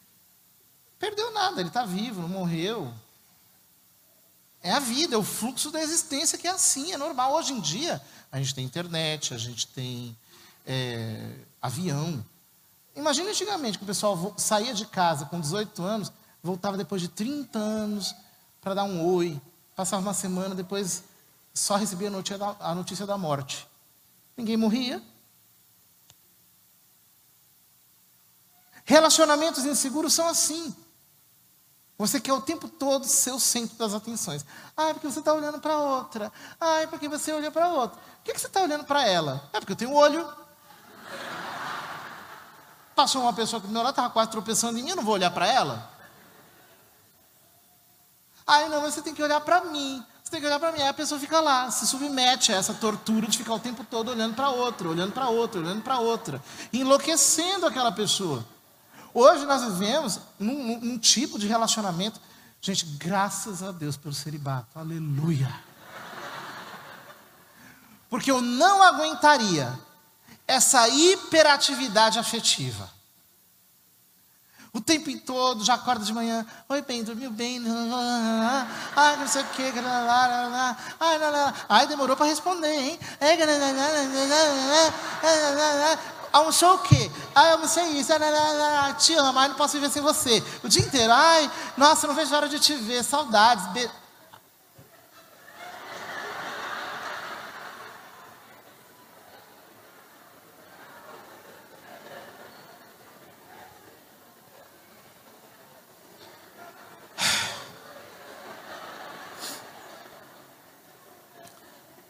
Perdeu 1.00 1.32
nada, 1.32 1.60
ele 1.60 1.70
está 1.70 1.84
vivo, 1.84 2.22
não 2.22 2.30
morreu. 2.30 2.94
É 4.64 4.72
a 4.72 4.80
vida, 4.80 5.16
é 5.16 5.18
o 5.18 5.24
fluxo 5.24 5.70
da 5.70 5.82
existência 5.82 6.38
que 6.38 6.48
é 6.48 6.52
assim, 6.52 6.94
é 6.94 6.98
normal. 6.98 7.34
Hoje 7.34 7.52
em 7.52 7.60
dia, 7.60 8.02
a 8.32 8.38
gente 8.40 8.56
tem 8.56 8.64
internet, 8.64 9.34
a 9.34 9.38
gente 9.38 9.68
tem 9.68 10.18
é, 10.66 11.32
avião. 11.62 12.26
Imagina 12.96 13.30
antigamente 13.30 13.78
que 13.78 13.84
o 13.84 13.88
pessoal 13.88 14.34
saía 14.38 14.74
de 14.74 14.86
casa 14.86 15.26
com 15.26 15.38
18 15.38 15.84
anos, 15.84 16.14
voltava 16.42 16.78
depois 16.78 17.02
de 17.02 17.10
30 17.10 17.60
anos 17.60 18.16
para 18.62 18.74
dar 18.74 18.86
um 18.86 19.06
oi, 19.06 19.40
passava 19.76 20.02
uma 20.02 20.14
semana, 20.14 20.56
depois 20.56 21.04
só 21.54 21.76
recebia 21.76 22.08
a 22.08 22.12
notícia 22.12 22.38
da, 22.38 22.56
a 22.62 22.74
notícia 22.74 23.06
da 23.06 23.18
morte. 23.18 23.68
Ninguém 24.38 24.56
morria. 24.56 25.04
Relacionamentos 28.86 29.66
inseguros 29.66 30.14
são 30.14 30.28
assim. 30.28 30.74
Você 32.04 32.20
quer 32.20 32.34
o 32.34 32.42
tempo 32.42 32.68
todo 32.68 33.06
ser 33.06 33.32
o 33.32 33.40
centro 33.40 33.78
das 33.78 33.94
atenções. 33.94 34.46
Ah, 34.76 34.90
é 34.90 34.94
porque 34.94 35.08
você 35.08 35.20
está 35.20 35.34
olhando 35.34 35.58
para 35.62 35.78
outra. 35.78 36.34
Ah, 36.60 36.82
é 36.82 36.88
porque 36.88 37.08
você 37.08 37.32
olha 37.32 37.50
para 37.50 37.70
outra. 37.70 37.98
Por 37.98 38.24
que, 38.26 38.34
que 38.34 38.42
você 38.42 38.48
está 38.48 38.62
olhando 38.62 38.84
para 38.84 39.08
ela? 39.08 39.50
É 39.54 39.60
porque 39.62 39.72
eu 39.72 39.78
tenho 39.78 39.94
olho. 39.94 40.28
Passou 42.94 43.22
uma 43.22 43.32
pessoa 43.32 43.62
que 43.62 43.68
do 43.68 43.72
meu 43.72 43.82
lado, 43.82 43.92
estava 43.94 44.10
quase 44.10 44.30
tropeçando 44.30 44.78
em 44.78 44.84
mim, 44.84 44.90
eu 44.90 44.98
não 44.98 45.04
vou 45.04 45.14
olhar 45.14 45.32
para 45.32 45.48
ela? 45.48 45.90
Ai, 48.46 48.68
não, 48.68 48.82
mas 48.82 48.96
você 48.96 49.02
tem 49.02 49.16
que 49.16 49.24
olhar 49.24 49.40
para 49.40 49.64
mim. 49.64 50.06
Você 50.22 50.30
tem 50.32 50.42
que 50.42 50.46
olhar 50.46 50.60
para 50.60 50.74
mim. 50.74 50.82
Aí 50.82 50.90
a 50.90 50.94
pessoa 50.94 51.18
fica 51.18 51.40
lá, 51.40 51.72
se 51.72 51.88
submete 51.88 52.52
a 52.52 52.58
essa 52.58 52.74
tortura 52.74 53.28
de 53.28 53.38
ficar 53.38 53.54
o 53.54 53.60
tempo 53.60 53.82
todo 53.90 54.12
olhando 54.12 54.36
para 54.36 54.50
outra, 54.50 54.90
olhando 54.90 55.14
para 55.14 55.30
outra, 55.30 55.62
olhando 55.62 55.82
para 55.82 56.00
outra, 56.00 56.44
enlouquecendo 56.74 57.66
aquela 57.66 57.94
pessoa. 57.94 58.44
Hoje 59.14 59.46
nós 59.46 59.64
vivemos 59.64 60.20
num, 60.40 60.80
num, 60.80 60.98
tipo 60.98 61.38
de 61.38 61.48
relacionamento. 61.48 62.20
Gente, 62.60 62.86
graças 62.98 63.62
a 63.62 63.72
Deus 63.72 63.96
pelo 63.96 64.14
celibato. 64.14 64.80
Aleluia. 64.80 65.54
Porque 68.10 68.32
eu 68.32 68.42
não 68.42 68.82
aguentaria 68.82 69.78
essa 70.48 70.88
hiperatividade 70.88 72.18
afetiva. 72.18 72.90
O 74.72 74.82
tempo 74.82 75.16
todo, 75.20 75.64
já 75.64 75.76
acorda 75.76 76.04
de 76.04 76.12
manhã, 76.12 76.44
oi 76.68 76.82
bem, 76.82 77.04
dormiu 77.04 77.30
bem, 77.30 77.62
ai 78.96 79.18
não 79.18 79.28
sei 79.28 79.44
o 79.44 79.46
ai, 81.00 81.20
ai 81.70 81.88
demorou 81.88 82.18
para 82.18 82.26
responder, 82.26 82.74
hein? 82.74 83.00
Almoçou 86.34 86.74
o 86.74 86.80
quê? 86.80 87.12
Ah, 87.36 87.50
eu 87.50 87.54
almocei 87.54 87.84
isso. 87.92 88.12
Ah, 88.12 88.96
te 88.98 89.14
amo, 89.14 89.38
ai, 89.38 89.50
não 89.50 89.56
posso 89.56 89.74
viver 89.74 89.92
sem 89.92 90.02
você. 90.02 90.44
O 90.64 90.68
dia 90.68 90.82
inteiro. 90.82 91.14
Ai, 91.14 91.50
nossa, 91.78 92.08
não 92.08 92.16
vejo 92.16 92.34
a 92.34 92.38
hora 92.38 92.50
de 92.50 92.60
te 92.60 92.74
ver. 92.74 93.04
Saudades. 93.04 93.68
Be... 93.68 93.88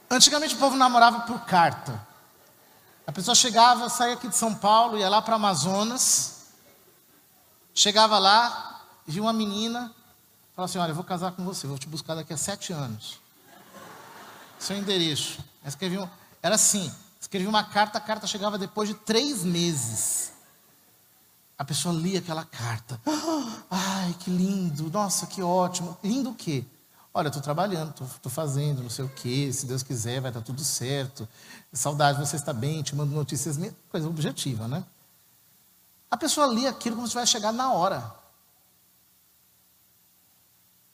Antigamente 0.09 0.55
o 0.55 0.57
povo 0.59 0.77
namorava 0.77 1.21
por 1.21 1.41
carta. 1.41 2.12
A 3.13 3.15
pessoa 3.15 3.35
chegava, 3.35 3.89
saía 3.89 4.15
aqui 4.15 4.27
de 4.27 4.35
São 4.35 4.55
Paulo, 4.55 4.97
ia 4.97 5.07
lá 5.07 5.21
para 5.21 5.35
Amazonas, 5.35 6.47
chegava 7.71 8.17
lá, 8.17 8.81
via 9.05 9.21
uma 9.21 9.31
menina, 9.31 9.93
falava 10.55 10.71
assim: 10.71 10.79
Olha, 10.79 10.89
eu 10.89 10.95
vou 10.95 11.03
casar 11.03 11.31
com 11.33 11.45
você, 11.45 11.67
vou 11.67 11.77
te 11.77 11.87
buscar 11.87 12.15
daqui 12.15 12.33
a 12.33 12.37
sete 12.37 12.73
anos. 12.73 13.19
Seu 14.57 14.75
endereço. 14.75 15.45
Escrevi, 15.63 15.99
era 16.41 16.55
assim: 16.55 16.91
escrevi 17.21 17.45
uma 17.45 17.63
carta, 17.63 17.99
a 17.99 18.01
carta 18.01 18.25
chegava 18.25 18.57
depois 18.57 18.89
de 18.89 18.95
três 18.95 19.43
meses. 19.43 20.31
A 21.55 21.63
pessoa 21.63 21.93
lia 21.93 22.17
aquela 22.17 22.45
carta. 22.45 22.99
Ai, 23.69 24.15
que 24.21 24.31
lindo, 24.31 24.89
nossa, 24.89 25.27
que 25.27 25.39
ótimo. 25.39 25.95
Lindo 26.03 26.31
o 26.31 26.35
quê? 26.35 26.65
Olha, 27.13 27.27
estou 27.27 27.43
trabalhando, 27.43 27.89
estou 27.91 28.31
fazendo, 28.31 28.81
não 28.81 28.89
sei 28.89 29.05
o 29.05 29.09
quê, 29.09 29.51
se 29.53 29.67
Deus 29.67 29.83
quiser 29.83 30.19
vai 30.19 30.31
dar 30.31 30.41
tudo 30.41 30.63
certo. 30.63 31.27
Saudade, 31.71 32.19
você 32.19 32.35
está 32.35 32.51
bem, 32.51 32.81
te 32.81 32.95
mando 32.95 33.13
notícias, 33.13 33.57
coisa 33.89 34.07
objetiva, 34.07 34.67
né? 34.67 34.83
A 36.09 36.17
pessoa 36.17 36.47
lia 36.47 36.71
aquilo 36.71 36.95
como 36.95 37.07
se 37.07 37.11
tivesse 37.11 37.33
chegado 37.33 37.55
na 37.55 37.71
hora. 37.71 38.15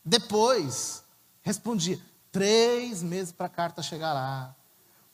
Depois, 0.04 1.04
respondia, 1.42 2.00
três 2.32 3.02
meses 3.02 3.32
para 3.32 3.46
a 3.46 3.50
carta 3.50 3.82
chegar 3.82 4.12
lá. 4.12 4.54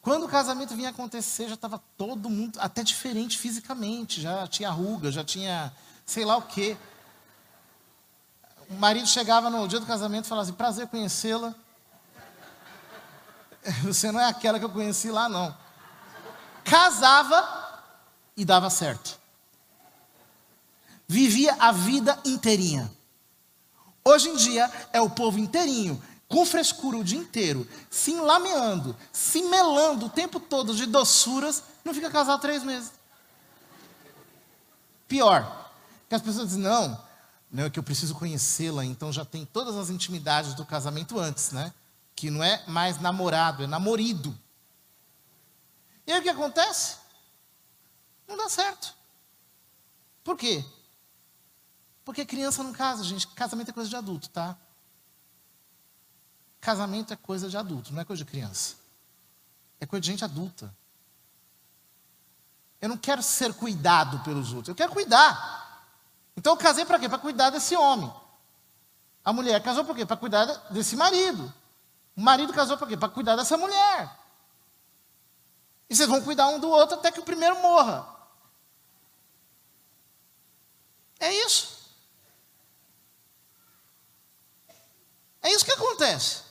Quando 0.01 0.25
o 0.25 0.29
casamento 0.29 0.75
vinha 0.75 0.89
acontecer, 0.89 1.47
já 1.47 1.55
estava 1.55 1.81
todo 1.97 2.29
mundo 2.29 2.59
até 2.59 2.83
diferente 2.83 3.37
fisicamente, 3.37 4.21
já 4.21 4.47
tinha 4.47 4.69
ruga, 4.71 5.11
já 5.11 5.23
tinha 5.23 5.71
sei 6.05 6.25
lá 6.25 6.37
o 6.37 6.43
quê 6.43 6.77
o 8.69 8.73
marido 8.75 9.07
chegava 9.07 9.49
no 9.49 9.67
dia 9.67 9.79
do 9.79 9.85
casamento 9.85 10.25
e 10.25 10.27
falava 10.27 10.47
assim: 10.47 10.57
prazer 10.57 10.87
conhecê-la. 10.87 11.53
Você 13.83 14.11
não 14.11 14.19
é 14.19 14.25
aquela 14.25 14.59
que 14.59 14.65
eu 14.65 14.69
conheci 14.69 15.09
lá, 15.09 15.27
não. 15.27 15.55
Casava 16.63 17.83
e 18.35 18.43
dava 18.43 18.69
certo. 18.69 19.19
Vivia 21.07 21.55
a 21.59 21.71
vida 21.71 22.19
inteirinha. 22.25 22.91
Hoje 24.03 24.29
em 24.29 24.35
dia 24.35 24.71
é 24.93 25.01
o 25.01 25.09
povo 25.09 25.39
inteirinho, 25.39 26.01
com 26.27 26.45
frescura 26.45 26.97
o 26.97 27.03
dia 27.03 27.17
inteiro, 27.17 27.67
se 27.89 28.11
enlameando, 28.11 28.95
se 29.11 29.41
melando 29.43 30.07
o 30.07 30.09
tempo 30.09 30.39
todo 30.39 30.75
de 30.75 30.85
doçuras, 30.85 31.63
não 31.83 31.93
fica 31.93 32.09
casado 32.09 32.41
três 32.41 32.63
meses. 32.63 32.91
Pior, 35.07 35.71
que 36.09 36.15
as 36.15 36.21
pessoas 36.21 36.47
dizem, 36.47 36.63
não, 36.63 37.04
não 37.55 37.63
é 37.63 37.69
que 37.69 37.79
eu 37.79 37.83
preciso 37.83 38.13
conhecê-la, 38.15 38.83
então 38.83 39.13
já 39.13 39.23
tem 39.23 39.45
todas 39.45 39.77
as 39.77 39.89
intimidades 39.89 40.53
do 40.53 40.65
casamento 40.65 41.17
antes, 41.17 41.51
né? 41.51 41.73
Que 42.13 42.29
não 42.29 42.43
é 42.43 42.61
mais 42.67 42.99
namorado, 42.99 43.63
é 43.63 43.67
namorido. 43.67 44.37
E 46.05 46.11
aí 46.11 46.19
o 46.19 46.23
que 46.23 46.27
acontece? 46.27 46.97
Não 48.27 48.35
dá 48.35 48.49
certo. 48.49 48.93
Por 50.21 50.37
quê? 50.37 50.65
Porque 52.03 52.25
criança 52.25 52.61
não 52.61 52.73
casa, 52.73 53.05
gente. 53.05 53.25
Casamento 53.29 53.69
é 53.69 53.73
coisa 53.73 53.89
de 53.89 53.95
adulto, 53.95 54.29
tá? 54.29 54.57
Casamento 56.59 57.13
é 57.13 57.15
coisa 57.15 57.47
de 57.47 57.55
adulto, 57.55 57.93
não 57.93 58.01
é 58.01 58.05
coisa 58.05 58.21
de 58.21 58.29
criança. 58.29 58.75
É 59.79 59.85
coisa 59.85 60.01
de 60.01 60.07
gente 60.07 60.25
adulta. 60.25 60.75
Eu 62.81 62.89
não 62.89 62.97
quero 62.97 63.23
ser 63.23 63.53
cuidado 63.53 64.19
pelos 64.25 64.51
outros, 64.51 64.67
eu 64.67 64.75
quero 64.75 64.91
cuidar. 64.91 65.64
Então 66.35 66.53
eu 66.53 66.57
casei 66.57 66.85
para 66.85 66.99
quê? 66.99 67.07
Para 67.07 67.17
cuidar 67.17 67.49
desse 67.49 67.75
homem. 67.75 68.13
A 69.23 69.33
mulher 69.33 69.61
casou 69.63 69.83
para 69.83 69.95
quê? 69.95 70.05
Para 70.05 70.17
cuidar 70.17 70.45
desse 70.69 70.95
marido. 70.95 71.53
O 72.15 72.21
marido 72.21 72.53
casou 72.53 72.77
para 72.77 72.87
quê? 72.87 72.97
Para 72.97 73.09
cuidar 73.09 73.35
dessa 73.35 73.57
mulher. 73.57 74.17
E 75.89 75.95
vocês 75.95 76.09
vão 76.09 76.21
cuidar 76.21 76.47
um 76.47 76.59
do 76.59 76.69
outro 76.69 76.97
até 76.97 77.11
que 77.11 77.19
o 77.19 77.23
primeiro 77.23 77.61
morra. 77.61 78.07
É 81.19 81.31
isso. 81.31 81.75
É 85.41 85.51
isso 85.51 85.63
que 85.65 85.71
acontece. 85.71 86.43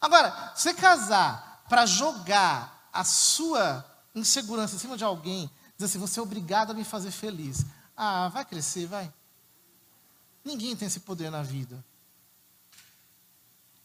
Agora, 0.00 0.52
você 0.54 0.72
casar 0.72 1.64
para 1.68 1.84
jogar 1.86 2.88
a 2.92 3.04
sua 3.04 3.84
insegurança 4.14 4.74
em 4.74 4.78
cima 4.78 4.96
de 4.96 5.04
alguém, 5.04 5.50
Diz 5.78 5.88
assim: 5.88 5.98
você 5.98 6.18
é 6.18 6.22
obrigado 6.22 6.72
a 6.72 6.74
me 6.74 6.82
fazer 6.82 7.12
feliz. 7.12 7.64
Ah, 8.00 8.28
vai 8.28 8.44
crescer, 8.44 8.86
vai. 8.86 9.12
Ninguém 10.44 10.76
tem 10.76 10.86
esse 10.86 11.00
poder 11.00 11.32
na 11.32 11.42
vida. 11.42 11.84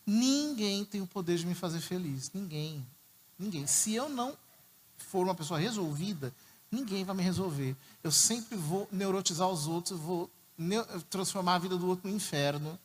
Ninguém 0.05 0.85
tem 0.85 1.01
o 1.01 1.07
poder 1.07 1.39
de 1.39 1.47
me 1.47 1.55
fazer 1.55 1.81
feliz. 1.81 2.31
Ninguém. 2.31 2.85
Ninguém. 3.39 3.65
Se 3.65 3.95
eu 3.95 4.07
não 4.07 4.37
for 4.99 5.25
uma 5.25 5.33
pessoa 5.33 5.59
resolvida, 5.59 6.31
ninguém 6.69 7.03
vai 7.03 7.15
me 7.15 7.23
resolver. 7.23 7.75
Eu 8.03 8.11
sempre 8.11 8.55
vou 8.55 8.87
neurotizar 8.91 9.49
os 9.49 9.65
outros, 9.65 9.99
vou 9.99 10.29
transformar 11.09 11.55
a 11.55 11.59
vida 11.59 11.75
do 11.75 11.87
outro 11.87 12.07
no 12.07 12.15
inferno. 12.15 12.79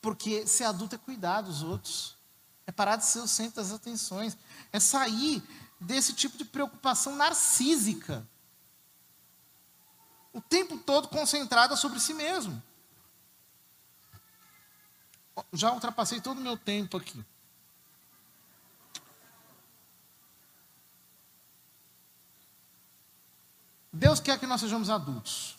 Porque 0.00 0.46
ser 0.46 0.64
adulto 0.64 0.94
é 0.94 0.98
cuidar 0.98 1.42
dos 1.42 1.62
outros. 1.62 2.16
É 2.66 2.72
parar 2.72 2.96
de 2.96 3.04
ser 3.04 3.18
o 3.18 3.28
centro 3.28 3.56
das 3.56 3.72
atenções. 3.72 4.38
É 4.72 4.80
sair 4.80 5.42
desse 5.78 6.14
tipo 6.14 6.38
de 6.38 6.46
preocupação 6.46 7.14
narcísica. 7.14 8.26
O 10.32 10.40
tempo 10.40 10.78
todo 10.78 11.08
concentrada 11.08 11.76
sobre 11.76 12.00
si 12.00 12.14
mesmo. 12.14 12.62
Já 15.52 15.72
ultrapassei 15.72 16.20
todo 16.20 16.38
o 16.38 16.42
meu 16.42 16.56
tempo 16.56 16.96
aqui. 16.96 17.24
Deus 23.92 24.20
quer 24.20 24.38
que 24.38 24.46
nós 24.46 24.60
sejamos 24.60 24.90
adultos. 24.90 25.56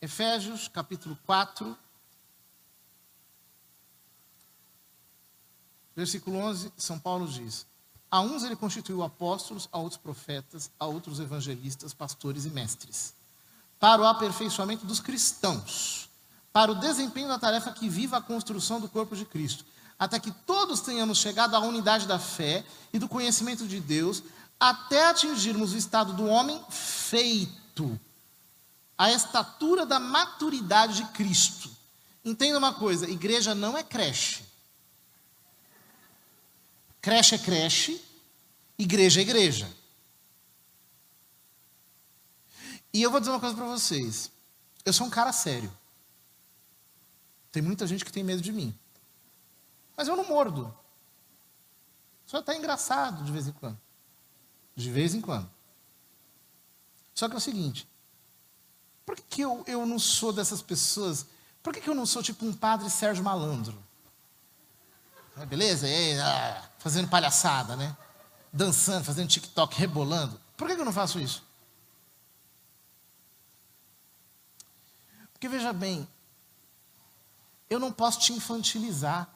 Efésios 0.00 0.68
capítulo 0.68 1.18
4, 1.26 1.76
versículo 5.96 6.38
11, 6.38 6.72
São 6.76 6.98
Paulo 6.98 7.26
diz: 7.26 7.66
A 8.10 8.20
uns 8.20 8.42
ele 8.42 8.56
constituiu 8.56 9.02
apóstolos, 9.02 9.68
a 9.70 9.78
outros 9.78 10.00
profetas, 10.00 10.70
a 10.80 10.86
outros 10.86 11.20
evangelistas, 11.20 11.94
pastores 11.94 12.44
e 12.44 12.50
mestres, 12.50 13.14
para 13.78 14.02
o 14.02 14.06
aperfeiçoamento 14.06 14.84
dos 14.84 14.98
cristãos, 14.98 16.10
para 16.52 16.72
o 16.72 16.74
desempenho 16.74 17.28
da 17.28 17.38
tarefa 17.38 17.72
que 17.72 17.88
viva 17.88 18.16
a 18.16 18.20
construção 18.20 18.80
do 18.80 18.88
corpo 18.88 19.14
de 19.14 19.24
Cristo, 19.24 19.64
até 19.96 20.18
que 20.18 20.32
todos 20.32 20.80
tenhamos 20.80 21.18
chegado 21.18 21.54
à 21.54 21.60
unidade 21.60 22.06
da 22.08 22.18
fé 22.18 22.64
e 22.92 22.98
do 22.98 23.08
conhecimento 23.08 23.68
de 23.68 23.78
Deus, 23.78 24.22
até 24.58 25.06
atingirmos 25.06 25.72
o 25.72 25.76
estado 25.76 26.12
do 26.12 26.26
homem 26.26 26.60
feito, 26.68 27.98
a 28.98 29.12
estatura 29.12 29.86
da 29.86 30.00
maturidade 30.00 30.96
de 30.96 31.04
Cristo. 31.12 31.70
Entenda 32.24 32.58
uma 32.58 32.74
coisa: 32.74 33.08
igreja 33.08 33.54
não 33.54 33.78
é 33.78 33.82
creche. 33.82 34.49
Creche 37.00 37.34
é 37.34 37.38
creche, 37.38 38.04
igreja 38.78 39.20
é 39.20 39.22
igreja. 39.22 39.80
E 42.92 43.02
eu 43.02 43.10
vou 43.10 43.20
dizer 43.20 43.32
uma 43.32 43.40
coisa 43.40 43.54
para 43.54 43.66
vocês. 43.66 44.30
Eu 44.84 44.92
sou 44.92 45.06
um 45.06 45.10
cara 45.10 45.32
sério. 45.32 45.72
Tem 47.52 47.62
muita 47.62 47.86
gente 47.86 48.04
que 48.04 48.12
tem 48.12 48.22
medo 48.22 48.42
de 48.42 48.52
mim. 48.52 48.76
Mas 49.96 50.08
eu 50.08 50.16
não 50.16 50.24
mordo. 50.24 50.74
Só 52.26 52.40
está 52.40 52.54
engraçado 52.54 53.24
de 53.24 53.32
vez 53.32 53.48
em 53.48 53.52
quando. 53.52 53.78
De 54.74 54.90
vez 54.90 55.14
em 55.14 55.20
quando. 55.20 55.50
Só 57.14 57.28
que 57.28 57.34
é 57.34 57.38
o 57.38 57.40
seguinte: 57.40 57.88
por 59.04 59.16
que, 59.16 59.22
que 59.22 59.40
eu, 59.42 59.64
eu 59.66 59.84
não 59.84 59.98
sou 59.98 60.32
dessas 60.32 60.62
pessoas? 60.62 61.26
Por 61.62 61.74
que, 61.74 61.80
que 61.80 61.90
eu 61.90 61.94
não 61.94 62.06
sou 62.06 62.22
tipo 62.22 62.46
um 62.46 62.52
padre 62.52 62.88
Sérgio 62.88 63.24
Malandro? 63.24 63.76
Beleza? 65.48 65.88
E 65.88 65.94
aí, 65.94 66.18
ah, 66.20 66.69
fazendo 66.80 67.08
palhaçada, 67.08 67.76
né? 67.76 67.96
Dançando, 68.52 69.04
fazendo 69.04 69.28
TikTok, 69.28 69.78
rebolando. 69.78 70.40
Por 70.56 70.66
que, 70.66 70.72
eu 70.72 70.84
não 70.84 70.92
faço 70.92 71.20
isso? 71.20 71.44
Porque 75.32 75.48
veja 75.48 75.72
bem, 75.72 76.08
eu 77.68 77.78
não 77.78 77.92
posso 77.92 78.18
te 78.18 78.32
infantilizar. 78.32 79.28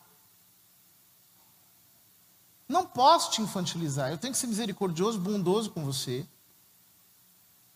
Não 2.67 2.85
posso 2.85 3.31
te 3.31 3.43
infantilizar. 3.43 4.11
Eu 4.11 4.19
tenho 4.19 4.33
que 4.33 4.39
ser 4.39 4.47
misericordioso, 4.47 5.21
bondoso 5.21 5.71
com 5.71 5.85
você. 5.85 6.27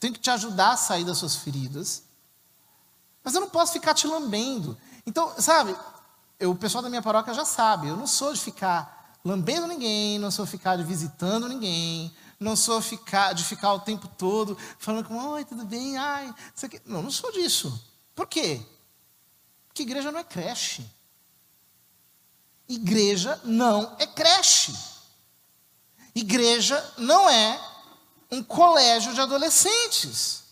Tenho 0.00 0.14
que 0.14 0.20
te 0.20 0.30
ajudar 0.30 0.72
a 0.72 0.76
sair 0.76 1.04
das 1.04 1.18
suas 1.18 1.36
feridas. 1.36 2.04
Mas 3.22 3.34
eu 3.34 3.40
não 3.40 3.50
posso 3.50 3.74
ficar 3.74 3.94
te 3.94 4.06
lambendo. 4.06 4.78
Então, 5.06 5.38
sabe, 5.40 5.76
eu, 6.38 6.52
o 6.52 6.56
pessoal 6.56 6.82
da 6.82 6.88
minha 6.88 7.02
paróquia 7.02 7.34
já 7.34 7.44
sabe, 7.44 7.88
eu 7.88 7.96
não 7.96 8.06
sou 8.06 8.32
de 8.32 8.40
ficar 8.40 8.97
lambendo 9.28 9.66
ninguém, 9.66 10.18
não 10.18 10.30
sou 10.30 10.46
ficar 10.46 10.76
de 10.76 10.82
visitando 10.82 11.48
ninguém, 11.48 12.10
não 12.40 12.56
sou 12.56 12.80
ficar, 12.80 13.34
de 13.34 13.44
ficar 13.44 13.74
o 13.74 13.80
tempo 13.80 14.08
todo 14.16 14.56
falando 14.78 15.06
com, 15.06 15.16
oi, 15.32 15.44
tudo 15.44 15.66
bem, 15.66 15.98
ai, 15.98 16.34
isso 16.54 16.64
aqui. 16.64 16.80
Não, 16.86 17.02
não 17.02 17.10
sou 17.10 17.30
disso. 17.30 17.84
Por 18.14 18.26
quê? 18.26 18.62
Porque 19.66 19.82
igreja 19.82 20.10
não 20.10 20.20
é 20.20 20.24
creche. 20.24 20.82
Igreja 22.66 23.38
não 23.44 23.96
é 23.98 24.06
creche. 24.06 24.74
Igreja 26.14 26.94
não 26.96 27.28
é 27.28 27.60
um 28.30 28.42
colégio 28.42 29.12
de 29.12 29.20
adolescentes. 29.20 30.44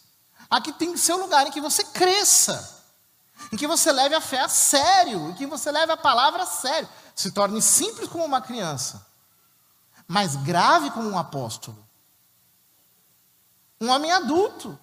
Aqui 0.50 0.72
tem 0.72 0.92
que 0.92 0.98
ser 0.98 1.14
um 1.14 1.20
lugar 1.20 1.46
em 1.46 1.50
que 1.50 1.60
você 1.60 1.82
cresça, 1.82 2.75
em 3.52 3.56
que 3.56 3.66
você 3.66 3.92
leve 3.92 4.14
a 4.14 4.20
fé 4.20 4.40
a 4.40 4.48
sério, 4.48 5.30
em 5.30 5.34
que 5.34 5.46
você 5.46 5.70
leve 5.70 5.92
a 5.92 5.96
palavra 5.96 6.42
a 6.42 6.46
sério. 6.46 6.88
Se 7.14 7.30
torne 7.32 7.62
simples 7.62 8.08
como 8.08 8.24
uma 8.24 8.40
criança, 8.40 9.06
mas 10.06 10.36
grave 10.36 10.90
como 10.90 11.08
um 11.08 11.18
apóstolo. 11.18 11.86
Um 13.80 13.88
homem 13.88 14.10
adulto. 14.10 14.78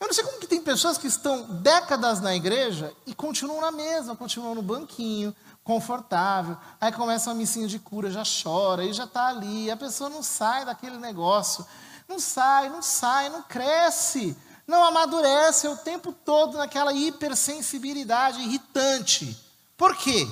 Eu 0.00 0.06
não 0.08 0.14
sei 0.14 0.24
como 0.24 0.40
que 0.40 0.48
tem 0.48 0.60
pessoas 0.60 0.98
que 0.98 1.06
estão 1.06 1.44
décadas 1.60 2.20
na 2.20 2.34
igreja 2.34 2.92
e 3.06 3.14
continuam 3.14 3.60
na 3.60 3.70
mesma, 3.70 4.16
continuam 4.16 4.54
no 4.54 4.62
banquinho, 4.62 5.34
confortável. 5.62 6.56
Aí 6.80 6.90
começa 6.90 7.30
uma 7.30 7.36
missinha 7.36 7.68
de 7.68 7.78
cura, 7.78 8.10
já 8.10 8.24
chora, 8.24 8.84
e 8.84 8.92
já 8.92 9.04
está 9.04 9.28
ali. 9.28 9.70
A 9.70 9.76
pessoa 9.76 10.10
não 10.10 10.22
sai 10.22 10.64
daquele 10.64 10.96
negócio. 10.96 11.64
Não 12.08 12.18
sai, 12.18 12.68
não 12.68 12.82
sai, 12.82 13.28
não 13.28 13.42
cresce. 13.42 14.36
Não 14.66 14.84
amadurece 14.84 15.66
o 15.68 15.76
tempo 15.76 16.12
todo 16.12 16.56
naquela 16.56 16.92
hipersensibilidade 16.92 18.40
irritante. 18.40 19.36
Por 19.76 19.96
quê? 19.96 20.28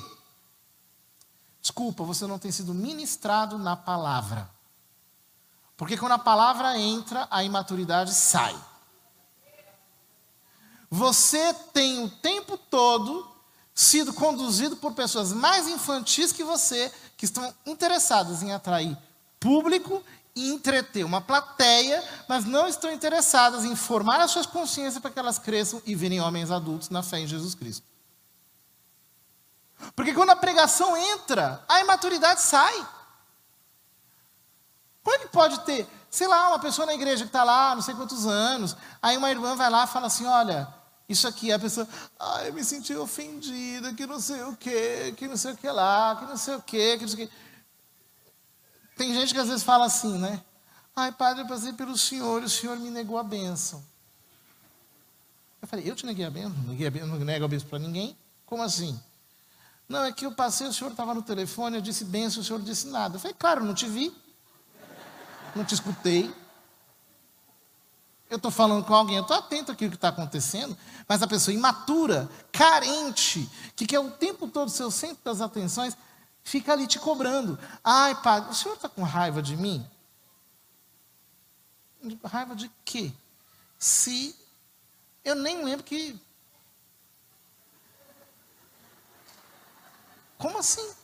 Desculpa, 1.60 2.04
você 2.04 2.26
não 2.26 2.38
tem 2.38 2.50
sido 2.50 2.72
ministrado 2.72 3.58
na 3.58 3.76
palavra. 3.76 4.48
Porque 5.76 5.96
quando 5.96 6.12
a 6.12 6.18
palavra 6.18 6.78
entra, 6.78 7.26
a 7.30 7.42
imaturidade 7.42 8.14
sai. 8.14 8.56
Você 10.90 11.54
tem 11.72 12.04
o 12.04 12.10
tempo 12.10 12.56
todo 12.56 13.28
sido 13.74 14.12
conduzido 14.12 14.76
por 14.76 14.92
pessoas 14.92 15.32
mais 15.32 15.68
infantis 15.68 16.32
que 16.32 16.44
você, 16.44 16.92
que 17.16 17.24
estão 17.24 17.54
interessadas 17.64 18.42
em 18.42 18.52
atrair 18.52 18.96
público 19.38 20.02
entreter 20.34 21.04
uma 21.04 21.20
plateia, 21.20 22.02
mas 22.28 22.44
não 22.44 22.68
estão 22.68 22.92
interessadas 22.92 23.64
em 23.64 23.74
formar 23.74 24.20
as 24.20 24.30
suas 24.30 24.46
consciências 24.46 25.00
para 25.00 25.10
que 25.10 25.18
elas 25.18 25.38
cresçam 25.38 25.82
e 25.84 25.94
virem 25.94 26.20
homens 26.20 26.50
adultos 26.50 26.88
na 26.88 27.02
fé 27.02 27.20
em 27.20 27.26
Jesus 27.26 27.54
Cristo. 27.54 27.86
Porque 29.94 30.12
quando 30.12 30.30
a 30.30 30.36
pregação 30.36 30.96
entra, 30.96 31.64
a 31.68 31.80
imaturidade 31.80 32.42
sai. 32.42 32.86
Como 35.02 35.16
é 35.16 35.18
que 35.20 35.28
pode 35.28 35.60
ter, 35.60 35.88
sei 36.10 36.28
lá, 36.28 36.48
uma 36.48 36.58
pessoa 36.58 36.86
na 36.86 36.94
igreja 36.94 37.24
que 37.24 37.28
está 37.28 37.42
lá, 37.42 37.74
não 37.74 37.82
sei 37.82 37.94
quantos 37.94 38.26
anos, 38.26 38.76
aí 39.00 39.16
uma 39.16 39.30
irmã 39.30 39.56
vai 39.56 39.70
lá 39.70 39.84
e 39.84 39.88
fala 39.88 40.06
assim: 40.06 40.26
olha, 40.26 40.68
isso 41.08 41.26
aqui, 41.26 41.50
a 41.50 41.58
pessoa, 41.58 41.88
ah, 42.18 42.44
eu 42.44 42.52
me 42.52 42.62
senti 42.62 42.94
ofendida, 42.94 43.92
que 43.94 44.06
não 44.06 44.20
sei 44.20 44.42
o 44.42 44.54
quê, 44.56 45.14
que 45.16 45.26
não 45.26 45.36
sei 45.36 45.52
o 45.52 45.56
que 45.56 45.68
lá, 45.68 46.16
que 46.16 46.24
não 46.26 46.36
sei 46.36 46.54
o 46.54 46.62
quê, 46.62 46.96
que 46.98 47.02
não 47.02 47.08
sei 47.08 47.24
o 47.24 47.28
quê. 47.28 47.34
Tem 49.00 49.14
gente 49.14 49.32
que 49.32 49.40
às 49.40 49.48
vezes 49.48 49.62
fala 49.62 49.86
assim, 49.86 50.18
né? 50.18 50.42
Ai, 50.94 51.10
padre, 51.10 51.42
eu 51.42 51.48
passei 51.48 51.72
pelo 51.72 51.96
senhor 51.96 52.42
o 52.42 52.48
senhor 52.50 52.78
me 52.78 52.90
negou 52.90 53.16
a 53.16 53.22
bênção. 53.22 53.82
Eu 55.62 55.66
falei, 55.66 55.90
eu 55.90 55.96
te 55.96 56.04
neguei 56.04 56.26
a 56.26 56.30
bênção? 56.30 56.52
Neguei 56.66 56.86
a 56.86 56.90
bênção 56.90 57.08
não 57.08 57.16
nego 57.16 57.46
a 57.46 57.48
bênção 57.48 57.66
para 57.66 57.78
ninguém? 57.78 58.14
Como 58.44 58.62
assim? 58.62 59.00
Não, 59.88 60.04
é 60.04 60.12
que 60.12 60.26
eu 60.26 60.32
passei, 60.32 60.66
o 60.66 60.72
senhor 60.74 60.90
estava 60.90 61.14
no 61.14 61.22
telefone, 61.22 61.76
eu 61.76 61.80
disse 61.80 62.04
bênção, 62.04 62.42
o 62.42 62.44
senhor 62.44 62.60
disse 62.60 62.88
nada. 62.88 63.16
Eu 63.16 63.20
falei, 63.20 63.34
claro, 63.38 63.64
não 63.64 63.72
te 63.72 63.86
vi, 63.86 64.14
não 65.56 65.64
te 65.64 65.72
escutei. 65.72 66.30
Eu 68.28 68.36
estou 68.36 68.50
falando 68.50 68.84
com 68.84 68.92
alguém, 68.92 69.16
eu 69.16 69.22
estou 69.22 69.34
atento 69.34 69.72
àquilo 69.72 69.92
que 69.92 69.96
está 69.96 70.08
acontecendo, 70.08 70.76
mas 71.08 71.22
a 71.22 71.26
pessoa 71.26 71.54
imatura, 71.54 72.28
carente, 72.52 73.48
que 73.74 73.86
quer 73.86 73.98
o 73.98 74.10
tempo 74.10 74.46
todo 74.46 74.68
o 74.68 74.90
centro 74.90 75.24
das 75.24 75.40
atenções, 75.40 75.96
fica 76.42 76.72
ali 76.72 76.86
te 76.86 76.98
cobrando. 76.98 77.58
Ai, 77.82 78.20
pai, 78.22 78.40
o 78.48 78.54
senhor 78.54 78.74
está 78.74 78.88
com 78.88 79.02
raiva 79.02 79.42
de 79.42 79.56
mim? 79.56 79.88
Raiva 82.24 82.54
de 82.54 82.70
quê? 82.84 83.12
Se 83.78 84.34
eu 85.24 85.34
nem 85.34 85.64
lembro 85.64 85.84
que. 85.84 86.20
Como 90.38 90.58
assim? 90.58 90.94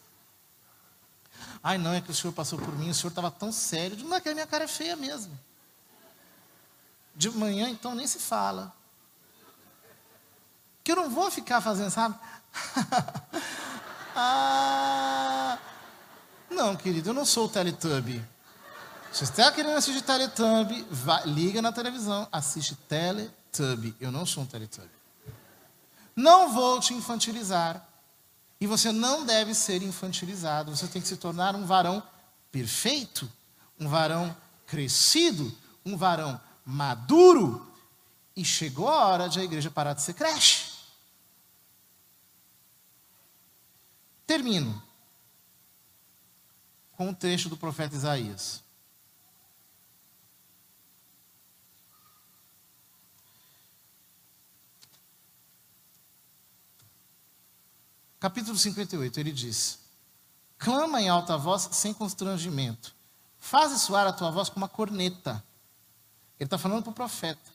Ai, 1.62 1.78
não, 1.78 1.92
é 1.92 2.00
que 2.00 2.10
o 2.10 2.14
senhor 2.14 2.32
passou 2.32 2.58
por 2.58 2.74
mim, 2.76 2.90
o 2.90 2.94
senhor 2.94 3.10
estava 3.10 3.30
tão 3.30 3.52
sério. 3.52 3.96
Não, 3.98 4.16
é 4.16 4.20
que 4.20 4.28
a 4.28 4.34
minha 4.34 4.46
cara 4.46 4.64
é 4.64 4.68
feia 4.68 4.96
mesmo. 4.96 5.38
De 7.14 7.30
manhã, 7.30 7.68
então, 7.68 7.94
nem 7.94 8.06
se 8.06 8.18
fala. 8.18 8.72
Que 10.84 10.92
eu 10.92 10.96
não 10.96 11.10
vou 11.10 11.30
ficar 11.30 11.60
fazendo, 11.60 11.90
sabe? 11.90 12.18
ah, 14.16 15.58
não, 16.50 16.74
querido, 16.74 17.10
eu 17.10 17.14
não 17.14 17.26
sou 17.26 17.44
o 17.46 17.48
Teletubby. 17.48 18.24
Se 19.12 19.24
você 19.26 19.32
está 19.32 19.52
querendo 19.52 19.76
assistir 19.76 20.02
Teletubby, 20.02 20.86
liga 21.26 21.60
na 21.60 21.70
televisão, 21.70 22.26
assiste 22.32 22.74
Teletubby. 22.88 23.94
Eu 24.00 24.10
não 24.10 24.24
sou 24.24 24.42
um 24.42 24.46
Teletubby. 24.46 24.90
Não 26.14 26.52
vou 26.52 26.80
te 26.80 26.94
infantilizar. 26.94 27.86
E 28.58 28.66
você 28.66 28.90
não 28.90 29.24
deve 29.24 29.54
ser 29.54 29.82
infantilizado. 29.82 30.74
Você 30.74 30.86
tem 30.86 31.02
que 31.02 31.08
se 31.08 31.16
tornar 31.16 31.54
um 31.54 31.66
varão 31.66 32.02
perfeito, 32.50 33.30
um 33.78 33.86
varão 33.86 34.34
crescido, 34.66 35.54
um 35.84 35.96
varão 35.96 36.40
maduro. 36.64 37.70
E 38.34 38.44
chegou 38.44 38.88
a 38.88 39.06
hora 39.06 39.28
de 39.28 39.40
a 39.40 39.44
igreja 39.44 39.70
parar 39.70 39.92
de 39.92 40.00
ser 40.00 40.14
creche. 40.14 40.75
Termino 44.26 44.82
com 46.92 47.06
o 47.06 47.10
um 47.10 47.14
trecho 47.14 47.48
do 47.48 47.56
profeta 47.56 47.94
Isaías. 47.94 48.64
capítulo 58.26 58.58
58, 58.58 59.20
ele 59.20 59.30
diz: 59.30 59.78
Clama 60.58 61.00
em 61.00 61.08
alta 61.08 61.36
voz 61.36 61.68
sem 61.70 61.94
constrangimento. 61.94 62.92
Faze 63.38 63.78
soar 63.78 64.04
a 64.08 64.12
tua 64.12 64.32
voz 64.32 64.48
como 64.48 64.64
uma 64.64 64.68
corneta. 64.68 65.42
Ele 66.38 66.46
está 66.46 66.58
falando 66.58 66.82
para 66.82 66.90
o 66.90 66.94
profeta. 66.94 67.52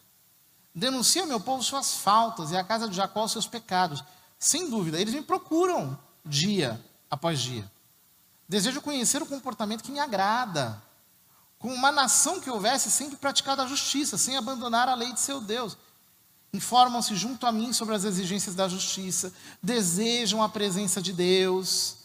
Denuncia, 0.73 1.25
meu 1.25 1.41
povo, 1.41 1.61
suas 1.61 1.95
faltas 1.95 2.51
e 2.51 2.57
a 2.57 2.63
casa 2.63 2.87
de 2.87 2.95
Jacó 2.95 3.27
seus 3.27 3.45
pecados. 3.45 4.01
Sem 4.39 4.69
dúvida, 4.69 4.99
eles 4.99 5.13
me 5.13 5.21
procuram 5.21 5.99
dia 6.25 6.79
após 7.09 7.39
dia. 7.39 7.69
Desejo 8.47 8.81
conhecer 8.81 9.21
o 9.21 9.25
comportamento 9.25 9.83
que 9.83 9.91
me 9.91 9.99
agrada. 9.99 10.81
Com 11.57 11.73
uma 11.73 11.91
nação 11.91 12.39
que 12.39 12.49
houvesse 12.49 12.89
sempre 12.89 13.17
praticado 13.17 13.61
a 13.61 13.67
justiça, 13.67 14.17
sem 14.17 14.35
abandonar 14.35 14.89
a 14.89 14.95
lei 14.95 15.13
de 15.13 15.19
seu 15.19 15.39
Deus 15.39 15.77
informam-se 16.53 17.15
junto 17.15 17.45
a 17.45 17.51
mim 17.51 17.71
sobre 17.71 17.95
as 17.95 18.03
exigências 18.03 18.55
da 18.55 18.67
justiça, 18.67 19.33
desejam 19.63 20.43
a 20.43 20.49
presença 20.49 21.01
de 21.01 21.13
Deus, 21.13 21.97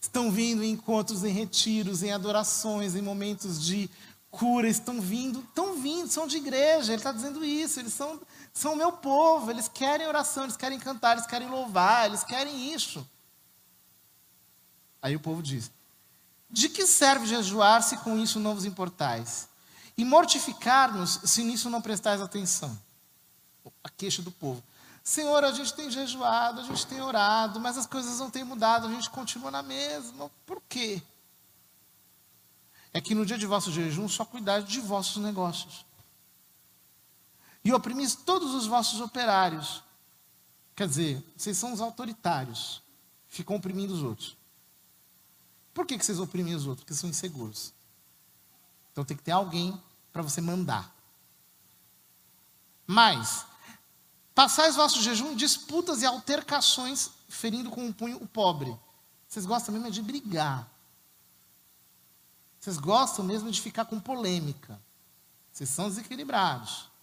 estão 0.00 0.32
vindo 0.32 0.64
em 0.64 0.72
encontros, 0.72 1.22
em 1.22 1.32
retiros, 1.32 2.02
em 2.02 2.12
adorações, 2.12 2.94
em 2.94 3.02
momentos 3.02 3.64
de 3.64 3.88
cura, 4.30 4.68
estão 4.68 5.00
vindo, 5.00 5.40
estão 5.40 5.80
vindo, 5.80 6.08
são 6.08 6.26
de 6.26 6.38
igreja, 6.38 6.92
ele 6.92 7.00
está 7.00 7.12
dizendo 7.12 7.44
isso, 7.44 7.78
eles 7.78 7.92
são, 7.92 8.20
são 8.56 8.72
o 8.72 8.76
meu 8.76 8.90
povo, 8.90 9.50
eles 9.50 9.68
querem 9.68 10.06
oração, 10.06 10.44
eles 10.44 10.56
querem 10.56 10.78
cantar, 10.78 11.12
eles 11.12 11.26
querem 11.26 11.46
louvar, 11.46 12.06
eles 12.06 12.24
querem 12.24 12.72
isso. 12.72 13.06
Aí 15.02 15.14
o 15.14 15.20
povo 15.20 15.42
diz: 15.42 15.70
de 16.48 16.70
que 16.70 16.86
serve 16.86 17.26
jejuar 17.26 17.82
se 17.82 17.98
com 17.98 18.16
isso 18.18 18.40
não 18.40 18.54
vos 18.54 18.64
importais? 18.64 19.46
E 19.94 20.06
mortificar-nos 20.06 21.20
se 21.24 21.44
nisso 21.44 21.68
não 21.68 21.82
prestais 21.82 22.22
atenção. 22.22 22.76
A 23.84 23.90
queixa 23.90 24.22
do 24.22 24.30
povo. 24.30 24.62
Senhor, 25.04 25.44
a 25.44 25.52
gente 25.52 25.74
tem 25.74 25.90
jejuado, 25.90 26.60
a 26.62 26.64
gente 26.64 26.86
tem 26.86 27.02
orado, 27.02 27.60
mas 27.60 27.76
as 27.76 27.86
coisas 27.86 28.18
não 28.18 28.30
têm 28.30 28.42
mudado, 28.42 28.86
a 28.86 28.90
gente 28.90 29.10
continua 29.10 29.50
na 29.50 29.62
mesma. 29.62 30.30
Por 30.46 30.62
quê? 30.66 31.02
É 32.90 33.02
que 33.02 33.14
no 33.14 33.26
dia 33.26 33.36
de 33.36 33.44
vosso 33.44 33.70
jejum 33.70 34.08
só 34.08 34.24
cuidar 34.24 34.62
de 34.62 34.80
vossos 34.80 35.22
negócios. 35.22 35.85
E 37.66 37.72
oprimis 37.72 38.14
todos 38.14 38.54
os 38.54 38.64
vossos 38.64 39.00
operários. 39.00 39.82
Quer 40.76 40.86
dizer, 40.86 41.32
vocês 41.36 41.56
são 41.56 41.72
os 41.72 41.80
autoritários. 41.80 42.80
Ficam 43.26 43.56
oprimindo 43.56 43.92
os 43.92 44.04
outros. 44.04 44.36
Por 45.74 45.84
que, 45.84 45.98
que 45.98 46.06
vocês 46.06 46.20
oprimem 46.20 46.54
os 46.54 46.64
outros? 46.64 46.84
Porque 46.84 46.94
são 46.94 47.10
inseguros. 47.10 47.74
Então 48.92 49.04
tem 49.04 49.16
que 49.16 49.22
ter 49.24 49.32
alguém 49.32 49.82
para 50.12 50.22
você 50.22 50.40
mandar. 50.40 50.94
Mas, 52.86 53.44
passais 54.32 54.76
vosso 54.76 55.02
jejum 55.02 55.34
disputas 55.34 56.02
e 56.02 56.06
altercações, 56.06 57.10
ferindo 57.28 57.68
com 57.68 57.84
um 57.84 57.92
punho 57.92 58.22
o 58.22 58.28
pobre. 58.28 58.78
Vocês 59.26 59.44
gostam 59.44 59.74
mesmo 59.74 59.90
de 59.90 60.02
brigar. 60.02 60.70
Vocês 62.60 62.78
gostam 62.78 63.24
mesmo 63.24 63.50
de 63.50 63.60
ficar 63.60 63.86
com 63.86 63.98
polêmica. 63.98 64.80
Vocês 65.50 65.68
são 65.68 65.88
desequilibrados. 65.88 66.94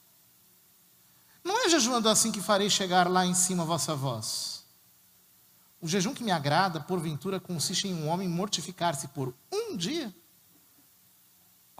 Não 1.43 1.65
é 1.65 1.69
jejuando 1.69 2.09
assim 2.09 2.31
que 2.31 2.41
farei 2.41 2.69
chegar 2.69 3.09
lá 3.09 3.25
em 3.25 3.33
cima 3.33 3.63
a 3.63 3.65
vossa 3.65 3.95
voz. 3.95 4.63
O 5.81 5.87
jejum 5.87 6.13
que 6.13 6.23
me 6.23 6.31
agrada, 6.31 6.79
porventura, 6.79 7.39
consiste 7.39 7.87
em 7.87 7.93
um 7.93 8.07
homem 8.07 8.27
mortificar-se 8.27 9.09
por 9.09 9.33
um 9.51 9.75
dia 9.75 10.13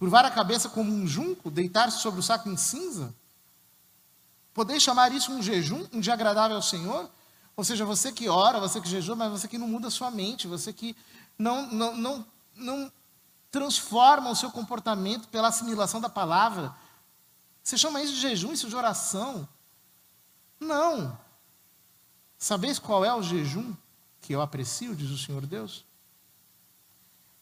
Curvar 0.04 0.26
a 0.26 0.32
cabeça 0.32 0.68
como 0.70 0.92
um 0.92 1.08
junco, 1.08 1.52
deitar-se 1.52 2.02
sobre 2.02 2.20
o 2.20 2.24
saco 2.24 2.50
em 2.50 2.58
cinza? 2.58 3.16
Poder 4.54 4.78
chamar 4.80 5.14
isso 5.14 5.32
um 5.32 5.42
jejum, 5.42 5.88
um 5.94 6.00
dia 6.00 6.14
agradável 6.14 6.58
ao 6.58 6.62
Senhor? 6.62 7.10
Ou 7.56 7.64
seja, 7.64 7.86
você 7.86 8.12
que 8.12 8.28
ora, 8.28 8.60
você 8.60 8.82
que 8.82 8.90
jejua, 8.90 9.16
mas 9.16 9.32
você 9.32 9.48
que 9.48 9.58
não 9.58 9.68
muda 9.68 9.88
a 9.88 9.92
sua 9.92 10.10
mente, 10.10 10.48
você 10.48 10.74
que 10.74 10.96
não, 11.38 11.68
não, 11.68 11.96
não, 11.96 12.26
não 12.56 12.92
transforma 13.52 14.30
o 14.30 14.36
seu 14.36 14.52
comportamento 14.52 15.28
pela 15.30 15.48
assimilação 15.48 16.02
da 16.02 16.10
palavra. 16.10 16.76
Você 17.64 17.78
chama 17.78 18.02
isso 18.02 18.14
de 18.14 18.20
jejum, 18.20 18.52
isso 18.52 18.68
de 18.68 18.76
oração? 18.76 19.48
Não. 20.64 21.18
Sabeis 22.38 22.80
qual 22.80 23.06
é 23.06 23.14
o 23.14 23.22
jejum 23.22 23.74
que 24.20 24.34
eu 24.34 24.42
aprecio, 24.42 24.96
diz 24.96 25.10
o 25.10 25.18
Senhor 25.18 25.46
Deus? 25.46 25.86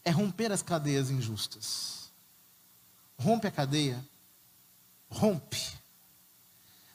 É 0.04 0.10
romper 0.10 0.52
as 0.52 0.62
cadeias 0.62 1.10
injustas. 1.10 2.12
Rompe 3.18 3.46
a 3.46 3.50
cadeia. 3.50 4.04
Rompe. 5.08 5.60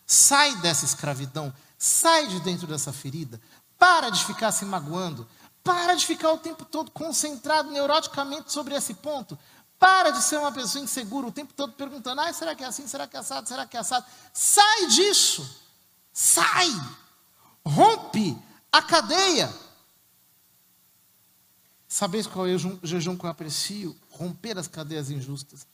Sai 0.05 0.55
dessa 0.57 0.85
escravidão. 0.85 1.53
Sai 1.77 2.27
de 2.27 2.39
dentro 2.41 2.67
dessa 2.67 2.91
ferida. 2.91 3.41
Para 3.77 4.09
de 4.09 4.23
ficar 4.25 4.51
se 4.51 4.65
magoando. 4.65 5.27
Para 5.63 5.95
de 5.95 6.05
ficar 6.05 6.31
o 6.31 6.37
tempo 6.37 6.65
todo 6.65 6.91
concentrado 6.91 7.69
neuroticamente 7.71 8.51
sobre 8.51 8.75
esse 8.75 8.93
ponto. 8.93 9.37
Para 9.79 10.11
de 10.11 10.21
ser 10.23 10.37
uma 10.37 10.51
pessoa 10.51 10.83
insegura 10.83 11.27
o 11.27 11.31
tempo 11.31 11.53
todo 11.53 11.73
perguntando: 11.73 12.21
ah, 12.21 12.33
será 12.33 12.55
que 12.55 12.63
é 12.63 12.67
assim? 12.67 12.87
Será 12.87 13.05
que 13.05 13.15
é 13.15 13.19
assado? 13.19 13.47
Será 13.47 13.65
que 13.65 13.77
é 13.77 13.79
assado? 13.79 14.05
Sai 14.33 14.87
disso. 14.87 15.66
Sai. 16.19 16.69
Rompe 17.63 18.35
a 18.71 18.81
cadeia. 18.81 19.53
Sabeis 21.87 22.25
qual 22.25 22.47
é 22.47 22.55
o 22.55 22.79
jejum 22.81 23.17
que 23.17 23.25
eu 23.25 23.29
aprecio? 23.29 23.95
Romper 24.09 24.57
as 24.57 24.67
cadeias 24.67 25.11
injustas 25.11 25.67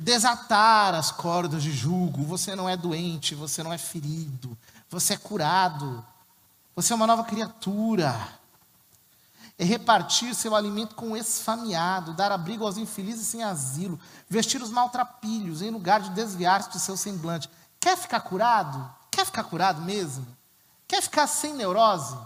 desatar 0.00 0.94
as 0.94 1.12
cordas 1.12 1.62
de 1.62 1.70
jugo. 1.70 2.24
Você 2.24 2.56
não 2.56 2.66
é 2.66 2.74
doente, 2.74 3.34
você 3.34 3.62
não 3.62 3.70
é 3.70 3.76
ferido, 3.76 4.56
você 4.88 5.12
é 5.12 5.18
curado. 5.18 6.02
Você 6.74 6.94
é 6.94 6.96
uma 6.96 7.06
nova 7.06 7.22
criatura. 7.24 8.16
É 9.58 9.64
repartir 9.64 10.34
seu 10.34 10.56
alimento 10.56 10.94
com 10.94 11.12
o 11.12 11.16
esfameado, 11.16 12.14
dar 12.14 12.32
abrigo 12.32 12.64
aos 12.64 12.78
infelizes 12.78 13.26
sem 13.26 13.42
asilo, 13.42 14.00
vestir 14.26 14.62
os 14.62 14.70
maltrapilhos 14.70 15.60
em 15.60 15.68
lugar 15.68 16.00
de 16.00 16.10
desviar-se 16.10 16.70
do 16.70 16.78
seu 16.78 16.96
semblante. 16.96 17.50
Quer 17.78 17.98
ficar 17.98 18.20
curado? 18.20 18.99
Quer 19.20 19.26
ficar 19.26 19.44
curado 19.44 19.82
mesmo? 19.82 20.26
Quer 20.88 21.02
ficar 21.02 21.26
sem 21.26 21.54
neurose? 21.54 22.16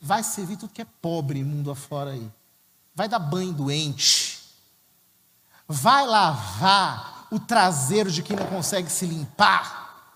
Vai 0.00 0.22
servir 0.22 0.56
tudo 0.56 0.72
que 0.72 0.82
é 0.82 0.86
pobre 1.00 1.42
mundo 1.44 1.70
afora 1.70 2.10
aí. 2.10 2.30
Vai 2.94 3.08
dar 3.08 3.18
banho 3.18 3.52
doente 3.52 4.34
vai 5.68 6.06
lavar 6.06 7.26
o 7.30 7.38
traseiro 7.38 8.10
de 8.10 8.22
quem 8.22 8.36
não 8.36 8.46
consegue 8.46 8.90
se 8.90 9.06
limpar, 9.06 10.12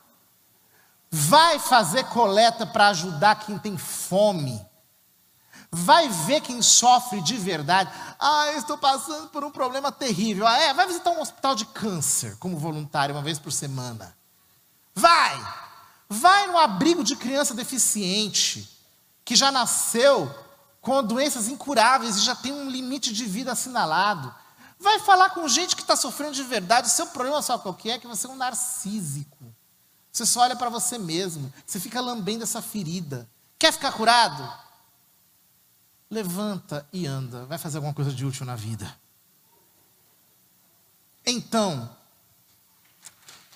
vai 1.11 1.59
fazer 1.59 2.05
coleta 2.05 2.67
para 2.67 2.89
ajudar 2.89 3.37
quem 3.37 3.59
tem 3.59 3.77
fome, 3.77 4.65
vai 5.71 6.09
ver 6.09 6.41
quem 6.41 6.63
sofre 6.63 7.21
de 7.21 7.37
verdade. 7.37 7.91
Ah, 8.19 8.49
eu 8.53 8.59
estou 8.59 8.79
passando 8.79 9.29
por 9.29 9.45
um 9.45 9.51
problema 9.51 9.91
terrível. 9.93 10.47
Ah, 10.47 10.59
é? 10.59 10.75
Vai 10.75 10.87
visitar 10.87 11.11
um 11.11 11.21
hospital 11.21 11.55
de 11.55 11.67
câncer 11.67 12.37
como 12.39 12.59
voluntário 12.59 13.15
uma 13.15 13.23
vez 13.23 13.39
por 13.39 13.53
semana. 13.53 14.17
Vai! 14.95 15.68
Vai 16.09 16.47
no 16.47 16.57
abrigo 16.57 17.05
de 17.05 17.17
criança 17.17 17.55
deficiente, 17.55 18.69
que 19.25 19.37
já 19.37 19.51
nasceu 19.53 20.33
com 20.81 21.03
doenças 21.03 21.49
incuráveis 21.49 22.17
e 22.17 22.21
já 22.21 22.35
tem 22.35 22.53
um 22.53 22.71
limite 22.71 23.13
de 23.13 23.25
vida 23.25 23.53
assinalado. 23.53 24.35
Vai 24.79 24.99
falar 25.01 25.31
com 25.31 25.47
gente 25.49 25.77
que 25.77 25.83
está 25.83 25.97
sofrendo 25.97 26.35
de 26.35 26.43
verdade. 26.43 26.87
O 26.87 26.91
seu 26.91 27.09
problema, 27.09 27.43
sabe 27.43 27.63
qual 27.63 27.75
que 27.75 27.91
é? 27.91 27.99
Que 27.99 28.07
você 28.07 28.27
é 28.27 28.31
um 28.31 28.37
narcísico. 28.37 29.55
Você 30.11 30.25
só 30.25 30.41
olha 30.41 30.57
para 30.57 30.71
você 30.71 30.97
mesmo. 30.97 31.53
Você 31.67 31.79
fica 31.79 32.01
lambendo 32.01 32.45
essa 32.45 32.63
ferida. 32.63 33.29
Quer 33.59 33.73
ficar 33.73 33.93
curado? 33.93 34.49
levanta 36.11 36.89
e 36.93 37.07
anda, 37.07 37.45
vai 37.47 37.59
fazer 37.59 37.79
alguma 37.79 37.95
coisa 37.95 38.13
de 38.13 38.25
útil 38.25 38.47
na 38.47 38.57
vida. 38.57 38.99
Então, 41.27 41.95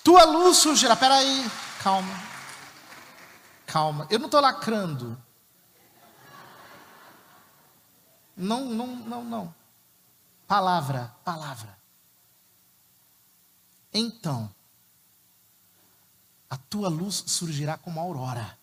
tua 0.03 0.23
luz 0.25 0.57
surgirá. 0.57 0.95
Peraí, 0.95 1.49
calma. 1.81 2.32
Calma. 3.65 4.07
Eu 4.09 4.19
não 4.19 4.25
estou 4.25 4.41
lacrando. 4.41 5.17
Não, 8.35 8.65
não, 8.65 8.87
não, 8.87 9.23
não. 9.23 9.55
Palavra, 10.47 11.13
palavra. 11.23 11.77
Então, 13.93 14.53
a 16.49 16.57
tua 16.57 16.89
luz 16.89 17.23
surgirá 17.27 17.77
como 17.77 17.99
aurora, 17.99 18.57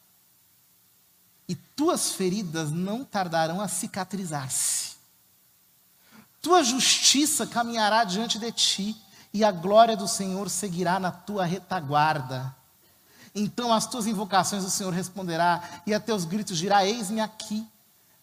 e 1.49 1.55
tuas 1.55 2.13
feridas 2.13 2.71
não 2.71 3.05
tardarão 3.05 3.61
a 3.61 3.67
cicatrizar-se. 3.67 4.97
Tua 6.41 6.63
justiça 6.63 7.47
caminhará 7.47 8.05
diante 8.05 8.39
de 8.39 8.53
ti, 8.53 8.97
e 9.33 9.45
a 9.45 9.53
glória 9.53 9.97
do 9.97 10.09
Senhor 10.09 10.49
seguirá 10.49 10.99
na 10.99 11.11
tua 11.11 11.45
retaguarda. 11.45 12.55
Então 13.35 13.73
as 13.73 13.87
tuas 13.87 14.07
invocações 14.07 14.65
o 14.65 14.71
Senhor 14.71 14.93
responderá, 14.93 15.83
e 15.87 15.95
a 15.95 16.01
teus 16.01 16.25
gritos 16.25 16.59
dirá: 16.59 16.85
Eis-me 16.85 17.21
aqui. 17.21 17.67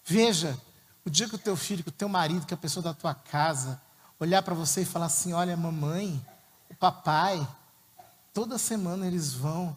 Veja, 0.04 0.58
o 1.06 1.10
dia 1.10 1.28
que 1.28 1.36
o 1.36 1.40
teu 1.40 1.56
filho, 1.56 1.84
que 1.84 1.90
o 1.90 1.94
teu 1.94 2.10
marido, 2.10 2.46
que 2.46 2.54
a 2.54 2.58
pessoa 2.58 2.84
da 2.84 2.94
tua 2.94 3.14
casa, 3.14 3.82
olhar 4.20 4.42
para 4.42 4.54
você 4.54 4.82
e 4.82 4.86
falar 4.86 5.06
assim: 5.06 5.34
Olha, 5.34 5.56
mamãe, 5.56 6.24
o 6.70 6.76
papai, 6.76 7.48
Toda 8.38 8.60
semana 8.60 9.08
eles 9.08 9.34
vão 9.34 9.76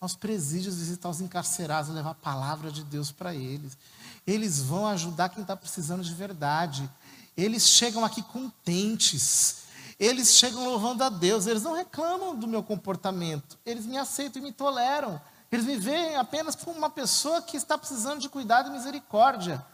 aos 0.00 0.16
presídios 0.16 0.78
visitar 0.78 1.08
os 1.08 1.20
encarcerados, 1.20 1.94
levar 1.94 2.10
a 2.10 2.14
palavra 2.14 2.72
de 2.72 2.82
Deus 2.82 3.12
para 3.12 3.32
eles. 3.32 3.78
Eles 4.26 4.58
vão 4.58 4.84
ajudar 4.88 5.28
quem 5.28 5.42
está 5.42 5.56
precisando 5.56 6.02
de 6.02 6.12
verdade. 6.12 6.90
Eles 7.36 7.68
chegam 7.68 8.04
aqui 8.04 8.20
contentes. 8.20 9.58
Eles 9.98 10.34
chegam 10.34 10.64
louvando 10.64 11.02
a 11.02 11.08
Deus. 11.08 11.46
Eles 11.46 11.62
não 11.62 11.74
reclamam 11.74 12.36
do 12.36 12.46
meu 12.46 12.62
comportamento. 12.62 13.58
Eles 13.66 13.84
me 13.84 13.98
aceitam 13.98 14.40
e 14.40 14.44
me 14.44 14.52
toleram. 14.52 15.20
Eles 15.50 15.64
me 15.64 15.76
veem 15.76 16.16
apenas 16.16 16.54
como 16.54 16.78
uma 16.78 16.90
pessoa 16.90 17.42
que 17.42 17.56
está 17.56 17.76
precisando 17.76 18.20
de 18.20 18.28
cuidado 18.28 18.68
e 18.68 18.72
misericórdia. 18.72 19.64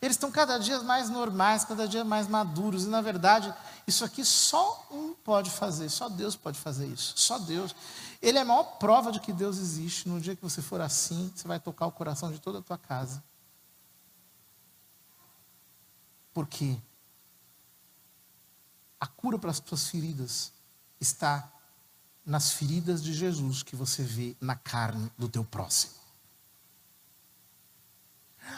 Eles 0.00 0.16
estão 0.16 0.30
cada 0.30 0.58
dia 0.58 0.80
mais 0.82 1.08
normais, 1.10 1.64
cada 1.64 1.88
dia 1.88 2.04
mais 2.04 2.28
maduros. 2.28 2.84
E, 2.84 2.88
na 2.88 3.00
verdade, 3.00 3.52
isso 3.86 4.04
aqui 4.04 4.24
só 4.24 4.86
um 4.90 5.14
pode 5.14 5.50
fazer, 5.50 5.88
só 5.88 6.08
Deus 6.08 6.36
pode 6.36 6.58
fazer 6.58 6.86
isso. 6.86 7.14
Só 7.16 7.38
Deus. 7.38 7.74
Ele 8.22 8.38
é 8.38 8.42
a 8.42 8.44
maior 8.44 8.64
prova 8.78 9.10
de 9.10 9.20
que 9.20 9.32
Deus 9.32 9.58
existe. 9.58 10.08
No 10.08 10.20
dia 10.20 10.36
que 10.36 10.42
você 10.42 10.62
for 10.62 10.80
assim, 10.80 11.32
você 11.34 11.48
vai 11.48 11.58
tocar 11.58 11.86
o 11.86 11.92
coração 11.92 12.30
de 12.30 12.38
toda 12.38 12.58
a 12.58 12.62
tua 12.62 12.78
casa. 12.78 13.22
Por 16.32 16.46
quê? 16.46 16.76
A 19.04 19.06
cura 19.06 19.38
para 19.38 19.50
as 19.50 19.60
tuas 19.60 19.86
feridas 19.88 20.50
está 20.98 21.52
nas 22.24 22.52
feridas 22.52 23.02
de 23.02 23.12
Jesus 23.12 23.62
que 23.62 23.76
você 23.76 24.02
vê 24.02 24.34
na 24.40 24.56
carne 24.56 25.12
do 25.18 25.28
teu 25.28 25.44
próximo. 25.44 25.92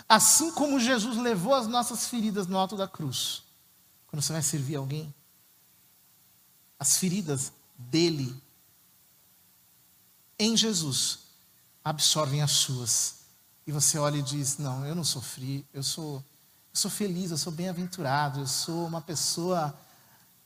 Assim 0.09 0.53
como 0.53 0.79
Jesus 0.79 1.17
levou 1.17 1.53
as 1.53 1.67
nossas 1.67 2.07
feridas 2.07 2.47
no 2.47 2.57
alto 2.57 2.77
da 2.77 2.87
cruz, 2.87 3.43
quando 4.07 4.23
você 4.23 4.33
vai 4.33 4.41
servir 4.41 4.77
alguém, 4.77 5.13
as 6.79 6.97
feridas 6.97 7.53
dele 7.77 8.41
em 10.39 10.57
Jesus 10.57 11.23
absorvem 11.83 12.41
as 12.41 12.53
suas. 12.53 13.17
E 13.67 13.73
você 13.73 13.99
olha 13.99 14.19
e 14.19 14.23
diz: 14.23 14.59
Não, 14.59 14.87
eu 14.87 14.95
não 14.95 15.03
sofri, 15.03 15.67
eu 15.75 15.83
sou, 15.83 16.19
eu 16.73 16.79
sou 16.79 16.89
feliz, 16.89 17.33
eu 17.33 17.37
sou 17.37 17.53
bem-aventurado, 17.53 18.39
eu 18.39 18.47
sou 18.47 18.87
uma 18.87 19.01
pessoa 19.01 19.77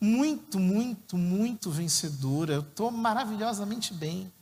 muito, 0.00 0.58
muito, 0.58 1.18
muito 1.18 1.70
vencedora, 1.70 2.54
eu 2.54 2.60
estou 2.60 2.90
maravilhosamente 2.90 3.92
bem. 3.92 4.32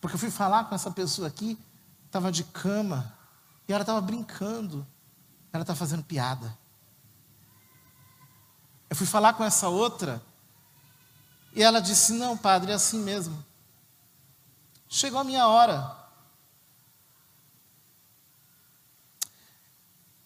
Porque 0.00 0.16
eu 0.16 0.18
fui 0.18 0.30
falar 0.30 0.64
com 0.64 0.74
essa 0.74 0.90
pessoa 0.90 1.28
aqui, 1.28 1.58
estava 2.06 2.32
de 2.32 2.42
cama, 2.44 3.16
e 3.68 3.72
ela 3.72 3.82
estava 3.82 4.00
brincando, 4.00 4.86
ela 5.52 5.62
estava 5.62 5.78
fazendo 5.78 6.02
piada. 6.02 6.58
Eu 8.90 8.96
fui 8.96 9.06
falar 9.06 9.34
com 9.34 9.44
essa 9.44 9.68
outra, 9.68 10.20
e 11.54 11.62
ela 11.62 11.80
disse: 11.80 12.12
Não, 12.14 12.36
padre, 12.36 12.72
é 12.72 12.74
assim 12.74 12.98
mesmo. 12.98 13.44
Chegou 14.88 15.20
a 15.20 15.24
minha 15.24 15.46
hora. 15.46 15.96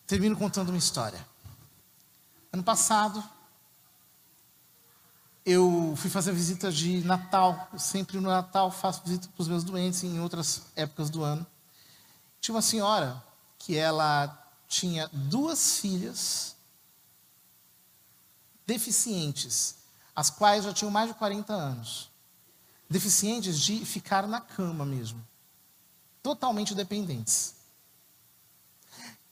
Termino 0.07 0.37
contando 0.37 0.71
uma 0.71 0.79
história. 0.79 1.28
Ano 2.59 2.65
passado, 2.65 3.23
eu 5.47 5.95
fui 5.97 6.11
fazer 6.11 6.33
visita 6.33 6.73
de 6.73 7.05
Natal. 7.05 7.69
Eu 7.73 7.79
sempre 7.79 8.17
no 8.17 8.29
Natal 8.29 8.69
faço 8.73 9.01
visita 9.05 9.29
para 9.29 9.41
os 9.41 9.47
meus 9.47 9.63
doentes, 9.63 10.03
em 10.03 10.19
outras 10.19 10.63
épocas 10.75 11.09
do 11.09 11.23
ano. 11.23 11.47
Tinha 12.41 12.57
uma 12.57 12.61
senhora 12.61 13.25
que 13.61 13.77
ela 13.77 14.37
tinha 14.67 15.09
duas 15.13 15.79
filhas 15.79 16.57
deficientes, 18.67 19.77
as 20.17 20.29
quais 20.29 20.65
já 20.65 20.73
tinham 20.73 20.91
mais 20.91 21.09
de 21.11 21.15
40 21.15 21.53
anos. 21.53 22.11
Deficientes 22.91 23.61
de 23.61 23.85
ficar 23.85 24.27
na 24.27 24.41
cama 24.41 24.85
mesmo. 24.85 25.25
Totalmente 26.25 26.75
dependentes. 26.75 27.55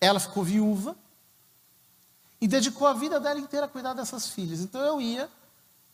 Ela 0.00 0.20
ficou 0.20 0.44
viúva 0.44 0.96
e 2.40 2.46
dedicou 2.46 2.86
a 2.86 2.92
vida 2.92 3.18
dela 3.18 3.40
inteira 3.40 3.66
a 3.66 3.68
cuidar 3.68 3.94
dessas 3.94 4.28
filhas. 4.28 4.60
Então 4.60 4.80
eu 4.80 5.00
ia 5.00 5.30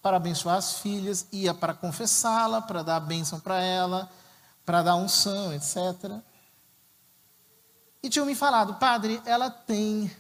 para 0.03 0.17
abençoar 0.17 0.57
as 0.57 0.81
filhas, 0.81 1.29
ia 1.31 1.55
para 1.55 1.73
confessá-la, 1.73 2.61
para 2.61 2.83
dar 2.83 2.97
a 2.97 3.01
bênção 3.01 3.39
para 3.39 3.61
ela, 3.61 4.11
para 4.65 4.83
dar 4.83 4.97
unção, 4.97 5.53
etc. 5.55 6.21
E 8.03 8.09
tinham 8.09 8.27
me 8.27 8.35
falado, 8.35 8.75
padre, 8.75 9.23
ela 9.25 9.49
tem. 9.49 10.11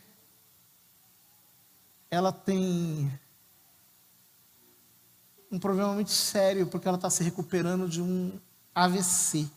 Ela 2.09 2.31
tem 2.33 3.19
um 5.51 5.59
problema 5.59 5.93
muito 5.93 6.11
sério, 6.11 6.67
porque 6.69 6.87
ela 6.87 6.97
está 6.97 7.11
se 7.11 7.25
recuperando 7.25 7.89
de 7.89 8.01
um 8.01 8.39
AVC. 8.75 9.51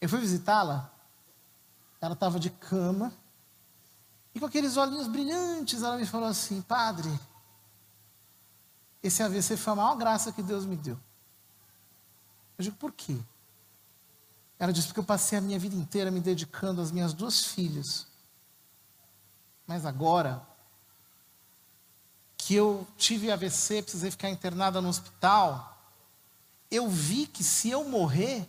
Eu 0.00 0.08
fui 0.08 0.20
visitá-la, 0.20 0.90
ela 2.00 2.14
estava 2.14 2.38
de 2.38 2.50
cama, 2.50 3.12
e 4.38 4.40
com 4.40 4.46
aqueles 4.46 4.76
olhinhos 4.76 5.08
brilhantes, 5.08 5.82
ela 5.82 5.96
me 5.96 6.06
falou 6.06 6.28
assim: 6.28 6.62
Padre, 6.62 7.10
esse 9.02 9.20
AVC 9.20 9.56
foi 9.56 9.72
a 9.72 9.76
maior 9.76 9.96
graça 9.96 10.30
que 10.30 10.44
Deus 10.44 10.64
me 10.64 10.76
deu. 10.76 10.96
Eu 12.56 12.62
digo, 12.62 12.76
por 12.76 12.92
quê? 12.92 13.18
Ela 14.56 14.72
disse: 14.72 14.86
porque 14.86 15.00
eu 15.00 15.04
passei 15.04 15.38
a 15.38 15.40
minha 15.40 15.58
vida 15.58 15.74
inteira 15.74 16.08
me 16.08 16.20
dedicando 16.20 16.80
às 16.80 16.92
minhas 16.92 17.12
duas 17.12 17.46
filhas. 17.46 18.06
Mas 19.66 19.84
agora, 19.84 20.46
que 22.36 22.54
eu 22.54 22.86
tive 22.96 23.32
AVC, 23.32 23.82
precisei 23.82 24.12
ficar 24.12 24.30
internada 24.30 24.80
no 24.80 24.88
hospital, 24.88 25.76
eu 26.70 26.88
vi 26.88 27.26
que 27.26 27.42
se 27.42 27.70
eu 27.70 27.82
morrer, 27.88 28.48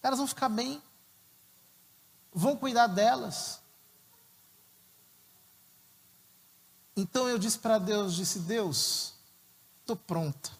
elas 0.00 0.18
vão 0.18 0.28
ficar 0.28 0.48
bem, 0.48 0.80
vão 2.36 2.54
cuidar 2.54 2.86
delas. 2.86 3.62
Então 6.94 7.26
eu 7.26 7.38
disse 7.38 7.58
para 7.58 7.78
Deus, 7.78 8.14
disse, 8.14 8.40
Deus, 8.40 9.14
estou 9.80 9.96
pronta. 9.96 10.50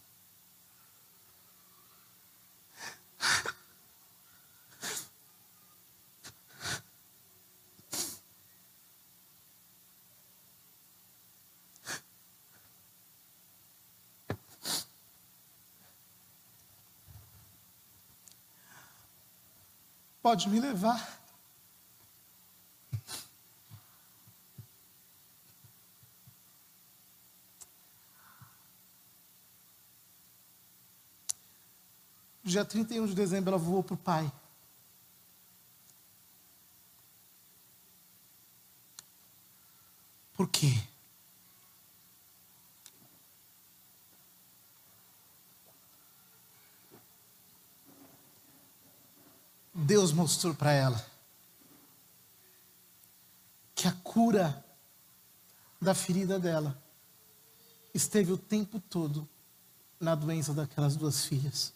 Pode 20.23 20.49
me 20.49 20.59
levar. 20.59 21.26
Dia 32.57 32.65
31 32.65 33.07
de 33.07 33.15
dezembro, 33.15 33.51
ela 33.51 33.59
voou 33.59 33.83
para 33.83 33.93
o 33.93 33.99
pai. 33.99 34.33
Por 40.33 40.49
quê? 40.49 40.73
Deus 49.75 50.13
mostrou 50.13 50.55
para 50.55 50.73
ela 50.73 51.07
que 53.75 53.87
a 53.87 53.93
cura 53.93 54.65
da 55.79 55.95
ferida 55.95 56.39
dela 56.39 56.83
esteve 57.93 58.33
o 58.33 58.39
tempo 58.39 58.81
todo 58.81 59.29
na 60.01 60.15
doença 60.15 60.55
daquelas 60.55 60.97
duas 60.97 61.27
filhas. 61.27 61.76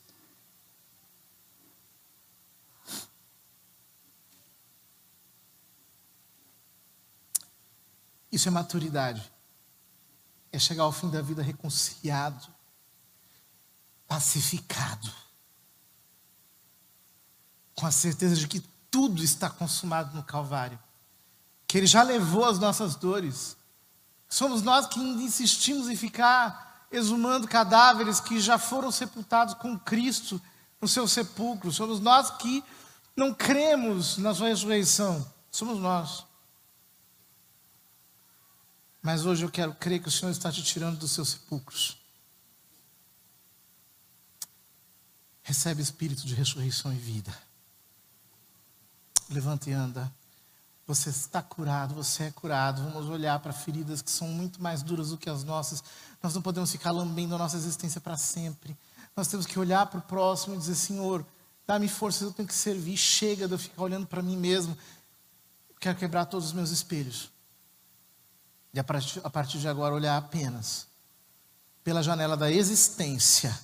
Isso 8.31 8.49
é 8.49 8.51
maturidade. 8.51 9.31
É 10.53 10.59
chegar 10.59 10.85
ao 10.85 10.93
fim 10.93 11.09
da 11.09 11.23
vida 11.23 11.43
reconciliado, 11.43 12.49
pacificado, 14.07 15.13
com 17.75 17.87
a 17.87 17.93
certeza 17.93 18.35
de 18.35 18.49
que 18.49 18.61
tudo 18.91 19.23
está 19.23 19.49
consumado 19.49 20.15
no 20.17 20.23
Calvário, 20.23 20.79
que 21.67 21.79
Ele 21.79 21.87
já 21.87 22.03
levou 22.03 22.45
as 22.45 22.59
nossas 22.59 22.97
dores. 22.97 23.57
Somos 24.29 24.63
nós 24.63 24.87
que 24.87 24.99
insistimos 24.99 25.89
em 25.89 25.97
ficar 25.97 26.87
exumando 26.91 27.47
cadáveres 27.47 28.19
que 28.19 28.41
já 28.41 28.59
foram 28.59 28.91
sepultados 28.91 29.55
com 29.55 29.79
Cristo 29.79 30.41
no 30.81 30.89
seu 30.89 31.07
sepulcro. 31.07 31.71
Somos 31.71 32.01
nós 32.01 32.31
que 32.31 32.65
não 33.17 33.33
cremos 33.33 34.19
na 34.19 34.35
sua 34.35 34.49
ressurreição. 34.49 35.25
Somos 35.51 35.79
nós. 35.79 36.25
Mas 39.03 39.25
hoje 39.25 39.45
eu 39.45 39.51
quero 39.51 39.75
crer 39.75 40.01
que 40.01 40.09
o 40.09 40.11
Senhor 40.11 40.31
está 40.31 40.53
te 40.53 40.63
tirando 40.63 40.99
dos 40.99 41.13
seus 41.13 41.31
sepulcros. 41.31 41.97
Recebe 45.43 45.83
espírito 45.83 46.27
de 46.27 46.35
ressurreição 46.35 46.93
e 46.93 46.97
vida. 46.97 47.37
Levanta 49.29 49.71
e 49.71 49.73
anda. 49.73 50.13
Você 50.87 51.09
está 51.09 51.41
curado, 51.41 51.95
você 51.95 52.25
é 52.25 52.31
curado. 52.31 52.83
Vamos 52.83 53.09
olhar 53.09 53.39
para 53.39 53.53
feridas 53.53 54.03
que 54.03 54.11
são 54.11 54.29
muito 54.29 54.63
mais 54.63 54.83
duras 54.83 55.11
do 55.11 55.17
que 55.17 55.31
as 55.31 55.45
nossas. 55.45 55.83
Nós 56.23 56.35
não 56.35 56.43
podemos 56.43 56.71
ficar 56.71 56.91
lambendo 56.91 57.35
a 57.35 57.39
nossa 57.39 57.57
existência 57.57 58.01
para 58.01 58.17
sempre. 58.17 58.77
Nós 59.17 59.29
temos 59.29 59.47
que 59.47 59.59
olhar 59.59 59.87
para 59.87 59.99
o 59.99 60.03
próximo 60.03 60.55
e 60.55 60.59
dizer: 60.59 60.75
Senhor, 60.75 61.25
dá-me 61.67 61.89
força, 61.89 62.25
eu 62.25 62.33
tenho 62.33 62.49
que 62.49 62.55
servir. 62.55 62.97
Chega 62.97 63.47
de 63.47 63.55
eu 63.55 63.59
ficar 63.59 63.83
olhando 63.83 64.07
para 64.07 64.21
mim 64.21 64.37
mesmo. 64.37 64.77
quero 65.79 65.97
quebrar 65.97 66.27
todos 66.27 66.49
os 66.49 66.53
meus 66.53 66.71
espelhos. 66.71 67.31
E 68.73 68.79
a 68.79 68.85
partir, 68.85 69.59
de 69.59 69.69
agora 69.69 69.95
olhar 69.95 70.17
apenas 70.17 70.87
pela 71.83 72.03
janela 72.03 72.37
da 72.37 72.51
existência 72.51 73.59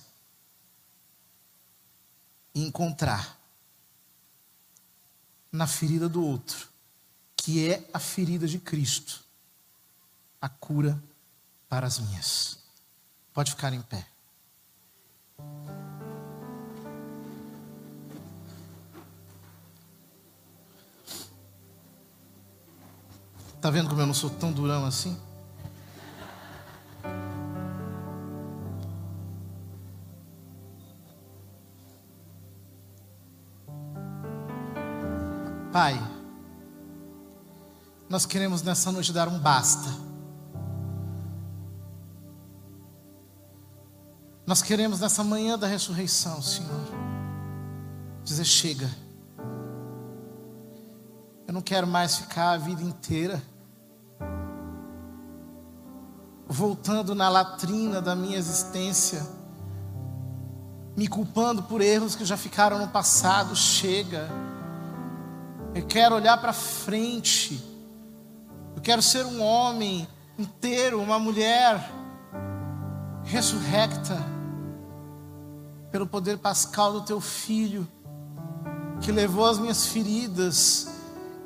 e 2.53 2.61
encontrar 2.61 3.39
na 5.51 5.65
ferida 5.65 6.09
do 6.09 6.23
outro, 6.23 6.67
que 7.35 7.69
é 7.69 7.89
a 7.93 7.99
ferida 7.99 8.47
de 8.47 8.59
Cristo, 8.59 9.23
a 10.41 10.49
cura 10.49 11.01
para 11.69 11.87
as 11.87 11.99
minhas. 11.99 12.59
Pode 13.33 13.51
ficar 13.51 13.73
em 13.73 13.81
pé. 13.81 14.05
Está 23.67 23.75
vendo 23.75 23.89
como 23.89 24.01
eu 24.01 24.07
não 24.07 24.13
sou 24.13 24.29
tão 24.29 24.49
durão 24.49 24.85
assim? 24.85 25.19
Pai, 35.73 36.01
nós 38.07 38.25
queremos 38.25 38.61
nessa 38.61 38.89
noite 38.89 39.11
dar 39.11 39.27
um 39.27 39.37
basta. 39.37 39.89
Nós 44.45 44.61
queremos 44.61 45.01
nessa 45.01 45.25
manhã 45.25 45.59
da 45.59 45.67
ressurreição, 45.67 46.41
Senhor, 46.41 46.87
dizer: 48.23 48.45
chega. 48.45 48.89
Eu 51.45 51.53
não 51.53 51.61
quero 51.61 51.85
mais 51.85 52.15
ficar 52.15 52.51
a 52.51 52.57
vida 52.57 52.81
inteira 52.81 53.43
voltando 56.47 57.13
na 57.13 57.29
latrina 57.29 58.01
da 58.01 58.15
minha 58.15 58.37
existência, 58.37 59.25
me 60.95 61.07
culpando 61.07 61.61
por 61.63 61.81
erros 61.81 62.15
que 62.15 62.25
já 62.25 62.37
ficaram 62.37 62.79
no 62.79 62.87
passado. 62.87 63.55
Chega. 63.55 64.29
Eu 65.75 65.85
quero 65.85 66.15
olhar 66.15 66.37
para 66.37 66.53
frente. 66.53 67.63
Eu 68.75 68.81
quero 68.81 69.01
ser 69.01 69.25
um 69.25 69.41
homem 69.41 70.07
inteiro, 70.39 71.01
uma 71.01 71.19
mulher 71.19 71.91
ressurrecta 73.23 74.17
pelo 75.91 76.07
poder 76.07 76.37
pascal 76.37 76.93
do 76.93 77.01
teu 77.01 77.19
filho, 77.19 77.87
que 79.01 79.11
levou 79.11 79.45
as 79.45 79.59
minhas 79.59 79.87
feridas 79.87 80.87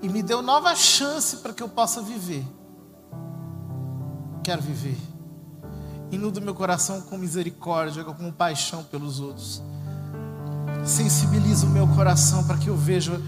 e 0.01 0.09
me 0.09 0.21
deu 0.23 0.41
nova 0.41 0.75
chance 0.75 1.37
para 1.37 1.53
que 1.53 1.61
eu 1.61 1.69
possa 1.69 2.01
viver. 2.01 2.45
Quero 4.43 4.61
viver. 4.61 4.97
Inundo 6.11 6.41
meu 6.41 6.53
coração 6.53 7.01
com 7.01 7.17
misericórdia, 7.17 8.03
com 8.03 8.31
paixão 8.31 8.83
pelos 8.83 9.19
outros. 9.19 9.61
Sensibiliza 10.83 11.65
o 11.65 11.69
meu 11.69 11.87
coração 11.87 12.43
para 12.45 12.57
que 12.57 12.67
eu 12.67 12.75
veja 12.75 13.21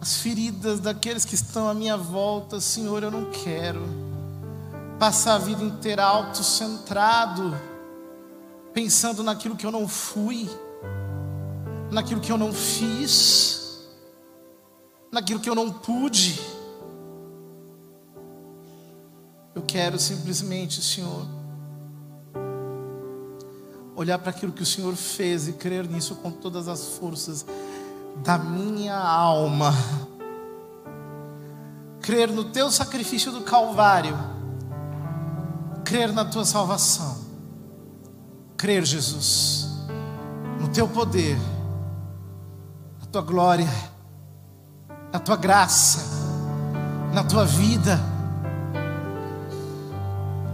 as 0.00 0.18
feridas 0.18 0.80
daqueles 0.80 1.24
que 1.24 1.34
estão 1.34 1.68
à 1.68 1.74
minha 1.74 1.96
volta. 1.96 2.60
Senhor, 2.60 3.02
eu 3.02 3.10
não 3.10 3.30
quero 3.30 3.82
passar 4.98 5.34
a 5.34 5.38
vida 5.38 5.64
inteira 5.64 6.04
autocentrado, 6.04 7.58
pensando 8.72 9.24
naquilo 9.24 9.56
que 9.56 9.66
eu 9.66 9.72
não 9.72 9.88
fui, 9.88 10.48
naquilo 11.90 12.20
que 12.20 12.30
eu 12.30 12.38
não 12.38 12.52
fiz, 12.52 13.80
naquilo 15.10 15.40
que 15.40 15.50
eu 15.50 15.56
não 15.56 15.72
pude. 15.72 16.61
Eu 19.54 19.62
quero 19.62 19.98
simplesmente, 19.98 20.82
Senhor, 20.82 21.26
olhar 23.94 24.18
para 24.18 24.30
aquilo 24.30 24.52
que 24.52 24.62
o 24.62 24.66
Senhor 24.66 24.94
fez 24.96 25.46
e 25.46 25.52
crer 25.52 25.86
nisso 25.86 26.14
com 26.16 26.30
todas 26.30 26.68
as 26.68 26.96
forças 26.96 27.44
da 28.24 28.38
minha 28.38 28.96
alma. 28.96 29.74
Crer 32.00 32.30
no 32.30 32.44
teu 32.44 32.70
sacrifício 32.70 33.30
do 33.30 33.42
Calvário. 33.42 34.18
Crer 35.84 36.12
na 36.12 36.24
tua 36.24 36.46
salvação. 36.46 37.20
Crer, 38.56 38.84
Jesus, 38.84 39.66
no 40.60 40.68
teu 40.68 40.88
poder, 40.88 41.36
na 43.00 43.06
tua 43.06 43.20
glória, 43.20 43.68
na 45.12 45.18
tua 45.18 45.36
graça, 45.36 46.00
na 47.12 47.22
tua 47.24 47.44
vida 47.44 48.11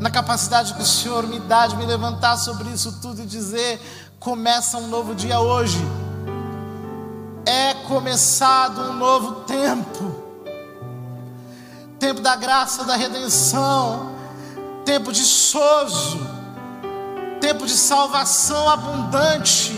na 0.01 0.11
capacidade 0.11 0.75
que 0.75 0.83
o 0.83 0.87
Senhor 0.87 1.27
me 1.27 1.41
dá 1.41 1.67
de 1.67 1.77
me 1.77 1.85
levantar 1.85 2.37
sobre 2.37 2.69
isso 2.71 3.01
tudo 3.01 3.23
e 3.23 3.27
dizer: 3.27 3.81
começa 4.21 4.79
um 4.79 4.89
novo 4.89 5.15
dia 5.15 5.41
hoje. 5.41 5.79
É 7.45 7.75
começado 7.87 8.81
um 8.83 8.95
novo 8.95 9.43
tempo. 9.43 10.25
Tempo 11.99 12.21
da 12.21 12.37
graça, 12.37 12.85
da 12.85 12.95
redenção, 12.95 14.13
tempo 14.85 15.11
de 15.11 15.25
sozo, 15.25 16.21
tempo 17.41 17.67
de 17.67 17.73
salvação 17.73 18.69
abundante. 18.69 19.77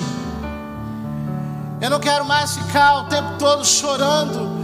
Eu 1.81 1.89
não 1.89 1.99
quero 1.99 2.27
mais 2.27 2.57
ficar 2.57 2.99
o 2.99 3.05
tempo 3.05 3.39
todo 3.39 3.65
chorando 3.65 4.61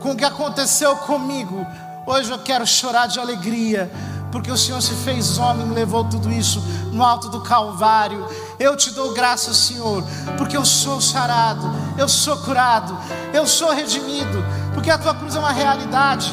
com 0.00 0.12
o 0.12 0.16
que 0.16 0.24
aconteceu 0.24 0.96
comigo. 0.96 1.64
Hoje 2.06 2.30
eu 2.32 2.38
quero 2.40 2.66
chorar 2.66 3.06
de 3.06 3.20
alegria 3.20 3.88
porque 4.34 4.50
o 4.50 4.56
Senhor 4.56 4.82
se 4.82 4.92
fez 4.94 5.38
homem 5.38 5.64
e 5.64 5.70
levou 5.70 6.02
tudo 6.02 6.28
isso 6.28 6.60
no 6.90 7.04
alto 7.04 7.28
do 7.28 7.40
Calvário. 7.40 8.28
Eu 8.58 8.76
te 8.76 8.90
dou 8.90 9.14
graça, 9.14 9.54
Senhor, 9.54 10.02
porque 10.36 10.56
eu 10.56 10.64
sou 10.64 11.00
sarado, 11.00 11.72
eu 11.96 12.08
sou 12.08 12.36
curado, 12.38 12.98
eu 13.32 13.46
sou 13.46 13.72
redimido, 13.72 14.44
porque 14.74 14.90
a 14.90 14.98
tua 14.98 15.14
cruz 15.14 15.36
é 15.36 15.38
uma 15.38 15.52
realidade, 15.52 16.32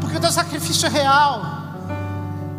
porque 0.00 0.18
o 0.18 0.20
teu 0.20 0.30
sacrifício 0.30 0.86
é 0.86 0.88
real. 0.88 1.42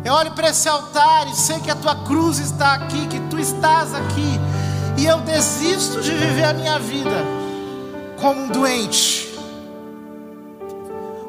Eu 0.04 0.12
olho 0.12 0.32
para 0.32 0.50
esse 0.50 0.68
altar 0.68 1.26
e 1.28 1.34
sei 1.34 1.60
que 1.60 1.70
a 1.70 1.74
tua 1.74 2.04
cruz 2.04 2.38
está 2.38 2.74
aqui, 2.74 3.06
que 3.06 3.20
tu 3.20 3.38
estás 3.38 3.94
aqui, 3.94 4.38
e 4.98 5.06
eu 5.06 5.18
desisto 5.20 6.02
de 6.02 6.10
viver 6.10 6.44
a 6.44 6.52
minha 6.52 6.78
vida 6.78 7.24
como 8.20 8.42
um 8.42 8.48
doente, 8.48 9.34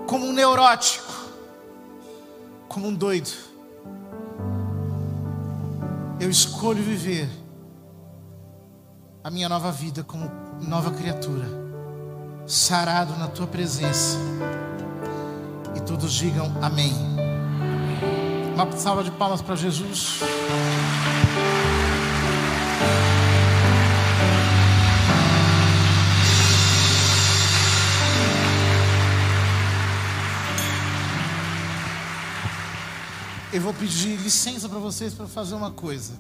como 0.06 0.26
um 0.26 0.34
neurótico 0.34 1.09
como 2.70 2.88
um 2.88 2.94
doido. 2.94 3.32
Eu 6.20 6.30
escolho 6.30 6.82
viver 6.84 7.28
a 9.24 9.32
minha 9.32 9.50
nova 9.50 9.72
vida 9.72 10.04
como 10.04 10.32
nova 10.62 10.92
criatura, 10.92 11.46
sarado 12.46 13.16
na 13.18 13.28
tua 13.28 13.48
presença. 13.48 14.18
E 15.76 15.82
todos 15.82 16.14
digam 16.14 16.56
amém. 16.62 16.94
Uma 18.54 18.72
salva 18.78 19.04
de 19.04 19.12
palmas 19.12 19.42
para 19.42 19.56
Jesus. 19.56 20.20
Eu 33.52 33.62
vou 33.62 33.74
pedir 33.74 34.16
licença 34.18 34.70
para 34.70 34.78
vocês 34.78 35.12
para 35.16 35.28
fazer 35.28 35.56
uma 35.56 35.72
coisa. 35.72 36.14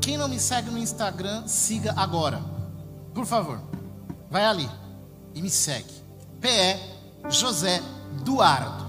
Quem 0.00 0.16
não 0.16 0.28
me 0.28 0.40
segue 0.40 0.70
no 0.70 0.78
Instagram, 0.78 1.46
siga 1.46 1.94
agora. 1.96 2.42
Por 3.14 3.24
favor, 3.24 3.60
vai 4.28 4.44
ali 4.44 4.68
e 5.32 5.40
me 5.40 5.48
segue. 5.48 5.92
PE 6.40 6.80
José 7.28 7.80
Duardo. 8.24 8.84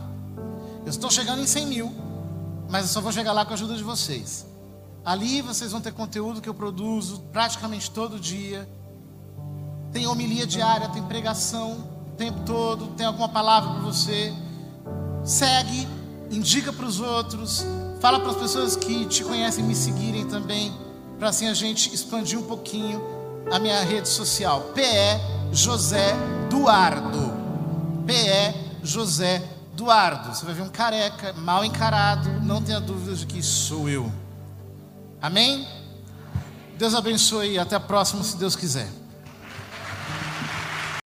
Eu 0.83 0.89
estou 0.89 1.11
chegando 1.11 1.43
em 1.43 1.45
100 1.45 1.67
mil, 1.67 1.93
mas 2.67 2.87
eu 2.87 2.87
só 2.87 3.01
vou 3.01 3.11
chegar 3.11 3.33
lá 3.33 3.45
com 3.45 3.51
a 3.51 3.53
ajuda 3.53 3.75
de 3.75 3.83
vocês. 3.83 4.47
Ali 5.05 5.43
vocês 5.43 5.71
vão 5.71 5.79
ter 5.79 5.93
conteúdo 5.93 6.41
que 6.41 6.49
eu 6.49 6.55
produzo 6.55 7.19
praticamente 7.31 7.91
todo 7.91 8.19
dia. 8.19 8.67
Tem 9.91 10.07
homilia 10.07 10.47
diária, 10.47 10.89
tem 10.89 11.03
pregação 11.03 11.87
o 12.07 12.15
tempo 12.15 12.39
todo, 12.45 12.87
tem 12.95 13.05
alguma 13.05 13.29
palavra 13.29 13.73
para 13.73 13.81
você. 13.81 14.33
Segue 15.23 16.00
indica 16.31 16.71
para 16.71 16.85
os 16.85 16.99
outros, 16.99 17.65
fala 17.99 18.19
para 18.19 18.31
as 18.31 18.37
pessoas 18.37 18.75
que 18.75 19.05
te 19.05 19.23
conhecem 19.23 19.63
me 19.63 19.75
seguirem 19.75 20.25
também, 20.27 20.73
para 21.19 21.29
assim 21.29 21.47
a 21.47 21.53
gente 21.53 21.93
expandir 21.93 22.39
um 22.39 22.43
pouquinho 22.43 23.01
a 23.51 23.59
minha 23.59 23.83
rede 23.83 24.07
social. 24.07 24.71
PE 24.73 25.51
José 25.51 26.15
Duardo. 26.49 27.31
PE 28.05 28.55
José 28.81 29.43
Duardo. 29.73 30.33
Você 30.33 30.45
vai 30.45 30.53
ver 30.53 30.61
um 30.61 30.69
careca, 30.69 31.33
mal 31.33 31.63
encarado, 31.65 32.29
não 32.41 32.61
tenha 32.61 32.79
dúvidas 32.79 33.19
de 33.19 33.25
que 33.27 33.43
sou 33.43 33.89
eu. 33.89 34.11
Amém? 35.21 35.67
Deus 36.77 36.95
abençoe 36.95 37.53
e 37.53 37.59
até 37.59 37.75
a 37.75 37.79
próxima, 37.79 38.23
se 38.23 38.37
Deus 38.37 38.55
quiser. 38.55 39.00